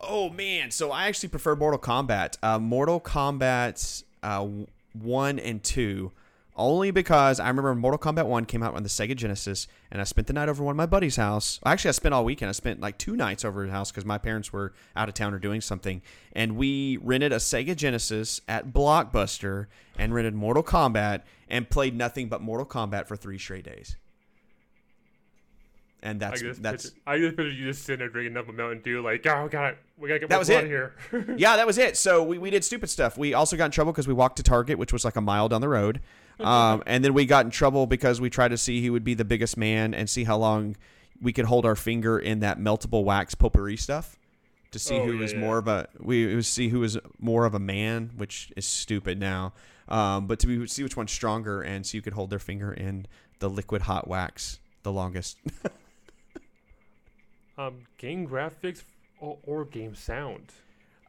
Oh 0.01 0.29
man, 0.31 0.71
so 0.71 0.91
I 0.91 1.07
actually 1.07 1.31
prefer 1.31 1.57
Mortal 1.57 1.81
Kombat. 1.81 2.37
Uh, 2.43 2.59
Mortal 2.59 3.01
Kombat 3.01 4.03
uh, 4.23 4.47
one 4.93 5.39
and 5.39 5.63
two, 5.63 6.13
only 6.57 6.91
because 6.91 7.39
I 7.39 7.49
remember 7.49 7.75
Mortal 7.75 7.99
Kombat 7.99 8.27
one 8.27 8.45
came 8.47 8.63
out 8.63 8.75
on 8.75 8.83
the 8.83 8.89
Sega 8.89 9.15
Genesis, 9.15 9.69
and 9.91 10.01
I 10.01 10.05
spent 10.05 10.27
the 10.27 10.33
night 10.33 10.49
over 10.49 10.65
one 10.65 10.73
of 10.73 10.77
my 10.77 10.87
buddy's 10.87 11.17
house. 11.17 11.61
Actually, 11.65 11.91
I 11.91 11.93
spent 11.93 12.15
all 12.15 12.25
weekend. 12.25 12.49
I 12.49 12.53
spent 12.53 12.81
like 12.81 12.99
two 12.99 13.15
nights 13.17 13.45
over 13.45 13.63
his 13.65 13.73
house 13.73 13.91
because 13.91 14.05
my 14.05 14.19
parents 14.19 14.53
were 14.53 14.73
out 14.97 15.09
of 15.09 15.15
town 15.15 15.35
or 15.35 15.39
doing 15.39 15.61
something, 15.61 16.03
and 16.33 16.57
we 16.57 16.97
rented 16.99 17.33
a 17.33 17.37
Sega 17.37 17.77
Genesis 17.77 18.41
at 18.49 18.73
Blockbuster 18.73 19.67
and 19.99 20.15
rented 20.15 20.35
Mortal 20.35 20.63
Kombat 20.63 21.23
and 21.49 21.69
played 21.69 21.95
nothing 21.95 22.29
but 22.29 22.41
Mortal 22.41 22.67
Kombat 22.67 23.07
for 23.07 23.17
three 23.17 23.39
straight 23.39 23.65
days. 23.65 23.97
And 26.03 26.21
that's 26.21 26.43
I 26.43 26.53
that's 26.59 26.91
picture, 26.91 27.01
I 27.07 27.19
just 27.19 27.37
picture 27.37 27.51
you 27.51 27.65
just 27.67 27.85
sitting 27.85 27.99
there 27.99 28.09
drinking 28.09 28.37
up 28.37 28.49
a 28.49 28.53
Mountain 28.53 28.83
Dew, 28.83 29.03
like, 29.03 29.27
oh 29.27 29.49
god, 29.51 29.77
we 29.99 30.09
gotta 30.09 30.21
get 30.21 30.29
That 30.29 30.39
was 30.39 30.49
blood 30.49 30.65
it. 30.65 30.69
here. 30.69 30.95
yeah, 31.37 31.57
that 31.57 31.67
was 31.67 31.79
it. 31.79 31.97
So 31.97 32.23
we, 32.23 32.39
we 32.39 32.51
did 32.51 32.65
stupid 32.65 32.91
stuff. 32.91 33.19
We 33.19 33.35
also 33.35 33.57
got 33.57 33.67
in 33.67 33.71
trouble 33.73 33.93
because 33.93 34.07
we 34.07 34.15
walked 34.15 34.37
to 34.37 34.43
Target, 34.43 34.79
which 34.79 34.93
was 34.93 35.05
like 35.05 35.17
a 35.17 35.21
mile 35.21 35.49
down 35.49 35.63
the 35.63 35.69
road. 35.69 36.01
Um, 36.41 36.83
and 36.87 37.05
then 37.05 37.15
we 37.15 37.27
got 37.27 37.45
in 37.45 37.51
trouble 37.51 37.87
because 37.87 38.21
we 38.21 38.31
tried 38.31 38.49
to 38.49 38.59
see 38.59 38.85
who 38.85 38.93
would 38.93 39.05
be 39.05 39.15
the 39.15 39.25
biggest 39.25 39.57
man 39.57 39.95
and 39.95 40.09
see 40.11 40.25
how 40.25 40.37
long 40.37 40.77
we 41.21 41.33
could 41.33 41.47
hold 41.47 41.65
our 41.65 41.77
finger 41.77 42.19
in 42.19 42.41
that 42.41 42.59
meltable 42.59 43.05
wax 43.05 43.35
potpourri 43.35 43.77
stuff 43.77 44.19
to 44.73 44.79
see 44.79 44.97
Oh, 44.97 44.99
who 44.99 45.15
yeah, 45.15 45.21
was 45.21 45.33
yeah. 45.33 45.39
more 45.41 45.59
of 45.59 45.69
a 45.69 45.89
we 45.99 46.35
was 46.35 46.47
see 46.49 46.69
who 46.69 46.81
was 46.81 46.99
more 47.19 47.45
of 47.47 47.55
a 47.55 47.59
man, 47.59 48.11
which 48.17 48.53
is 48.57 48.67
stupid 48.67 49.19
now. 49.19 49.53
Um, 49.89 50.27
but 50.27 50.39
to 50.41 50.47
be, 50.47 50.67
see 50.67 50.83
which 50.83 50.97
one's 50.97 51.13
stronger 51.13 51.63
and 51.63 51.87
see 51.87 51.99
you 51.99 52.03
could 52.03 52.13
hold 52.15 52.31
their 52.31 52.39
finger 52.41 52.73
in 52.73 53.07
the 53.39 53.49
liquid 53.49 53.83
hot 53.83 54.09
wax 54.09 54.59
the 54.83 54.93
longest. 54.93 55.39
um, 57.59 57.85
game 57.99 58.29
graphics 58.29 58.85
or, 59.19 59.39
or 59.45 59.65
game 59.65 59.95
sound. 59.95 60.53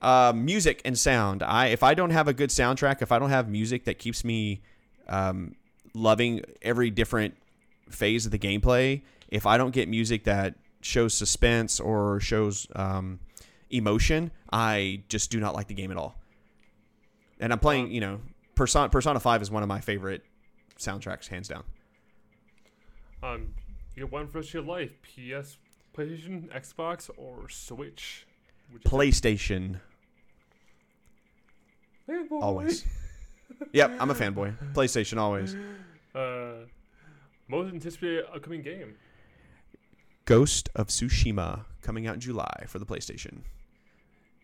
uh, 0.01 0.31
music 0.35 0.81
and 0.85 0.97
sound. 0.97 1.43
I 1.43 1.67
if 1.67 1.83
I 1.83 1.93
don't 1.93 2.11
have 2.11 2.27
a 2.27 2.33
good 2.33 2.49
soundtrack, 2.49 3.01
if 3.01 3.11
I 3.11 3.19
don't 3.19 3.29
have 3.31 3.49
music 3.49 3.85
that 3.85 3.99
keeps 3.99 4.23
me 4.23 4.61
um, 5.09 5.55
loving 5.93 6.41
every 6.61 6.89
different 6.89 7.35
phase 7.89 8.25
of 8.25 8.31
the 8.31 8.39
gameplay, 8.39 9.01
if 9.29 9.45
I 9.45 9.57
don't 9.57 9.71
get 9.71 9.89
music 9.89 10.25
that 10.25 10.55
shows 10.81 11.13
suspense 11.13 11.79
or 11.79 12.19
shows 12.19 12.67
um, 12.75 13.19
emotion, 13.69 14.31
I 14.51 15.03
just 15.09 15.31
do 15.31 15.39
not 15.39 15.55
like 15.55 15.67
the 15.67 15.73
game 15.73 15.91
at 15.91 15.97
all. 15.97 16.15
And 17.39 17.51
I'm 17.51 17.59
playing, 17.59 17.91
you 17.91 18.01
know, 18.01 18.19
Persona 18.55 18.89
Persona 18.89 19.19
Five 19.19 19.41
is 19.41 19.51
one 19.51 19.61
of 19.61 19.69
my 19.69 19.79
favorite 19.79 20.23
soundtracks, 20.79 21.27
hands 21.27 21.47
down. 21.47 21.63
Um, 23.21 23.53
you 23.95 24.03
get 24.03 24.11
one 24.11 24.27
for 24.27 24.41
your 24.41 24.63
life: 24.63 24.93
PS, 25.03 25.57
PlayStation, 25.95 26.49
Xbox, 26.49 27.09
or 27.17 27.47
Switch. 27.49 28.25
PlayStation, 28.85 29.79
Hey, 32.07 32.23
always. 32.31 32.85
Yep, 33.71 33.91
I'm 33.99 34.09
a 34.09 34.15
fanboy. 34.15 34.55
PlayStation, 34.73 35.17
always. 35.17 35.55
Uh, 36.13 36.65
most 37.47 37.73
anticipated 37.73 38.25
upcoming 38.33 38.61
game. 38.61 38.95
Ghost 40.25 40.69
of 40.75 40.87
Tsushima 40.87 41.65
coming 41.81 42.07
out 42.07 42.15
in 42.15 42.19
July 42.19 42.65
for 42.67 42.79
the 42.79 42.85
PlayStation. 42.85 43.39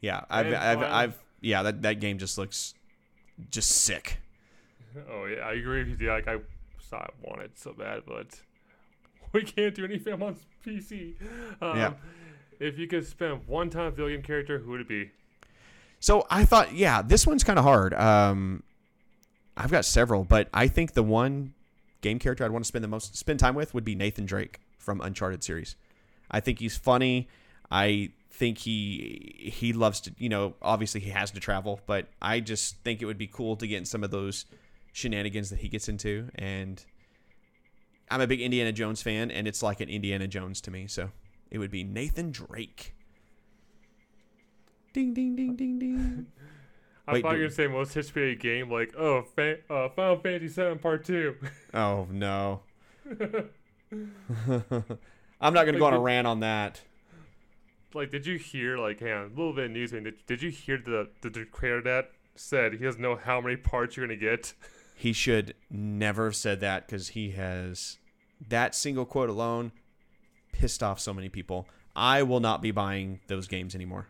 Yeah, 0.01 0.21
I've, 0.29 0.47
And 0.47 0.55
I've, 0.55 0.81
I've, 0.81 1.23
yeah, 1.41 1.63
that, 1.63 1.81
that 1.81 1.99
game 1.99 2.17
just 2.17 2.37
looks 2.37 2.73
just 3.51 3.69
sick. 3.69 4.19
Oh 5.09 5.25
yeah, 5.25 5.41
I 5.41 5.53
agree 5.53 5.83
with 5.83 5.99
you. 5.99 6.09
Like 6.09 6.27
I, 6.27 6.35
I 6.35 7.07
want 7.21 7.41
it 7.41 7.57
so 7.57 7.73
bad, 7.73 8.03
but 8.05 8.27
we 9.33 9.43
can't 9.43 9.73
do 9.73 9.83
anything 9.83 10.21
on 10.21 10.35
PC. 10.65 11.15
Um, 11.61 11.77
Yeah. 11.77 11.93
If 12.59 12.77
you 12.77 12.87
could 12.87 13.05
spend 13.05 13.45
one 13.47 13.69
time 13.69 13.91
video 13.91 14.09
game 14.09 14.21
character, 14.21 14.59
who 14.59 14.71
would 14.71 14.81
it 14.81 14.87
be? 14.87 15.11
So 15.99 16.25
I 16.29 16.45
thought, 16.45 16.73
yeah, 16.73 17.01
this 17.01 17.25
one's 17.25 17.43
kind 17.43 17.57
of 17.57 17.65
hard. 17.65 17.93
Um, 17.93 18.63
I've 19.55 19.71
got 19.71 19.85
several, 19.85 20.23
but 20.23 20.49
I 20.53 20.67
think 20.67 20.93
the 20.93 21.03
one 21.03 21.53
game 22.01 22.19
character 22.19 22.43
I'd 22.43 22.51
want 22.51 22.63
to 22.63 22.67
spend 22.67 22.83
the 22.83 22.89
most 22.89 23.15
spend 23.15 23.39
time 23.39 23.55
with 23.55 23.73
would 23.73 23.85
be 23.85 23.95
Nathan 23.95 24.25
Drake 24.25 24.59
from 24.77 25.01
Uncharted 25.01 25.43
series. 25.43 25.75
I 26.29 26.39
think 26.39 26.59
he's 26.59 26.75
funny. 26.75 27.27
I 27.71 28.11
think 28.31 28.57
he 28.59 29.51
he 29.53 29.73
loves 29.73 30.01
to, 30.01 30.11
you 30.17 30.29
know, 30.29 30.55
obviously 30.61 31.01
he 31.01 31.11
has 31.11 31.31
to 31.31 31.39
travel, 31.39 31.79
but 31.85 32.07
I 32.21 32.39
just 32.39 32.77
think 32.83 33.01
it 33.01 33.05
would 33.05 33.17
be 33.17 33.27
cool 33.27 33.55
to 33.57 33.67
get 33.67 33.77
in 33.77 33.85
some 33.85 34.03
of 34.03 34.11
those 34.11 34.45
shenanigans 34.91 35.49
that 35.49 35.59
he 35.59 35.69
gets 35.69 35.89
into 35.89 36.29
and 36.35 36.83
I'm 38.11 38.21
a 38.21 38.27
big 38.27 38.41
Indiana 38.41 38.71
Jones 38.71 39.01
fan 39.01 39.31
and 39.31 39.47
it's 39.47 39.63
like 39.63 39.81
an 39.81 39.89
Indiana 39.89 40.27
Jones 40.27 40.61
to 40.61 40.71
me, 40.71 40.87
so 40.87 41.09
it 41.49 41.57
would 41.57 41.71
be 41.71 41.83
Nathan 41.83 42.31
Drake. 42.31 42.93
Ding 44.93 45.13
ding 45.13 45.35
ding 45.35 45.55
ding 45.55 45.79
ding. 45.79 46.27
I 47.07 47.13
Wait, 47.13 47.21
thought 47.23 47.31
you 47.33 47.39
were 47.39 47.43
gonna 47.45 47.51
say 47.51 47.67
most 47.67 47.89
anticipated 47.97 48.39
game, 48.39 48.71
like 48.71 48.93
oh, 48.97 49.23
fa- 49.35 49.57
uh, 49.69 49.89
Final 49.89 50.17
Fantasy 50.17 50.47
VII 50.61 50.75
Part 50.75 51.05
Two. 51.05 51.35
Oh 51.73 52.07
no. 52.11 52.61
I'm 55.41 55.53
not 55.53 55.65
gonna 55.65 55.79
go 55.79 55.85
on 55.85 55.93
a 55.93 55.99
rant 55.99 56.27
on 56.27 56.39
that. 56.41 56.81
like, 57.93 58.09
did 58.11 58.25
you 58.25 58.37
hear? 58.37 58.77
Like, 58.77 58.99
hang 58.99 59.11
on, 59.11 59.23
a 59.25 59.27
little 59.29 59.53
bit 59.53 59.65
of 59.65 59.71
news. 59.71 59.91
Did, 59.91 60.13
did 60.25 60.41
you 60.41 60.49
hear 60.49 60.77
the 60.77 61.09
the, 61.21 61.45
creator 61.45 61.81
that 61.81 62.11
said 62.35 62.73
he 62.73 62.79
doesn't 62.79 63.01
know 63.01 63.15
how 63.15 63.41
many 63.41 63.55
parts 63.57 63.97
you're 63.97 64.05
gonna 64.07 64.17
get? 64.17 64.53
He 64.95 65.11
should 65.13 65.55
never 65.69 66.25
have 66.25 66.35
said 66.35 66.59
that 66.61 66.87
because 66.87 67.09
he 67.09 67.31
has 67.31 67.97
that 68.47 68.73
single 68.75 69.05
quote 69.05 69.29
alone 69.29 69.71
pissed 70.53 70.81
off 70.81 70.99
so 70.99 71.13
many 71.13 71.27
people. 71.29 71.67
I 71.95 72.23
will 72.23 72.39
not 72.39 72.61
be 72.61 72.71
buying 72.71 73.19
those 73.27 73.47
games 73.47 73.75
anymore 73.75 74.07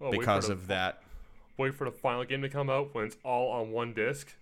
Oh, 0.00 0.12
for 0.12 0.18
because 0.18 0.48
of 0.48 0.66
that. 0.68 1.02
Wait 1.60 1.74
for 1.74 1.84
the 1.84 1.92
final 1.92 2.24
game 2.24 2.42
to 2.42 2.48
come 2.48 2.68
out 2.68 2.94
when 2.94 3.04
it's 3.04 3.16
all 3.24 3.50
on 3.52 3.70
one 3.70 3.92
disc. 3.92 4.34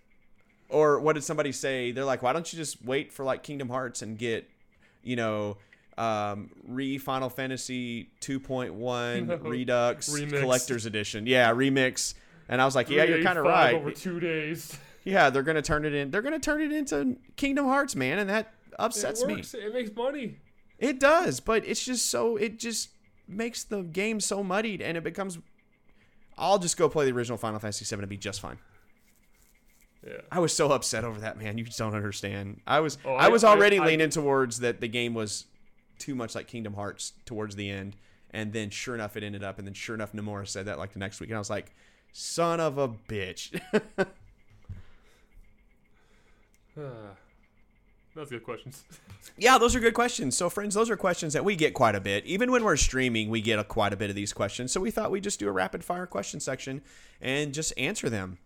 Or 0.69 0.99
what 0.99 1.13
did 1.13 1.23
somebody 1.23 1.51
say? 1.51 1.91
They're 1.91 2.05
like, 2.05 2.21
why 2.21 2.33
don't 2.33 2.51
you 2.51 2.57
just 2.57 2.83
wait 2.83 3.11
for 3.11 3.23
like 3.23 3.43
Kingdom 3.43 3.69
Hearts 3.69 4.01
and 4.01 4.17
get, 4.17 4.49
you 5.03 5.15
know, 5.15 5.57
um, 5.97 6.49
re 6.67 6.97
Final 6.97 7.29
Fantasy 7.29 8.09
2.1 8.21 9.43
Redux 9.49 10.09
Remix. 10.09 10.39
Collector's 10.39 10.85
Edition? 10.85 11.25
Yeah, 11.25 11.51
remix. 11.53 12.13
And 12.47 12.61
I 12.61 12.65
was 12.65 12.75
like, 12.75 12.89
yeah, 12.89 13.03
you're 13.03 13.23
kind 13.23 13.37
of 13.37 13.45
right. 13.45 13.75
Over 13.75 13.91
two 13.91 14.19
days. 14.19 14.77
Yeah, 15.05 15.29
they're 15.29 15.43
gonna 15.43 15.61
turn 15.61 15.85
it 15.85 15.93
in. 15.93 16.11
They're 16.11 16.21
gonna 16.21 16.39
turn 16.39 16.61
it 16.61 16.73
into 16.73 17.15
Kingdom 17.37 17.65
Hearts, 17.65 17.95
man, 17.95 18.19
and 18.19 18.29
that 18.29 18.53
upsets 18.77 19.23
it 19.23 19.27
me. 19.27 19.41
It 19.53 19.73
makes 19.73 19.95
money. 19.95 20.35
It 20.77 20.99
does, 20.99 21.39
but 21.39 21.65
it's 21.65 21.83
just 21.83 22.07
so. 22.07 22.35
It 22.35 22.59
just 22.59 22.89
makes 23.27 23.63
the 23.63 23.81
game 23.81 24.19
so 24.19 24.43
muddied, 24.43 24.81
and 24.81 24.97
it 24.97 25.03
becomes. 25.03 25.39
I'll 26.39 26.57
just 26.59 26.77
go 26.77 26.89
play 26.89 27.05
the 27.05 27.11
original 27.11 27.37
Final 27.37 27.59
Fantasy 27.59 27.83
VII 27.85 27.99
and 28.01 28.09
be 28.09 28.17
just 28.17 28.39
fine. 28.41 28.57
Yeah. 30.07 30.13
I 30.31 30.39
was 30.39 30.53
so 30.53 30.71
upset 30.71 31.03
over 31.03 31.19
that, 31.19 31.37
man. 31.37 31.57
You 31.57 31.65
just 31.65 31.77
don't 31.77 31.93
understand. 31.93 32.61
I 32.65 32.79
was. 32.79 32.97
Oh, 33.05 33.13
I, 33.15 33.25
I- 33.25 33.29
was 33.29 33.43
I- 33.43 33.49
already 33.49 33.77
I- 33.79 33.85
leaning 33.85 34.09
towards 34.09 34.59
that 34.61 34.79
the 34.81 34.87
game 34.87 35.13
was 35.13 35.45
too 35.99 36.15
much 36.15 36.33
like 36.35 36.47
Kingdom 36.47 36.73
Hearts 36.75 37.11
towards 37.25 37.55
the 37.57 37.69
end, 37.69 37.97
and 38.31 38.53
then 38.53 38.69
sure 38.69 38.95
enough, 38.95 39.17
it 39.17 39.23
ended 39.23 39.43
up, 39.43 39.57
and 39.59 39.67
then 39.67 39.73
sure 39.73 39.95
enough, 39.95 40.13
Nomura 40.13 40.47
said 40.47 40.65
that 40.67 40.79
like 40.79 40.93
the 40.93 40.99
next 40.99 41.19
week, 41.19 41.29
and 41.29 41.35
I 41.35 41.39
was 41.39 41.49
like, 41.49 41.75
son 42.13 42.59
of 42.61 42.77
a 42.77 42.87
bitch. 42.87 43.59
That's 48.19 48.31
good 48.31 48.43
questions. 48.43 48.83
Yeah, 49.37 49.57
those 49.57 49.73
are 49.73 49.79
good 49.79 49.93
questions. 49.93 50.35
So, 50.35 50.49
friends, 50.49 50.75
those 50.75 50.89
are 50.89 50.97
questions 50.97 51.31
that 51.31 51.45
we 51.45 51.55
get 51.55 51.73
quite 51.73 51.95
a 51.95 52.01
bit. 52.01 52.25
Even 52.25 52.51
when 52.51 52.63
we're 52.65 52.75
streaming, 52.75 53.29
we 53.29 53.39
get 53.39 53.57
a, 53.57 53.63
quite 53.63 53.93
a 53.93 53.95
bit 53.95 54.09
of 54.09 54.15
these 54.15 54.33
questions. 54.33 54.73
So, 54.73 54.81
we 54.81 54.91
thought 54.91 55.11
we'd 55.11 55.23
just 55.23 55.39
do 55.39 55.47
a 55.47 55.51
rapid 55.51 55.81
fire 55.81 56.05
question 56.05 56.41
section 56.41 56.81
and 57.21 57.53
just 57.53 57.71
answer 57.77 58.09
them. 58.09 58.37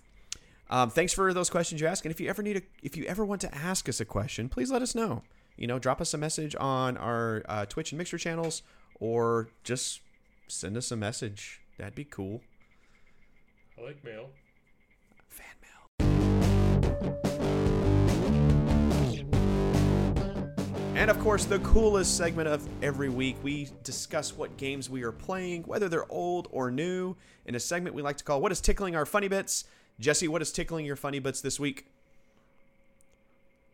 Um, 0.70 0.92
thanks 0.92 1.12
for 1.12 1.34
those 1.34 1.50
questions 1.50 1.82
you 1.82 1.88
ask. 1.88 2.06
And 2.06 2.14
if 2.14 2.20
you 2.20 2.30
ever 2.30 2.44
need 2.44 2.58
a, 2.58 2.62
if 2.84 2.96
you 2.96 3.06
ever 3.06 3.26
want 3.26 3.42
to 3.42 3.56
ask 3.56 3.90
us 3.90 4.00
a 4.00 4.06
question, 4.06 4.50
please 4.50 4.70
let 4.70 4.84
us 4.84 4.94
know. 4.94 5.24
you 5.58 5.66
know, 5.66 5.80
drop 5.80 6.00
us 6.00 6.14
a 6.14 6.18
message 6.18 6.56
on 6.60 6.96
our 6.98 7.44
uh, 7.50 7.66
Twitch 7.66 7.92
and 7.92 7.98
Mixer 7.98 8.20
channels, 8.20 8.62
or 9.00 9.50
just 9.64 10.02
send 10.48 10.78
us 10.78 10.92
a 10.92 10.96
message. 10.96 11.62
That'd 11.80 11.96
be 11.96 12.06
cool. 12.06 12.42
I 13.80 13.82
like 13.82 14.04
mail. 14.04 14.30
And 20.96 21.10
of 21.10 21.20
course, 21.20 21.46
the 21.46 21.60
coolest 21.60 22.16
segment 22.18 22.48
of 22.48 22.68
every 22.84 23.10
week, 23.10 23.36
we 23.42 23.68
discuss 23.84 24.36
what 24.38 24.56
games 24.58 24.90
we 24.90 25.04
are 25.04 25.12
playing, 25.12 25.64
whether 25.64 25.90
they're 25.90 26.10
old 26.12 26.48
or 26.52 26.70
new, 26.70 27.16
in 27.46 27.56
a 27.56 27.60
segment 27.60 27.96
we 27.96 28.02
like 28.04 28.18
to 28.18 28.24
call 28.24 28.40
What 28.42 28.52
is 28.52 28.62
Tickling 28.62 28.96
Our 28.96 29.06
Funny 29.06 29.28
Bits? 29.28 29.66
Jesse, 30.00 30.28
what 30.28 30.42
is 30.42 30.52
tickling 30.52 30.86
your 30.86 30.96
funny 30.96 31.20
bits 31.20 31.42
this 31.42 31.60
week? 31.60 31.88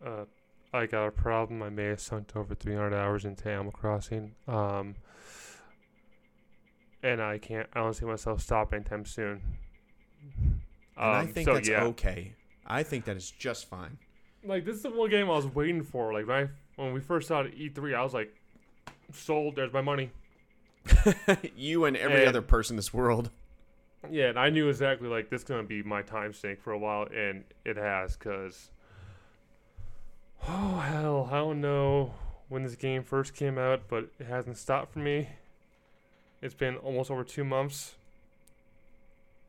Uh, 0.06 0.26
I 0.74 0.86
got 0.86 1.08
a 1.08 1.12
problem. 1.12 1.62
I 1.62 1.70
may 1.70 1.86
have 1.86 2.00
sunk 2.00 2.36
over 2.36 2.56
300 2.56 2.94
hours 2.96 3.26
into 3.26 3.50
Animal 3.50 3.72
Crossing. 3.74 4.34
Um, 4.48 4.96
and 7.04 7.22
I 7.22 7.38
can't. 7.38 7.68
I 7.74 7.80
don't 7.80 7.94
see 7.94 8.06
myself 8.06 8.42
stopping 8.42 8.78
anytime 8.80 9.06
soon. 9.06 9.42
And 10.36 10.60
I 10.98 11.22
Um, 11.22 11.28
think 11.28 11.46
so, 11.48 11.54
that's 11.56 11.70
yeah. 11.70 11.84
okay. 11.86 12.34
I 12.66 12.84
think 12.84 13.06
that 13.06 13.18
is 13.18 13.32
just 13.32 13.70
fine. 13.70 13.98
Like 14.44 14.64
this 14.66 14.78
is 14.78 14.84
the 14.84 14.92
one 14.92 15.10
game 15.10 15.28
I 15.30 15.36
was 15.36 15.48
waiting 15.48 15.84
for. 15.84 16.14
Like 16.14 16.28
when 16.28 16.44
I 16.46 16.50
when 16.86 16.94
we 16.94 17.00
first 17.02 17.28
saw 17.28 17.42
it 17.42 17.48
at 17.48 17.56
E3, 17.58 17.96
I 17.96 18.04
was 18.04 18.14
like, 18.14 18.34
sold. 19.14 19.56
There's 19.56 19.74
my 19.74 19.82
money. 19.82 20.12
you 21.56 21.86
and 21.86 21.98
every 21.98 22.20
And- 22.22 22.28
other 22.30 22.42
person 22.42 22.74
in 22.74 22.78
this 22.78 22.94
world. 22.94 23.30
Yeah, 24.10 24.30
and 24.30 24.40
I 24.40 24.50
knew 24.50 24.70
exactly 24.70 25.10
like 25.10 25.30
this 25.30 25.42
is 25.42 25.48
gonna 25.48 25.64
be 25.64 25.84
my 25.84 26.02
time 26.02 26.32
sink 26.32 26.62
for 26.62 26.72
a 26.72 26.78
while, 26.78 27.06
and 27.14 27.44
it 27.66 27.76
has. 27.76 28.16
Cause 28.16 28.70
oh 30.48 30.78
hell, 30.78 31.28
I 31.30 31.36
don't 31.40 31.60
know 31.60 32.14
when 32.48 32.64
this 32.64 32.76
game 32.76 33.04
first 33.04 33.36
came 33.36 33.58
out, 33.58 33.82
but 33.90 34.10
it 34.18 34.26
hasn't 34.28 34.58
stopped 34.58 34.94
for 34.94 35.00
me. 35.00 35.28
It's 36.42 36.54
been 36.54 36.78
almost 36.78 37.12
over 37.12 37.26
two 37.26 37.44
months, 37.44 37.96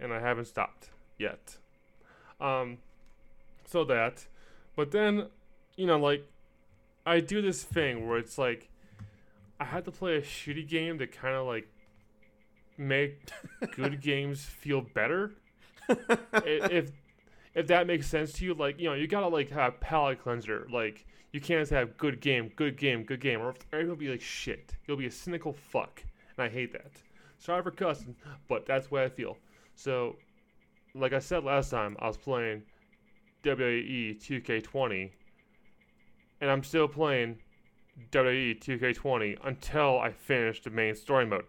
and 0.01 0.13
I 0.13 0.19
haven't 0.19 0.47
stopped 0.47 0.91
yet. 1.17 1.57
Um, 2.41 2.79
so 3.67 3.85
that, 3.85 4.27
but 4.75 4.91
then, 4.91 5.27
you 5.77 5.87
know, 5.87 5.97
like 5.99 6.27
I 7.07 7.21
do 7.21 7.43
this 7.43 7.63
thing 7.63 8.09
where 8.09 8.19
it's 8.19 8.39
like 8.39 8.69
I 9.59 9.65
had 9.65 9.85
to 9.87 9.91
play 9.91 10.17
a 10.17 10.23
shitty 10.23 10.69
game 10.69 10.99
to 10.99 11.07
kind 11.07 11.35
of 11.35 11.47
like 11.47 11.69
make 12.77 13.31
good 13.77 14.01
games 14.01 14.45
feel 14.45 14.81
better. 14.81 15.33
If 16.33 16.93
if 17.53 17.67
that 17.67 17.87
makes 17.89 18.07
sense 18.07 18.33
to 18.35 18.45
you, 18.45 18.55
like 18.55 18.79
you 18.79 18.89
know, 18.89 18.95
you 18.95 19.07
gotta 19.09 19.27
like 19.27 19.51
have 19.51 19.81
palate 19.81 20.23
cleanser. 20.23 20.67
Like 20.71 21.05
you 21.33 21.41
can't 21.41 21.61
just 21.61 21.73
have 21.73 21.97
good 21.97 22.21
game, 22.21 22.53
good 22.57 22.77
game, 22.77 23.03
good 23.05 23.21
game, 23.21 23.41
or 23.41 23.55
it'll 23.73 23.97
be 23.97 24.09
like 24.09 24.21
shit. 24.21 24.73
You'll 24.87 24.97
be 24.97 25.07
a 25.07 25.11
cynical 25.11 25.53
fuck, 25.53 26.03
and 26.37 26.45
I 26.45 26.49
hate 26.49 26.73
that. 26.73 26.93
Sorry 27.39 27.63
for 27.63 27.71
cussing, 27.71 28.15
but 28.49 28.67
that's 28.67 28.89
the 28.89 28.95
way 28.95 29.05
I 29.05 29.09
feel. 29.09 29.37
So, 29.75 30.17
like 30.95 31.13
I 31.13 31.19
said 31.19 31.45
last 31.45 31.71
time, 31.71 31.97
I 31.99 32.07
was 32.07 32.17
playing 32.17 32.63
WWE 33.45 34.21
2K20, 34.21 35.11
and 36.41 36.51
I'm 36.51 36.63
still 36.63 36.89
playing 36.89 37.39
WWE 38.13 38.61
2K20 38.61 39.39
until 39.45 39.99
I 39.99 40.11
finish 40.13 40.63
the 40.63 40.71
main 40.71 40.95
story 40.95 41.27
mode. 41.27 41.45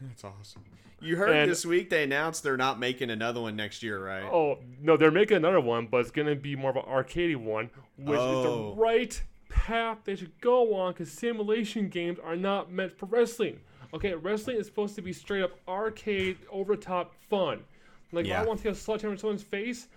That's 0.00 0.24
awesome. 0.24 0.64
You 1.00 1.16
heard 1.16 1.30
And- 1.30 1.50
this 1.50 1.64
week 1.66 1.90
they 1.90 2.04
announced 2.04 2.42
they're 2.42 2.56
not 2.56 2.78
making 2.78 3.10
another 3.10 3.40
one 3.40 3.56
next 3.56 3.82
year, 3.82 4.02
right? 4.04 4.24
Oh 4.24 4.58
no, 4.80 4.96
they're 4.96 5.10
making 5.10 5.36
another 5.38 5.60
one, 5.60 5.86
but 5.86 5.98
it's 5.98 6.10
gonna 6.10 6.34
be 6.34 6.56
more 6.56 6.70
of 6.70 6.76
an 6.76 6.82
arcadey 6.84 7.36
one, 7.36 7.70
which 7.96 8.16
is 8.16 8.22
Oh. 8.22 8.70
the 8.74 8.80
right 8.80 9.22
path 9.48 9.98
they 10.04 10.16
should 10.16 10.38
go 10.40 10.74
on. 10.74 10.92
Because 10.92 11.10
simulation 11.12 11.88
games 11.88 12.18
are 12.18 12.36
not 12.36 12.70
meant 12.72 12.92
for 12.98 13.06
wrestling. 13.06 13.60
Okay, 13.94 14.14
wrestling 14.14 14.56
is 14.56 14.66
supposed 14.66 14.94
to 14.96 15.02
be 15.02 15.12
straight 15.12 15.42
up 15.42 15.58
arcade, 15.68 16.38
over 16.50 16.76
the 16.76 16.82
top 16.82 17.14
fun. 17.28 17.64
Like 18.12 18.26
Yeah. 18.26 18.42
I 18.42 18.44
want 18.46 18.58
to 18.60 18.64
take 18.64 18.72
a 18.72 18.74
sledgehammer 18.76 19.12
in 19.14 19.18
someone's 19.18 19.42
face, 19.42 19.88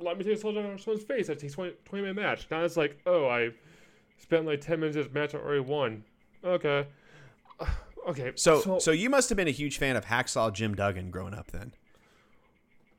let 0.00 0.18
me 0.18 0.24
take 0.24 0.34
a 0.34 0.38
sledgehammer 0.38 0.72
in 0.72 0.78
someone's 0.78 1.04
face. 1.04 1.26
That 1.28 1.38
takes 1.38 1.54
20, 1.54 1.74
20 1.84 2.02
minute 2.02 2.20
match. 2.20 2.46
Now 2.50 2.62
it's 2.64 2.76
like, 2.76 2.98
oh, 3.06 3.26
I 3.28 3.50
spent 4.18 4.46
like 4.46 4.60
ten 4.60 4.80
minutes 4.80 4.96
of 4.96 5.04
this 5.04 5.12
match. 5.14 5.34
I 5.34 5.38
already 5.38 5.60
won. 5.60 6.04
Okay. 6.44 6.86
Okay. 8.08 8.32
So, 8.34 8.78
so, 8.78 8.92
you 8.92 9.10
must 9.10 9.28
have 9.28 9.36
been 9.36 9.46
a 9.46 9.50
huge 9.50 9.76
fan 9.76 9.94
of 9.94 10.06
Hacksaw 10.06 10.54
Jim 10.54 10.74
Duggan 10.74 11.10
growing 11.10 11.34
up, 11.34 11.50
then. 11.50 11.74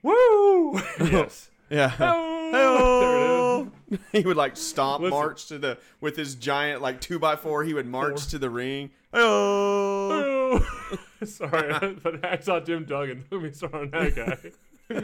woo. 0.04 0.74
yes. 1.00 1.50
Yeah. 1.72 2.28
There 2.52 3.62
it 3.64 3.68
is. 3.90 4.00
he 4.12 4.20
would 4.22 4.38
like 4.38 4.56
stomp, 4.58 5.02
Listen. 5.02 5.18
march 5.18 5.48
to 5.48 5.58
the 5.58 5.78
with 6.02 6.18
his 6.18 6.36
giant 6.36 6.82
like 6.84 7.02
two 7.02 7.18
by 7.18 7.36
four. 7.36 7.64
He 7.64 7.74
would 7.74 7.88
march 7.88 8.28
to 8.28 8.38
the 8.38 8.50
ring. 8.50 8.92
Oh, 9.14 10.60
sorry, 11.24 11.96
but 12.04 12.22
Hacksaw 12.22 12.64
Jim 12.66 12.86
Duggan. 12.86 13.26
Let 13.32 13.42
me 13.42 13.52
start 13.54 13.74
on 13.74 13.90
that 13.90 14.16
guy. 14.16 15.04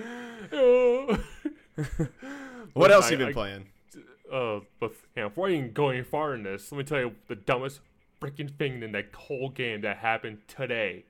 oh. 0.52 1.18
What 2.74 2.92
else 2.92 3.08
I- 3.08 3.12
you 3.12 3.18
been 3.18 3.28
I- 3.30 3.34
playing? 3.34 3.66
Uh, 4.32 4.60
but 4.82 4.92
yeah, 5.16 5.30
before 5.30 5.48
I 5.48 5.52
even 5.54 5.72
going 5.72 6.04
far 6.04 6.36
in 6.36 6.44
this, 6.44 6.70
let 6.72 6.78
me 6.80 6.84
tell 6.84 7.00
you 7.00 7.16
the 7.30 7.36
dumbest 7.36 7.80
freaking 8.22 8.54
thing 8.58 8.84
in 8.84 8.92
that 8.92 9.14
whole 9.16 9.48
game 9.50 9.80
that 9.82 9.98
happened 9.98 10.40
today. 10.50 11.06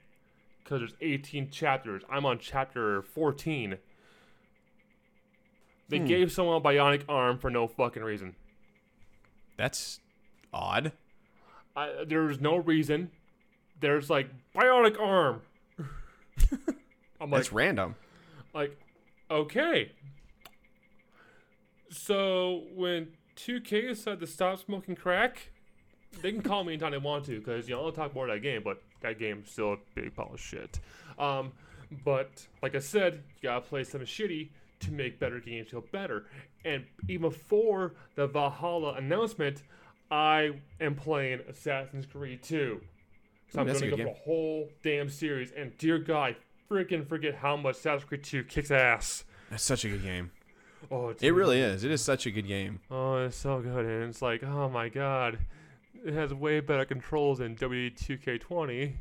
Because 0.64 0.82
there's 0.82 0.94
18 1.02 1.50
chapters. 1.50 2.04
I'm 2.12 2.26
on 2.28 2.38
chapter 2.38 3.02
14. 3.02 3.78
They 5.90 5.98
Hmm. 6.00 6.06
gave 6.06 6.32
someone 6.32 6.58
a 6.58 6.62
bionic 6.62 7.04
arm 7.10 7.40
for 7.40 7.50
no 7.50 7.68
fucking 7.68 8.04
reason. 8.04 8.36
That's 9.58 10.00
odd. 10.54 10.92
I, 11.76 12.04
there's 12.06 12.40
no 12.40 12.58
reason. 12.58 13.10
There's 13.80 14.10
like 14.12 14.30
bionic 14.56 15.00
arm. 15.00 15.42
I'm 17.20 17.32
like, 17.32 17.40
That's 17.40 17.52
random. 17.54 17.96
like, 18.54 18.78
okay. 19.32 19.92
So 21.90 22.64
when 22.74 23.10
2K 23.36 23.90
decided 23.90 24.20
to 24.20 24.28
stop 24.28 24.60
smoking 24.60 24.96
crack, 24.96 25.52
they 26.22 26.32
can 26.32 26.42
call 26.42 26.64
me 26.64 26.74
anytime 26.74 26.92
they 26.92 26.98
want 26.98 27.26
to, 27.26 27.40
because 27.40 27.68
you 27.70 27.76
know 27.76 27.86
I'll 27.86 27.92
talk 27.92 28.16
more 28.16 28.28
of 28.28 28.34
that 28.34 28.42
game, 28.42 28.62
but 28.64 28.82
that 29.02 29.20
game's 29.20 29.52
still 29.52 29.74
a 29.74 29.78
big 29.96 30.16
pile 30.16 30.32
of 30.34 30.40
shit. 30.40 30.80
Um, 31.20 31.52
but 32.04 32.46
like 32.62 32.76
I 32.76 32.80
said, 32.80 33.24
you 33.42 33.50
gotta 33.50 33.62
play 33.62 33.84
some 33.84 34.02
shitty 34.02 34.50
to 34.80 34.92
make 34.92 35.20
better 35.20 35.40
games 35.40 35.70
feel 35.70 35.84
better. 35.92 36.26
And 36.66 36.86
even 37.08 37.30
before 37.30 37.94
the 38.16 38.28
Valhalla 38.28 38.94
announcement, 38.94 39.64
I 40.12 40.52
am 40.80 40.96
playing 40.96 41.42
Assassin's 41.50 42.06
Creed 42.06 42.44
2. 42.44 42.82
So 43.50 43.60
Ooh, 43.60 43.62
I'm 43.62 43.68
gonna 43.68 43.80
go 43.80 43.96
good 43.96 44.06
for 44.06 44.12
a 44.12 44.14
whole 44.14 44.70
damn 44.84 45.10
series. 45.10 45.52
And 45.52 45.78
dear 45.78 46.00
God, 46.00 46.36
I 46.36 46.74
freaking 46.74 47.08
forget 47.08 47.36
how 47.36 47.56
much 47.56 47.78
Assassin's 47.78 48.06
Creed 48.06 48.24
2 48.24 48.44
kicks 48.44 48.72
ass. 48.72 49.24
That's 49.50 49.64
such 49.64 49.86
a 49.86 49.90
good 49.90 50.04
game. 50.04 50.32
Oh, 50.90 51.10
it's 51.10 51.24
It 51.24 51.32
really 51.32 51.60
is. 51.60 51.84
It 51.84 51.92
is 51.92 52.02
such 52.02 52.26
a 52.26 52.32
good 52.32 52.48
game. 52.48 52.80
Oh, 52.90 53.18
it's 53.26 53.36
so 53.36 53.60
good, 53.62 53.86
and 53.86 54.10
it's 54.10 54.22
like, 54.22 54.44
oh 54.44 54.70
my 54.70 54.90
god, 54.90 55.40
it 56.06 56.14
has 56.14 56.34
way 56.34 56.60
better 56.60 56.86
controls 56.86 57.40
than 57.40 57.56
W2K20, 57.56 58.94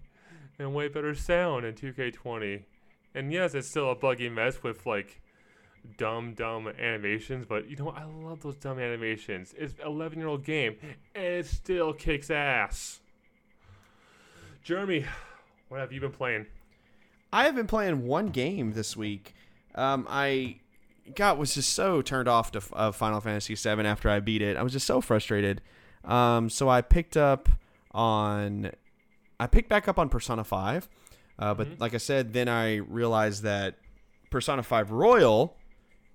and 0.59 0.75
way 0.75 0.89
better 0.89 1.15
sound 1.15 1.65
than 1.65 1.75
2K20. 1.75 2.63
And 3.15 3.33
yes, 3.33 3.55
it's 3.55 3.69
still 3.69 3.91
a 3.91 3.95
buggy 3.95 4.29
mess 4.29 4.63
with 4.63 4.85
like 4.87 5.21
dumb, 5.97 6.35
dumb 6.35 6.69
animations, 6.69 7.47
but 7.49 7.69
you 7.71 7.77
know, 7.77 7.91
I 7.91 8.05
love 8.05 8.43
those 8.43 8.57
dumb 8.57 8.79
animations. 8.79 9.55
It's 9.57 9.75
an 9.75 9.87
11 9.87 10.19
year 10.19 10.29
old 10.29 10.45
game, 10.45 10.77
and 11.15 11.25
it 11.25 11.47
still 11.47 11.93
kicks 11.93 12.31
ass. 12.31 13.01
Jeremy, 14.63 15.05
what 15.69 15.81
have 15.81 15.93
you 15.93 16.01
been 16.01 16.11
playing? 16.11 16.47
I 17.33 17.45
have 17.45 17.55
been 17.55 17.67
playing 17.67 18.07
one 18.07 18.29
game 18.29 18.73
this 18.73 18.97
week. 18.97 19.35
Um, 19.75 20.07
I 20.09 20.57
God 21.15 21.39
was 21.39 21.55
just 21.55 21.73
so 21.73 22.03
turned 22.03 22.29
off 22.29 22.51
to 22.53 22.63
uh, 22.73 22.93
Final 22.93 23.21
Fantasy 23.21 23.55
VII 23.55 23.87
after 23.87 24.11
I 24.11 24.21
beat 24.21 24.43
it. 24.43 24.57
I 24.57 24.63
was 24.63 24.73
just 24.73 24.87
so 24.87 25.01
frustrated. 25.01 25.63
Um, 26.05 26.51
so 26.51 26.69
I 26.69 26.83
picked 26.83 27.17
up 27.17 27.49
on, 27.93 28.71
I 29.41 29.47
picked 29.47 29.69
back 29.69 29.89
up 29.89 29.99
on 29.99 30.09
Persona 30.09 30.45
Five, 30.45 30.89
uh, 31.39 31.55
but 31.55 31.69
Mhm. 31.69 31.81
like 31.81 31.95
I 31.95 31.99
said, 31.99 32.33
then 32.33 32.49
I 32.49 32.77
realized 32.77 33.43
that 33.43 33.77
Persona 34.31 34.63
Five 34.63 34.91
Royal 34.91 35.57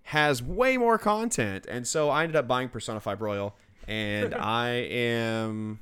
has 0.03 0.41
way 0.41 0.77
more 0.77 0.97
content, 0.97 1.65
and 1.69 1.87
so 1.87 2.09
I 2.09 2.23
ended 2.23 2.35
up 2.35 2.47
buying 2.47 2.69
Persona 2.69 2.99
Five 2.99 3.21
Royal, 3.21 3.55
and 3.87 4.33
I 4.39 4.69
am 4.69 5.79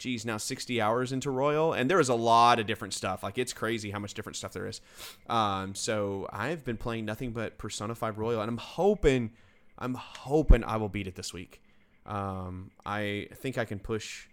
geez, 0.00 0.24
now 0.24 0.38
60 0.38 0.80
hours 0.80 1.12
into 1.12 1.30
Royal, 1.30 1.72
and 1.72 1.88
there 1.88 2.00
is 2.00 2.08
a 2.08 2.14
lot 2.14 2.58
of 2.58 2.66
different 2.66 2.94
stuff. 2.94 3.22
Like, 3.22 3.38
it's 3.38 3.52
crazy 3.52 3.90
how 3.90 4.00
much 4.00 4.14
different 4.14 4.36
stuff 4.36 4.52
there 4.52 4.66
is. 4.66 4.80
Um, 5.28 5.74
so 5.74 6.26
I've 6.32 6.64
been 6.64 6.76
playing 6.78 7.04
nothing 7.04 7.30
but 7.30 7.58
Persona 7.58 7.94
5 7.94 8.18
Royal, 8.18 8.40
and 8.40 8.48
I'm 8.48 8.56
hoping, 8.56 9.30
I'm 9.78 9.94
hoping 9.94 10.64
I 10.64 10.76
will 10.78 10.88
beat 10.88 11.06
it 11.06 11.14
this 11.14 11.32
week. 11.32 11.62
Um, 12.06 12.70
I 12.84 13.28
think 13.36 13.58
I 13.58 13.64
can 13.64 13.78
push 13.78 14.26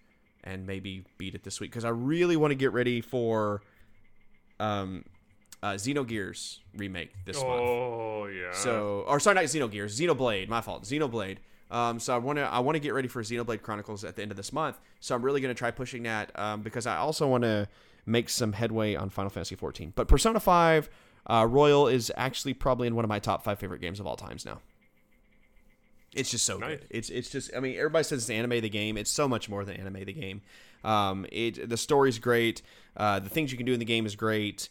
and 0.43 0.65
maybe 0.65 1.03
beat 1.18 1.36
it 1.36 1.43
this 1.43 1.59
week 1.59 1.70
because 1.72 1.86
I 1.86 1.89
really 1.89 2.38
want 2.38 2.51
to 2.51 2.55
get 2.55 2.72
ready 2.72 3.01
for 3.01 3.61
um, 4.59 5.03
uh, 5.61 5.74
Xenogears 5.74 6.59
remake 6.76 7.11
this 7.26 7.38
month. 7.38 7.61
oh 7.61 8.26
yeah. 8.28 8.53
So, 8.53 9.03
or 9.07 9.20
sorry, 9.20 9.36
not 9.36 9.43
Xenogears, 9.43 9.99
Xenoblade. 9.99 10.47
My 10.47 10.61
fault. 10.61 10.84
Xenoblade. 10.84 11.38
Um, 11.70 11.99
so 11.99 12.15
I 12.15 12.18
want 12.18 12.38
to 12.38 12.43
I 12.43 12.59
want 12.59 12.76
to 12.76 12.80
get 12.80 12.93
ready 12.93 13.07
for 13.07 13.22
Xenoblade 13.22 13.61
Chronicles 13.61 14.03
at 14.03 14.15
the 14.15 14.22
end 14.22 14.32
of 14.32 14.38
this 14.38 14.53
month. 14.53 14.80
So 14.99 15.15
I'm 15.15 15.22
really 15.24 15.41
going 15.41 15.53
to 15.53 15.57
try 15.57 15.72
pushing 15.72 16.03
that 16.03 16.32
um, 16.39 16.61
because 16.61 16.88
I 16.88 16.97
also 16.97 17.28
want 17.28 17.43
to 17.43 17.68
make 18.05 18.30
some 18.30 18.53
headway 18.53 18.95
on 18.95 19.09
Final 19.09 19.30
Fantasy 19.30 19.55
14. 19.55 19.91
But 19.95 20.07
Persona 20.07 20.39
5 20.39 20.89
uh, 21.30 21.45
Royal 21.49 21.88
is 21.89 22.09
actually 22.15 22.53
probably 22.53 22.88
in 22.88 22.95
one 22.95 23.03
of 23.03 23.09
my 23.09 23.20
top 23.20 23.43
five 23.43 23.59
favorite 23.59 23.82
games 23.82 23.99
of 23.99 24.07
all 24.07 24.15
times 24.15 24.45
now. 24.45 24.61
It's 26.13 26.32
just 26.32 26.45
so 26.45 26.57
Nice. 26.57 26.80
good. 26.80 26.88
It's 26.89 27.09
it's 27.09 27.30
just 27.30 27.51
I 27.55 27.59
mean 27.59 27.76
everybody 27.78 28.03
says 28.03 28.24
it's 28.24 28.30
anime 28.30 28.61
the 28.61 28.70
game. 28.70 28.97
It's 28.97 29.11
so 29.11 29.28
much 29.28 29.49
more 29.49 29.65
than 29.65 29.76
anime 29.76 30.05
the 30.05 30.13
game. 30.13 30.41
Um, 30.84 31.26
it 31.32 31.70
the 31.70 31.78
story's 31.78 32.18
great. 32.18 32.61
Uh, 32.95 33.20
the 33.20 33.30
things 33.30 33.51
you 33.51 33.57
can 33.57 33.65
do 33.65 33.74
in 33.74 33.80
the 33.80 33.86
game 33.86 34.05
is 34.05 34.15
great. 34.15 34.70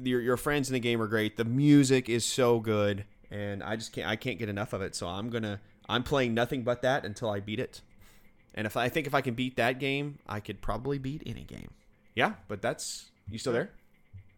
Your 0.00 0.20
your 0.20 0.36
friends 0.36 0.68
in 0.68 0.74
the 0.74 0.80
game 0.80 1.00
are 1.00 1.06
great. 1.06 1.36
The 1.38 1.44
music 1.46 2.08
is 2.10 2.24
so 2.24 2.60
good, 2.60 3.06
and 3.30 3.62
I 3.62 3.76
just 3.76 3.92
can't 3.92 4.06
I 4.06 4.14
can't 4.16 4.38
get 4.38 4.48
enough 4.50 4.72
of 4.74 4.82
it. 4.82 4.94
So 4.94 5.08
I'm 5.08 5.30
gonna 5.30 5.58
I'm 5.88 6.02
playing 6.02 6.34
nothing 6.34 6.62
but 6.62 6.82
that 6.82 7.04
until 7.04 7.30
I 7.30 7.40
beat 7.40 7.60
it. 7.60 7.80
And 8.54 8.66
if 8.66 8.76
I 8.76 8.88
think 8.88 9.06
if 9.06 9.14
I 9.14 9.20
can 9.20 9.34
beat 9.34 9.56
that 9.56 9.78
game, 9.78 10.18
I 10.28 10.40
could 10.40 10.60
probably 10.62 10.98
beat 10.98 11.22
any 11.26 11.44
game. 11.44 11.70
Yeah, 12.14 12.34
but 12.48 12.62
that's 12.62 13.10
you 13.30 13.38
still 13.38 13.52
there? 13.52 13.70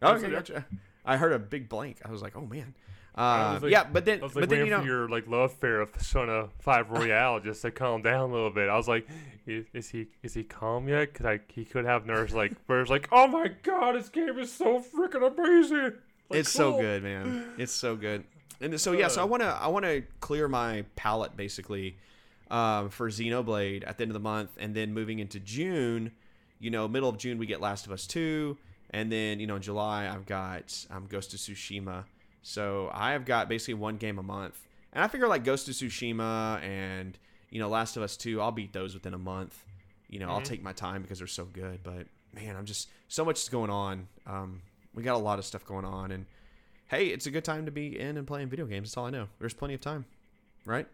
Oh, 0.01 0.13
okay, 0.13 0.29
gotcha. 0.29 0.65
I 1.05 1.17
heard 1.17 1.31
a 1.33 1.39
big 1.39 1.69
blank. 1.69 1.97
I 2.05 2.11
was 2.11 2.21
like, 2.21 2.35
oh 2.35 2.45
man. 2.45 2.75
Uh, 3.15 3.59
like- 3.61 3.71
yeah, 3.71 3.83
but 3.83 4.05
then 4.05 4.19
I 4.19 4.23
was 4.23 4.35
like 4.35 4.43
but 4.43 4.49
then 4.49 4.65
you 4.65 4.71
know 4.71 4.79
for 4.81 4.85
your 4.85 5.09
like 5.09 5.27
love 5.27 5.51
affair 5.51 5.81
of 5.81 5.91
Persona 5.91 6.49
Five 6.59 6.89
Royal 6.89 7.39
just 7.39 7.61
to 7.63 7.71
calm 7.71 8.01
down 8.01 8.29
a 8.29 8.33
little 8.33 8.51
bit. 8.51 8.69
I 8.69 8.75
was 8.77 8.87
like, 8.87 9.07
is, 9.45 9.65
is 9.73 9.89
he 9.89 10.07
is 10.21 10.33
he 10.33 10.43
calm 10.43 10.87
yet? 10.87 11.13
Cause 11.13 11.25
I 11.25 11.39
he 11.47 11.65
could 11.65 11.85
have 11.85 12.05
nerves 12.05 12.33
like 12.33 12.53
where 12.67 12.81
it's 12.81 12.89
like, 12.89 13.07
oh 13.11 13.27
my 13.27 13.47
god, 13.63 13.95
this 13.95 14.09
game 14.09 14.37
is 14.37 14.51
so 14.51 14.79
freaking 14.81 15.25
amazing. 15.27 15.93
Like, 16.29 16.39
it's 16.41 16.51
so 16.51 16.79
good, 16.79 17.03
man. 17.03 17.45
It's 17.57 17.73
so 17.73 17.95
good. 17.95 18.23
And 18.61 18.79
so 18.79 18.91
yeah, 18.91 19.07
so 19.07 19.21
I 19.21 19.23
want 19.25 19.41
to 19.41 19.47
I 19.47 19.67
want 19.67 19.85
to 19.85 20.03
clear 20.19 20.47
my 20.47 20.83
palette 20.95 21.35
basically 21.37 21.97
um, 22.51 22.89
for 22.89 23.09
Xenoblade 23.09 23.83
at 23.87 23.97
the 23.97 24.03
end 24.03 24.11
of 24.11 24.13
the 24.13 24.19
month, 24.19 24.51
and 24.59 24.75
then 24.75 24.93
moving 24.93 25.19
into 25.19 25.39
June, 25.39 26.11
you 26.59 26.69
know, 26.69 26.87
middle 26.87 27.07
of 27.09 27.17
June 27.17 27.37
we 27.37 27.45
get 27.45 27.61
Last 27.61 27.85
of 27.85 27.91
Us 27.91 28.05
two, 28.07 28.57
and 28.89 29.11
then 29.11 29.39
you 29.39 29.47
know 29.47 29.55
in 29.55 29.61
July 29.61 30.07
I've 30.13 30.25
got 30.25 30.85
um, 30.91 31.05
Ghost 31.07 31.33
of 31.33 31.39
Tsushima. 31.39 32.03
So 32.41 32.89
I 32.93 33.11
have 33.11 33.25
got 33.25 33.47
basically 33.49 33.75
one 33.75 33.97
game 33.97 34.17
a 34.19 34.23
month, 34.23 34.59
and 34.93 35.03
I 35.03 35.07
figure 35.07 35.27
like 35.27 35.43
Ghost 35.43 35.67
of 35.69 35.75
Tsushima 35.75 36.61
and 36.61 37.17
you 37.49 37.59
know 37.59 37.69
Last 37.69 37.95
of 37.97 38.03
Us 38.03 38.17
two, 38.17 38.41
I'll 38.41 38.51
beat 38.51 38.73
those 38.73 38.93
within 38.93 39.13
a 39.13 39.17
month. 39.17 39.63
You 40.09 40.19
know, 40.19 40.29
I'll 40.29 40.41
Mhm. 40.41 40.45
take 40.45 40.63
my 40.63 40.73
time 40.73 41.01
because 41.03 41.19
they're 41.19 41.27
so 41.27 41.45
good. 41.45 41.81
But 41.83 42.07
man, 42.33 42.55
I'm 42.55 42.65
just 42.65 42.89
so 43.07 43.23
much 43.23 43.41
is 43.43 43.49
going 43.49 43.69
on. 43.69 44.07
Um, 44.25 44.61
we 44.93 45.03
got 45.03 45.15
a 45.15 45.19
lot 45.19 45.37
of 45.39 45.45
stuff 45.45 45.65
going 45.65 45.85
on, 45.85 46.11
and 46.11 46.25
hey, 46.89 47.07
it's 47.07 47.27
a 47.27 47.31
good 47.31 47.45
time 47.45 47.65
to 47.65 47.71
be 47.71 47.99
in 47.99 48.17
and 48.17 48.27
playing 48.27 48.49
video 48.49 48.65
games. 48.65 48.89
That's 48.89 48.97
all 48.97 49.05
I 49.05 49.11
know. 49.11 49.27
There's 49.39 49.53
plenty 49.53 49.75
of 49.75 49.81
time, 49.81 50.05
right? 50.65 50.87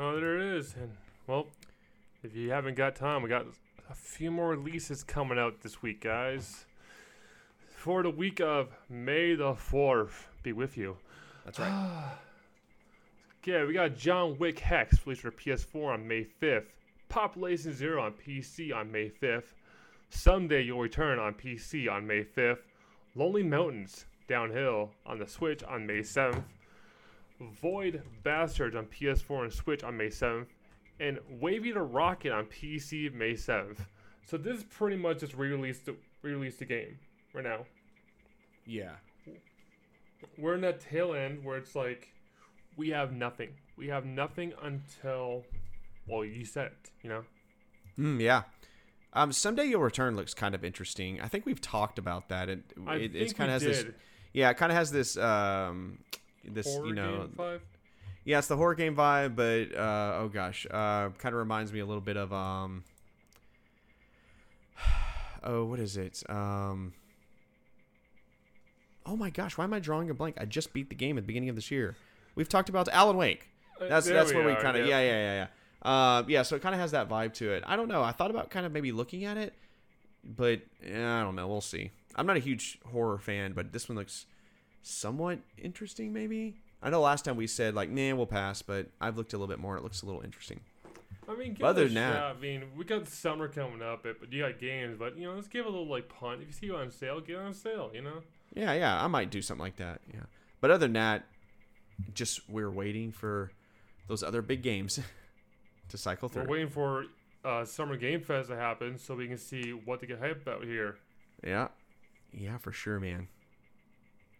Oh, 0.00 0.18
there 0.18 0.38
it 0.38 0.56
is. 0.56 0.74
And 0.80 0.90
well, 1.26 1.46
if 2.22 2.34
you 2.34 2.50
haven't 2.50 2.76
got 2.76 2.96
time, 2.96 3.22
we 3.22 3.28
got 3.28 3.46
a 3.90 3.94
few 3.94 4.30
more 4.30 4.50
releases 4.50 5.04
coming 5.04 5.38
out 5.38 5.60
this 5.60 5.82
week, 5.82 6.00
guys. 6.00 6.64
For 7.76 8.02
the 8.02 8.10
week 8.10 8.40
of 8.40 8.68
May 8.88 9.34
the 9.34 9.54
fourth, 9.54 10.28
be 10.42 10.52
with 10.52 10.76
you. 10.78 10.96
That's 11.44 11.58
right. 11.58 12.12
Yeah, 13.44 13.64
we 13.64 13.72
got 13.72 13.96
John 13.96 14.38
Wick 14.38 14.60
Hex 14.60 15.04
released 15.04 15.22
for 15.22 15.32
PS4 15.32 15.94
on 15.94 16.06
May 16.06 16.28
5th. 16.40 16.66
Population 17.08 17.74
Zero 17.74 18.00
on 18.00 18.12
PC 18.12 18.72
on 18.72 18.92
May 18.92 19.10
5th. 19.10 19.54
Someday 20.10 20.62
You'll 20.62 20.78
Return 20.78 21.18
on 21.18 21.34
PC 21.34 21.90
on 21.90 22.06
May 22.06 22.22
5th. 22.22 22.60
Lonely 23.16 23.42
Mountains 23.42 24.04
Downhill 24.32 24.88
on 25.04 25.18
the 25.18 25.26
Switch 25.26 25.62
on 25.62 25.86
May 25.86 25.98
7th. 25.98 26.42
Void 27.38 28.00
Bastards 28.22 28.74
on 28.74 28.86
PS4 28.86 29.42
and 29.42 29.52
Switch 29.52 29.84
on 29.84 29.98
May 29.98 30.06
7th. 30.06 30.46
And 30.98 31.18
Wavy 31.38 31.70
the 31.70 31.82
Rocket 31.82 32.32
on 32.32 32.46
PC 32.46 33.12
May 33.12 33.34
7th. 33.34 33.80
So 34.24 34.38
this 34.38 34.56
is 34.56 34.64
pretty 34.64 34.96
much 34.96 35.20
just 35.20 35.34
re-released 35.34 35.84
the, 35.84 35.96
re-released 36.22 36.60
the 36.60 36.64
game 36.64 36.98
right 37.34 37.44
now. 37.44 37.66
yeah. 38.64 38.92
We're 40.38 40.54
in 40.54 40.62
that 40.62 40.80
tail 40.80 41.12
end 41.14 41.44
where 41.44 41.58
it's 41.58 41.74
like 41.74 42.08
we 42.78 42.88
have 42.88 43.12
nothing. 43.12 43.50
We 43.76 43.88
have 43.88 44.06
nothing 44.06 44.54
until 44.62 45.44
well, 46.06 46.24
you 46.24 46.46
said 46.46 46.66
it, 46.68 46.90
you 47.02 47.10
know. 47.10 47.24
Mm, 47.98 48.20
yeah. 48.20 48.42
Um, 49.12 49.32
someday 49.32 49.64
you'll 49.64 49.82
return 49.82 50.16
looks 50.16 50.32
kind 50.32 50.54
of 50.54 50.64
interesting. 50.64 51.20
I 51.20 51.28
think 51.28 51.44
we've 51.44 51.60
talked 51.60 51.98
about 51.98 52.28
that. 52.28 52.48
It, 52.48 52.60
it 52.76 53.16
it's 53.16 53.32
kind 53.32 53.50
of 53.50 53.60
has 53.60 53.84
this. 53.84 53.94
Yeah, 54.32 54.50
it 54.50 54.56
kind 54.56 54.72
of 54.72 54.76
has 54.78 54.90
this. 54.90 55.16
Um, 55.16 55.98
this 56.44 56.66
Horror 56.66 56.86
you 56.86 56.94
know. 56.94 57.28
Yeah, 58.24 58.38
it's 58.38 58.46
the 58.46 58.56
horror 58.56 58.76
game 58.76 58.94
vibe, 58.94 59.34
but 59.34 59.76
uh, 59.76 60.18
oh 60.20 60.28
gosh, 60.28 60.64
uh, 60.70 61.08
kind 61.18 61.34
of 61.34 61.34
reminds 61.34 61.72
me 61.72 61.80
a 61.80 61.86
little 61.86 62.00
bit 62.00 62.16
of 62.16 62.32
um. 62.32 62.84
Oh, 65.44 65.64
what 65.64 65.80
is 65.80 65.96
it? 65.96 66.22
Um. 66.30 66.92
Oh 69.04 69.16
my 69.16 69.30
gosh, 69.30 69.58
why 69.58 69.64
am 69.64 69.74
I 69.74 69.80
drawing 69.80 70.08
a 70.08 70.14
blank? 70.14 70.36
I 70.40 70.44
just 70.44 70.72
beat 70.72 70.88
the 70.88 70.94
game 70.94 71.18
at 71.18 71.24
the 71.24 71.26
beginning 71.26 71.48
of 71.48 71.56
this 71.56 71.72
year. 71.72 71.96
We've 72.36 72.48
talked 72.48 72.68
about 72.68 72.88
Alan 72.90 73.16
Wake. 73.16 73.48
Uh, 73.80 73.88
That's 73.88 74.06
there 74.06 74.14
that's 74.14 74.32
where 74.32 74.46
we 74.46 74.54
kind 74.54 74.76
of 74.76 74.86
yeah 74.86 75.00
yeah 75.00 75.10
yeah 75.10 75.34
yeah. 75.34 75.46
Uh, 75.90 76.22
yeah, 76.28 76.42
so 76.42 76.54
it 76.54 76.62
kind 76.62 76.76
of 76.76 76.80
has 76.80 76.92
that 76.92 77.08
vibe 77.08 77.34
to 77.34 77.50
it. 77.50 77.64
I 77.66 77.74
don't 77.74 77.88
know. 77.88 78.04
I 78.04 78.12
thought 78.12 78.30
about 78.30 78.50
kind 78.50 78.64
of 78.64 78.70
maybe 78.70 78.92
looking 78.92 79.24
at 79.24 79.36
it, 79.36 79.52
but 80.22 80.60
eh, 80.86 81.04
I 81.04 81.22
don't 81.22 81.34
know. 81.34 81.48
We'll 81.48 81.60
see. 81.60 81.90
I'm 82.16 82.26
not 82.26 82.36
a 82.36 82.40
huge 82.40 82.78
horror 82.90 83.18
fan, 83.18 83.52
but 83.52 83.72
this 83.72 83.88
one 83.88 83.96
looks 83.96 84.26
somewhat 84.82 85.38
interesting. 85.58 86.12
Maybe 86.12 86.56
I 86.82 86.90
know 86.90 87.00
last 87.00 87.24
time 87.24 87.36
we 87.36 87.46
said 87.46 87.74
like, 87.74 87.90
nah, 87.90 88.14
we'll 88.14 88.26
pass, 88.26 88.62
but 88.62 88.88
I've 89.00 89.16
looked 89.16 89.32
a 89.32 89.36
little 89.36 89.48
bit 89.52 89.58
more. 89.60 89.74
and 89.76 89.80
It 89.80 89.84
looks 89.84 90.02
a 90.02 90.06
little 90.06 90.22
interesting. 90.22 90.60
I 91.28 91.36
mean, 91.36 91.54
give 91.54 91.64
Other 91.64 91.82
it 91.82 91.84
a 91.84 91.88
than 91.88 91.94
that- 91.94 92.14
shot. 92.16 92.36
I 92.36 92.40
mean, 92.40 92.64
we 92.76 92.84
got 92.84 93.06
summer 93.08 93.46
coming 93.48 93.80
up, 93.80 94.02
but 94.02 94.32
you 94.32 94.42
got 94.42 94.58
games. 94.58 94.96
But 94.98 95.16
you 95.16 95.28
know, 95.28 95.34
let's 95.34 95.48
give 95.48 95.64
it 95.64 95.68
a 95.68 95.70
little 95.70 95.86
like 95.88 96.08
punt. 96.08 96.40
If 96.42 96.48
you 96.48 96.52
see 96.52 96.66
it 96.66 96.74
on 96.74 96.90
sale, 96.90 97.20
get 97.20 97.36
it 97.36 97.42
on 97.42 97.54
sale. 97.54 97.90
You 97.94 98.02
know. 98.02 98.22
Yeah, 98.54 98.72
yeah, 98.74 99.02
I 99.02 99.06
might 99.06 99.30
do 99.30 99.40
something 99.40 99.62
like 99.62 99.76
that. 99.76 100.00
Yeah, 100.12 100.24
but 100.60 100.70
other 100.70 100.86
than 100.86 100.94
that, 100.94 101.24
just 102.12 102.48
we're 102.50 102.70
waiting 102.70 103.12
for 103.12 103.52
those 104.08 104.22
other 104.22 104.42
big 104.42 104.62
games 104.62 104.98
to 105.88 105.96
cycle 105.96 106.28
through. 106.28 106.42
We're 106.42 106.48
waiting 106.50 106.68
for 106.68 107.04
uh, 107.44 107.64
Summer 107.64 107.96
Game 107.96 108.20
Fest 108.20 108.48
to 108.50 108.56
happen 108.56 108.98
so 108.98 109.14
we 109.14 109.28
can 109.28 109.38
see 109.38 109.70
what 109.70 110.00
to 110.00 110.06
get 110.06 110.20
hyped 110.20 110.42
about 110.42 110.64
here. 110.64 110.96
Yeah, 111.44 111.68
yeah, 112.32 112.58
for 112.58 112.72
sure, 112.72 112.98
man. 112.98 113.28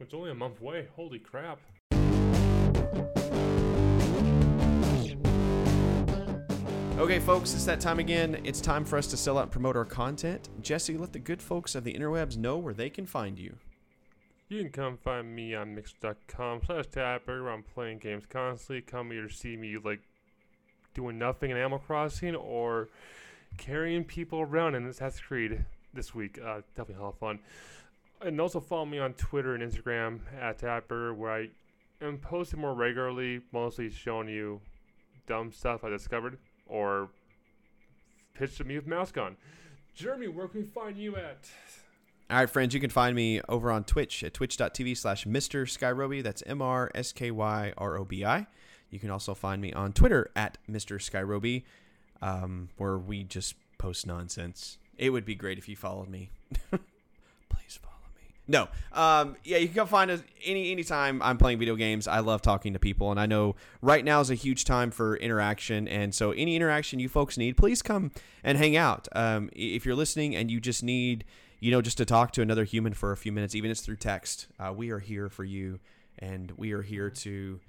It's 0.00 0.14
only 0.14 0.30
a 0.30 0.34
month 0.34 0.60
away. 0.60 0.88
Holy 0.96 1.18
crap! 1.18 1.60
Okay, 6.98 7.18
folks, 7.18 7.52
it's 7.54 7.64
that 7.64 7.80
time 7.80 7.98
again. 7.98 8.40
It's 8.44 8.60
time 8.60 8.84
for 8.84 8.96
us 8.96 9.06
to 9.08 9.16
sell 9.16 9.36
out 9.36 9.44
and 9.44 9.50
promote 9.50 9.76
our 9.76 9.84
content. 9.84 10.48
Jesse, 10.60 10.96
let 10.96 11.12
the 11.12 11.18
good 11.18 11.42
folks 11.42 11.74
of 11.74 11.84
the 11.84 11.92
interwebs 11.92 12.36
know 12.36 12.58
where 12.58 12.74
they 12.74 12.90
can 12.90 13.06
find 13.06 13.38
you. 13.38 13.56
You 14.48 14.60
can 14.60 14.70
come 14.70 14.98
find 14.98 15.34
me 15.34 15.54
on 15.54 15.74
mix.com 15.74 16.60
slash 16.66 16.86
tapper 16.92 17.42
where 17.42 17.52
I'm 17.52 17.62
playing 17.62 17.98
games 17.98 18.24
constantly. 18.28 18.82
Come 18.82 19.10
here 19.10 19.26
to 19.26 19.34
see 19.34 19.56
me 19.56 19.78
like 19.82 20.00
doing 20.94 21.18
nothing 21.18 21.50
in 21.50 21.56
Animal 21.56 21.78
Crossing 21.78 22.36
or 22.36 22.88
carrying 23.56 24.04
people 24.04 24.40
around 24.40 24.74
in 24.74 24.86
Assassin's 24.86 25.22
Creed 25.22 25.64
this 25.94 26.14
week. 26.14 26.38
Uh, 26.38 26.60
definitely 26.76 26.96
a 26.96 27.04
lot 27.04 27.14
of 27.14 27.18
fun. 27.18 27.38
And 28.24 28.40
also 28.40 28.60
follow 28.60 28.86
me 28.86 28.98
on 28.98 29.14
Twitter 29.14 29.54
and 29.54 29.62
Instagram 29.62 30.20
at 30.40 30.58
Tapper 30.58 31.12
where 31.12 31.32
I 31.32 31.48
am 32.00 32.18
posting 32.18 32.60
more 32.60 32.74
regularly, 32.74 33.40
mostly 33.52 33.90
showing 33.90 34.28
you 34.28 34.60
dumb 35.26 35.52
stuff 35.52 35.82
I 35.84 35.88
discovered 35.88 36.38
or 36.66 37.08
pitched 38.34 38.58
to 38.58 38.64
me 38.64 38.76
with 38.76 38.86
mouse 38.86 39.12
gone. 39.12 39.36
Jeremy, 39.94 40.28
where 40.28 40.48
can 40.48 40.60
we 40.60 40.66
find 40.66 40.96
you 40.96 41.16
at? 41.16 41.48
All 42.30 42.38
right, 42.38 42.48
friends, 42.48 42.72
you 42.72 42.80
can 42.80 42.90
find 42.90 43.14
me 43.14 43.40
over 43.48 43.70
on 43.70 43.84
Twitch 43.84 44.24
at 44.24 44.32
twitch.tv 44.32 44.96
slash 44.96 45.24
Mr. 45.26 45.64
Skyrobi. 45.66 46.22
That's 46.22 46.42
M 46.46 46.62
R 46.62 46.90
S 46.94 47.12
K 47.12 47.30
Y 47.30 47.72
R 47.76 47.98
O 47.98 48.04
B 48.04 48.24
I. 48.24 48.46
You 48.88 48.98
can 48.98 49.10
also 49.10 49.34
find 49.34 49.60
me 49.60 49.72
on 49.72 49.92
Twitter 49.92 50.30
at 50.36 50.58
Mr. 50.70 50.96
Skyrobi, 50.96 51.64
um, 52.22 52.70
where 52.78 52.96
we 52.96 53.24
just 53.24 53.54
post 53.78 54.06
nonsense. 54.06 54.78
It 54.96 55.10
would 55.10 55.24
be 55.24 55.34
great 55.34 55.58
if 55.58 55.68
you 55.68 55.76
followed 55.76 56.08
me. 56.08 56.30
Please 58.46 58.56
follow 58.56 58.66
me. 58.66 58.70
No, 58.92 59.00
um, 59.00 59.36
yeah, 59.44 59.58
you 59.58 59.66
can 59.66 59.76
come 59.76 59.88
find 59.88 60.10
us 60.10 60.22
any 60.44 60.72
anytime 60.72 61.22
I'm 61.22 61.38
playing 61.38 61.58
video 61.58 61.76
games. 61.76 62.08
I 62.08 62.20
love 62.20 62.42
talking 62.42 62.72
to 62.72 62.78
people, 62.78 63.10
and 63.10 63.20
I 63.20 63.26
know 63.26 63.56
right 63.80 64.04
now 64.04 64.20
is 64.20 64.30
a 64.30 64.34
huge 64.34 64.64
time 64.64 64.90
for 64.90 65.16
interaction. 65.16 65.86
And 65.88 66.14
so, 66.14 66.32
any 66.32 66.56
interaction 66.56 66.98
you 66.98 67.08
folks 67.08 67.38
need, 67.38 67.56
please 67.56 67.82
come 67.82 68.10
and 68.42 68.58
hang 68.58 68.76
out. 68.76 69.08
Um, 69.12 69.50
if 69.54 69.86
you're 69.86 69.94
listening 69.94 70.34
and 70.36 70.50
you 70.50 70.60
just 70.60 70.82
need 70.82 71.24
you 71.62 71.70
know, 71.70 71.80
just 71.80 71.96
to 71.98 72.04
talk 72.04 72.32
to 72.32 72.42
another 72.42 72.64
human 72.64 72.92
for 72.92 73.12
a 73.12 73.16
few 73.16 73.30
minutes, 73.30 73.54
even 73.54 73.70
if 73.70 73.76
it's 73.76 73.86
through 73.86 73.94
text. 73.94 74.48
Uh, 74.58 74.72
we 74.76 74.90
are 74.90 74.98
here 74.98 75.28
for 75.28 75.44
you, 75.44 75.78
and 76.18 76.50
we 76.56 76.72
are 76.72 76.82
here 76.82 77.08
to 77.08 77.60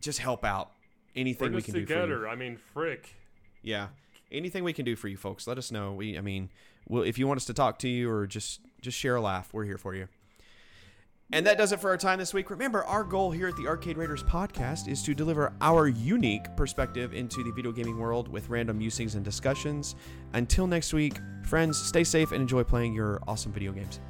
just 0.00 0.20
help 0.20 0.42
out. 0.42 0.70
Anything 1.14 1.48
Bring 1.48 1.56
we 1.56 1.60
can 1.60 1.74
do 1.74 1.80
for 1.82 1.86
together. 1.86 2.20
you. 2.22 2.28
I 2.28 2.34
mean, 2.34 2.56
frick. 2.72 3.14
Yeah, 3.60 3.88
anything 4.30 4.64
we 4.64 4.72
can 4.72 4.84
do 4.84 4.96
for 4.96 5.08
you, 5.08 5.16
folks. 5.16 5.46
Let 5.46 5.58
us 5.58 5.70
know. 5.70 5.92
We, 5.92 6.18
I 6.18 6.20
mean, 6.20 6.50
if 6.90 7.18
you 7.18 7.26
want 7.26 7.38
us 7.38 7.46
to 7.46 7.54
talk 7.54 7.78
to 7.80 7.88
you 7.88 8.10
or 8.10 8.26
just 8.26 8.60
just 8.80 8.98
share 8.98 9.16
a 9.16 9.20
laugh, 9.20 9.48
we're 9.52 9.64
here 9.64 9.78
for 9.78 9.94
you. 9.94 10.08
And 11.32 11.46
that 11.46 11.56
does 11.56 11.72
it 11.72 11.80
for 11.80 11.88
our 11.88 11.96
time 11.96 12.18
this 12.18 12.34
week. 12.34 12.50
Remember, 12.50 12.84
our 12.84 13.02
goal 13.02 13.30
here 13.30 13.48
at 13.48 13.56
the 13.56 13.66
Arcade 13.66 13.96
Raiders 13.96 14.22
podcast 14.22 14.88
is 14.88 15.02
to 15.04 15.14
deliver 15.14 15.54
our 15.60 15.88
unique 15.88 16.54
perspective 16.54 17.14
into 17.14 17.42
the 17.42 17.50
video 17.50 17.72
gaming 17.72 17.98
world 17.98 18.28
with 18.28 18.50
random 18.50 18.78
musings 18.78 19.14
and 19.14 19.24
discussions. 19.24 19.96
Until 20.34 20.66
next 20.66 20.92
week, 20.92 21.18
friends, 21.46 21.78
stay 21.78 22.04
safe 22.04 22.32
and 22.32 22.42
enjoy 22.42 22.62
playing 22.62 22.92
your 22.92 23.20
awesome 23.26 23.52
video 23.52 23.72
games. 23.72 24.00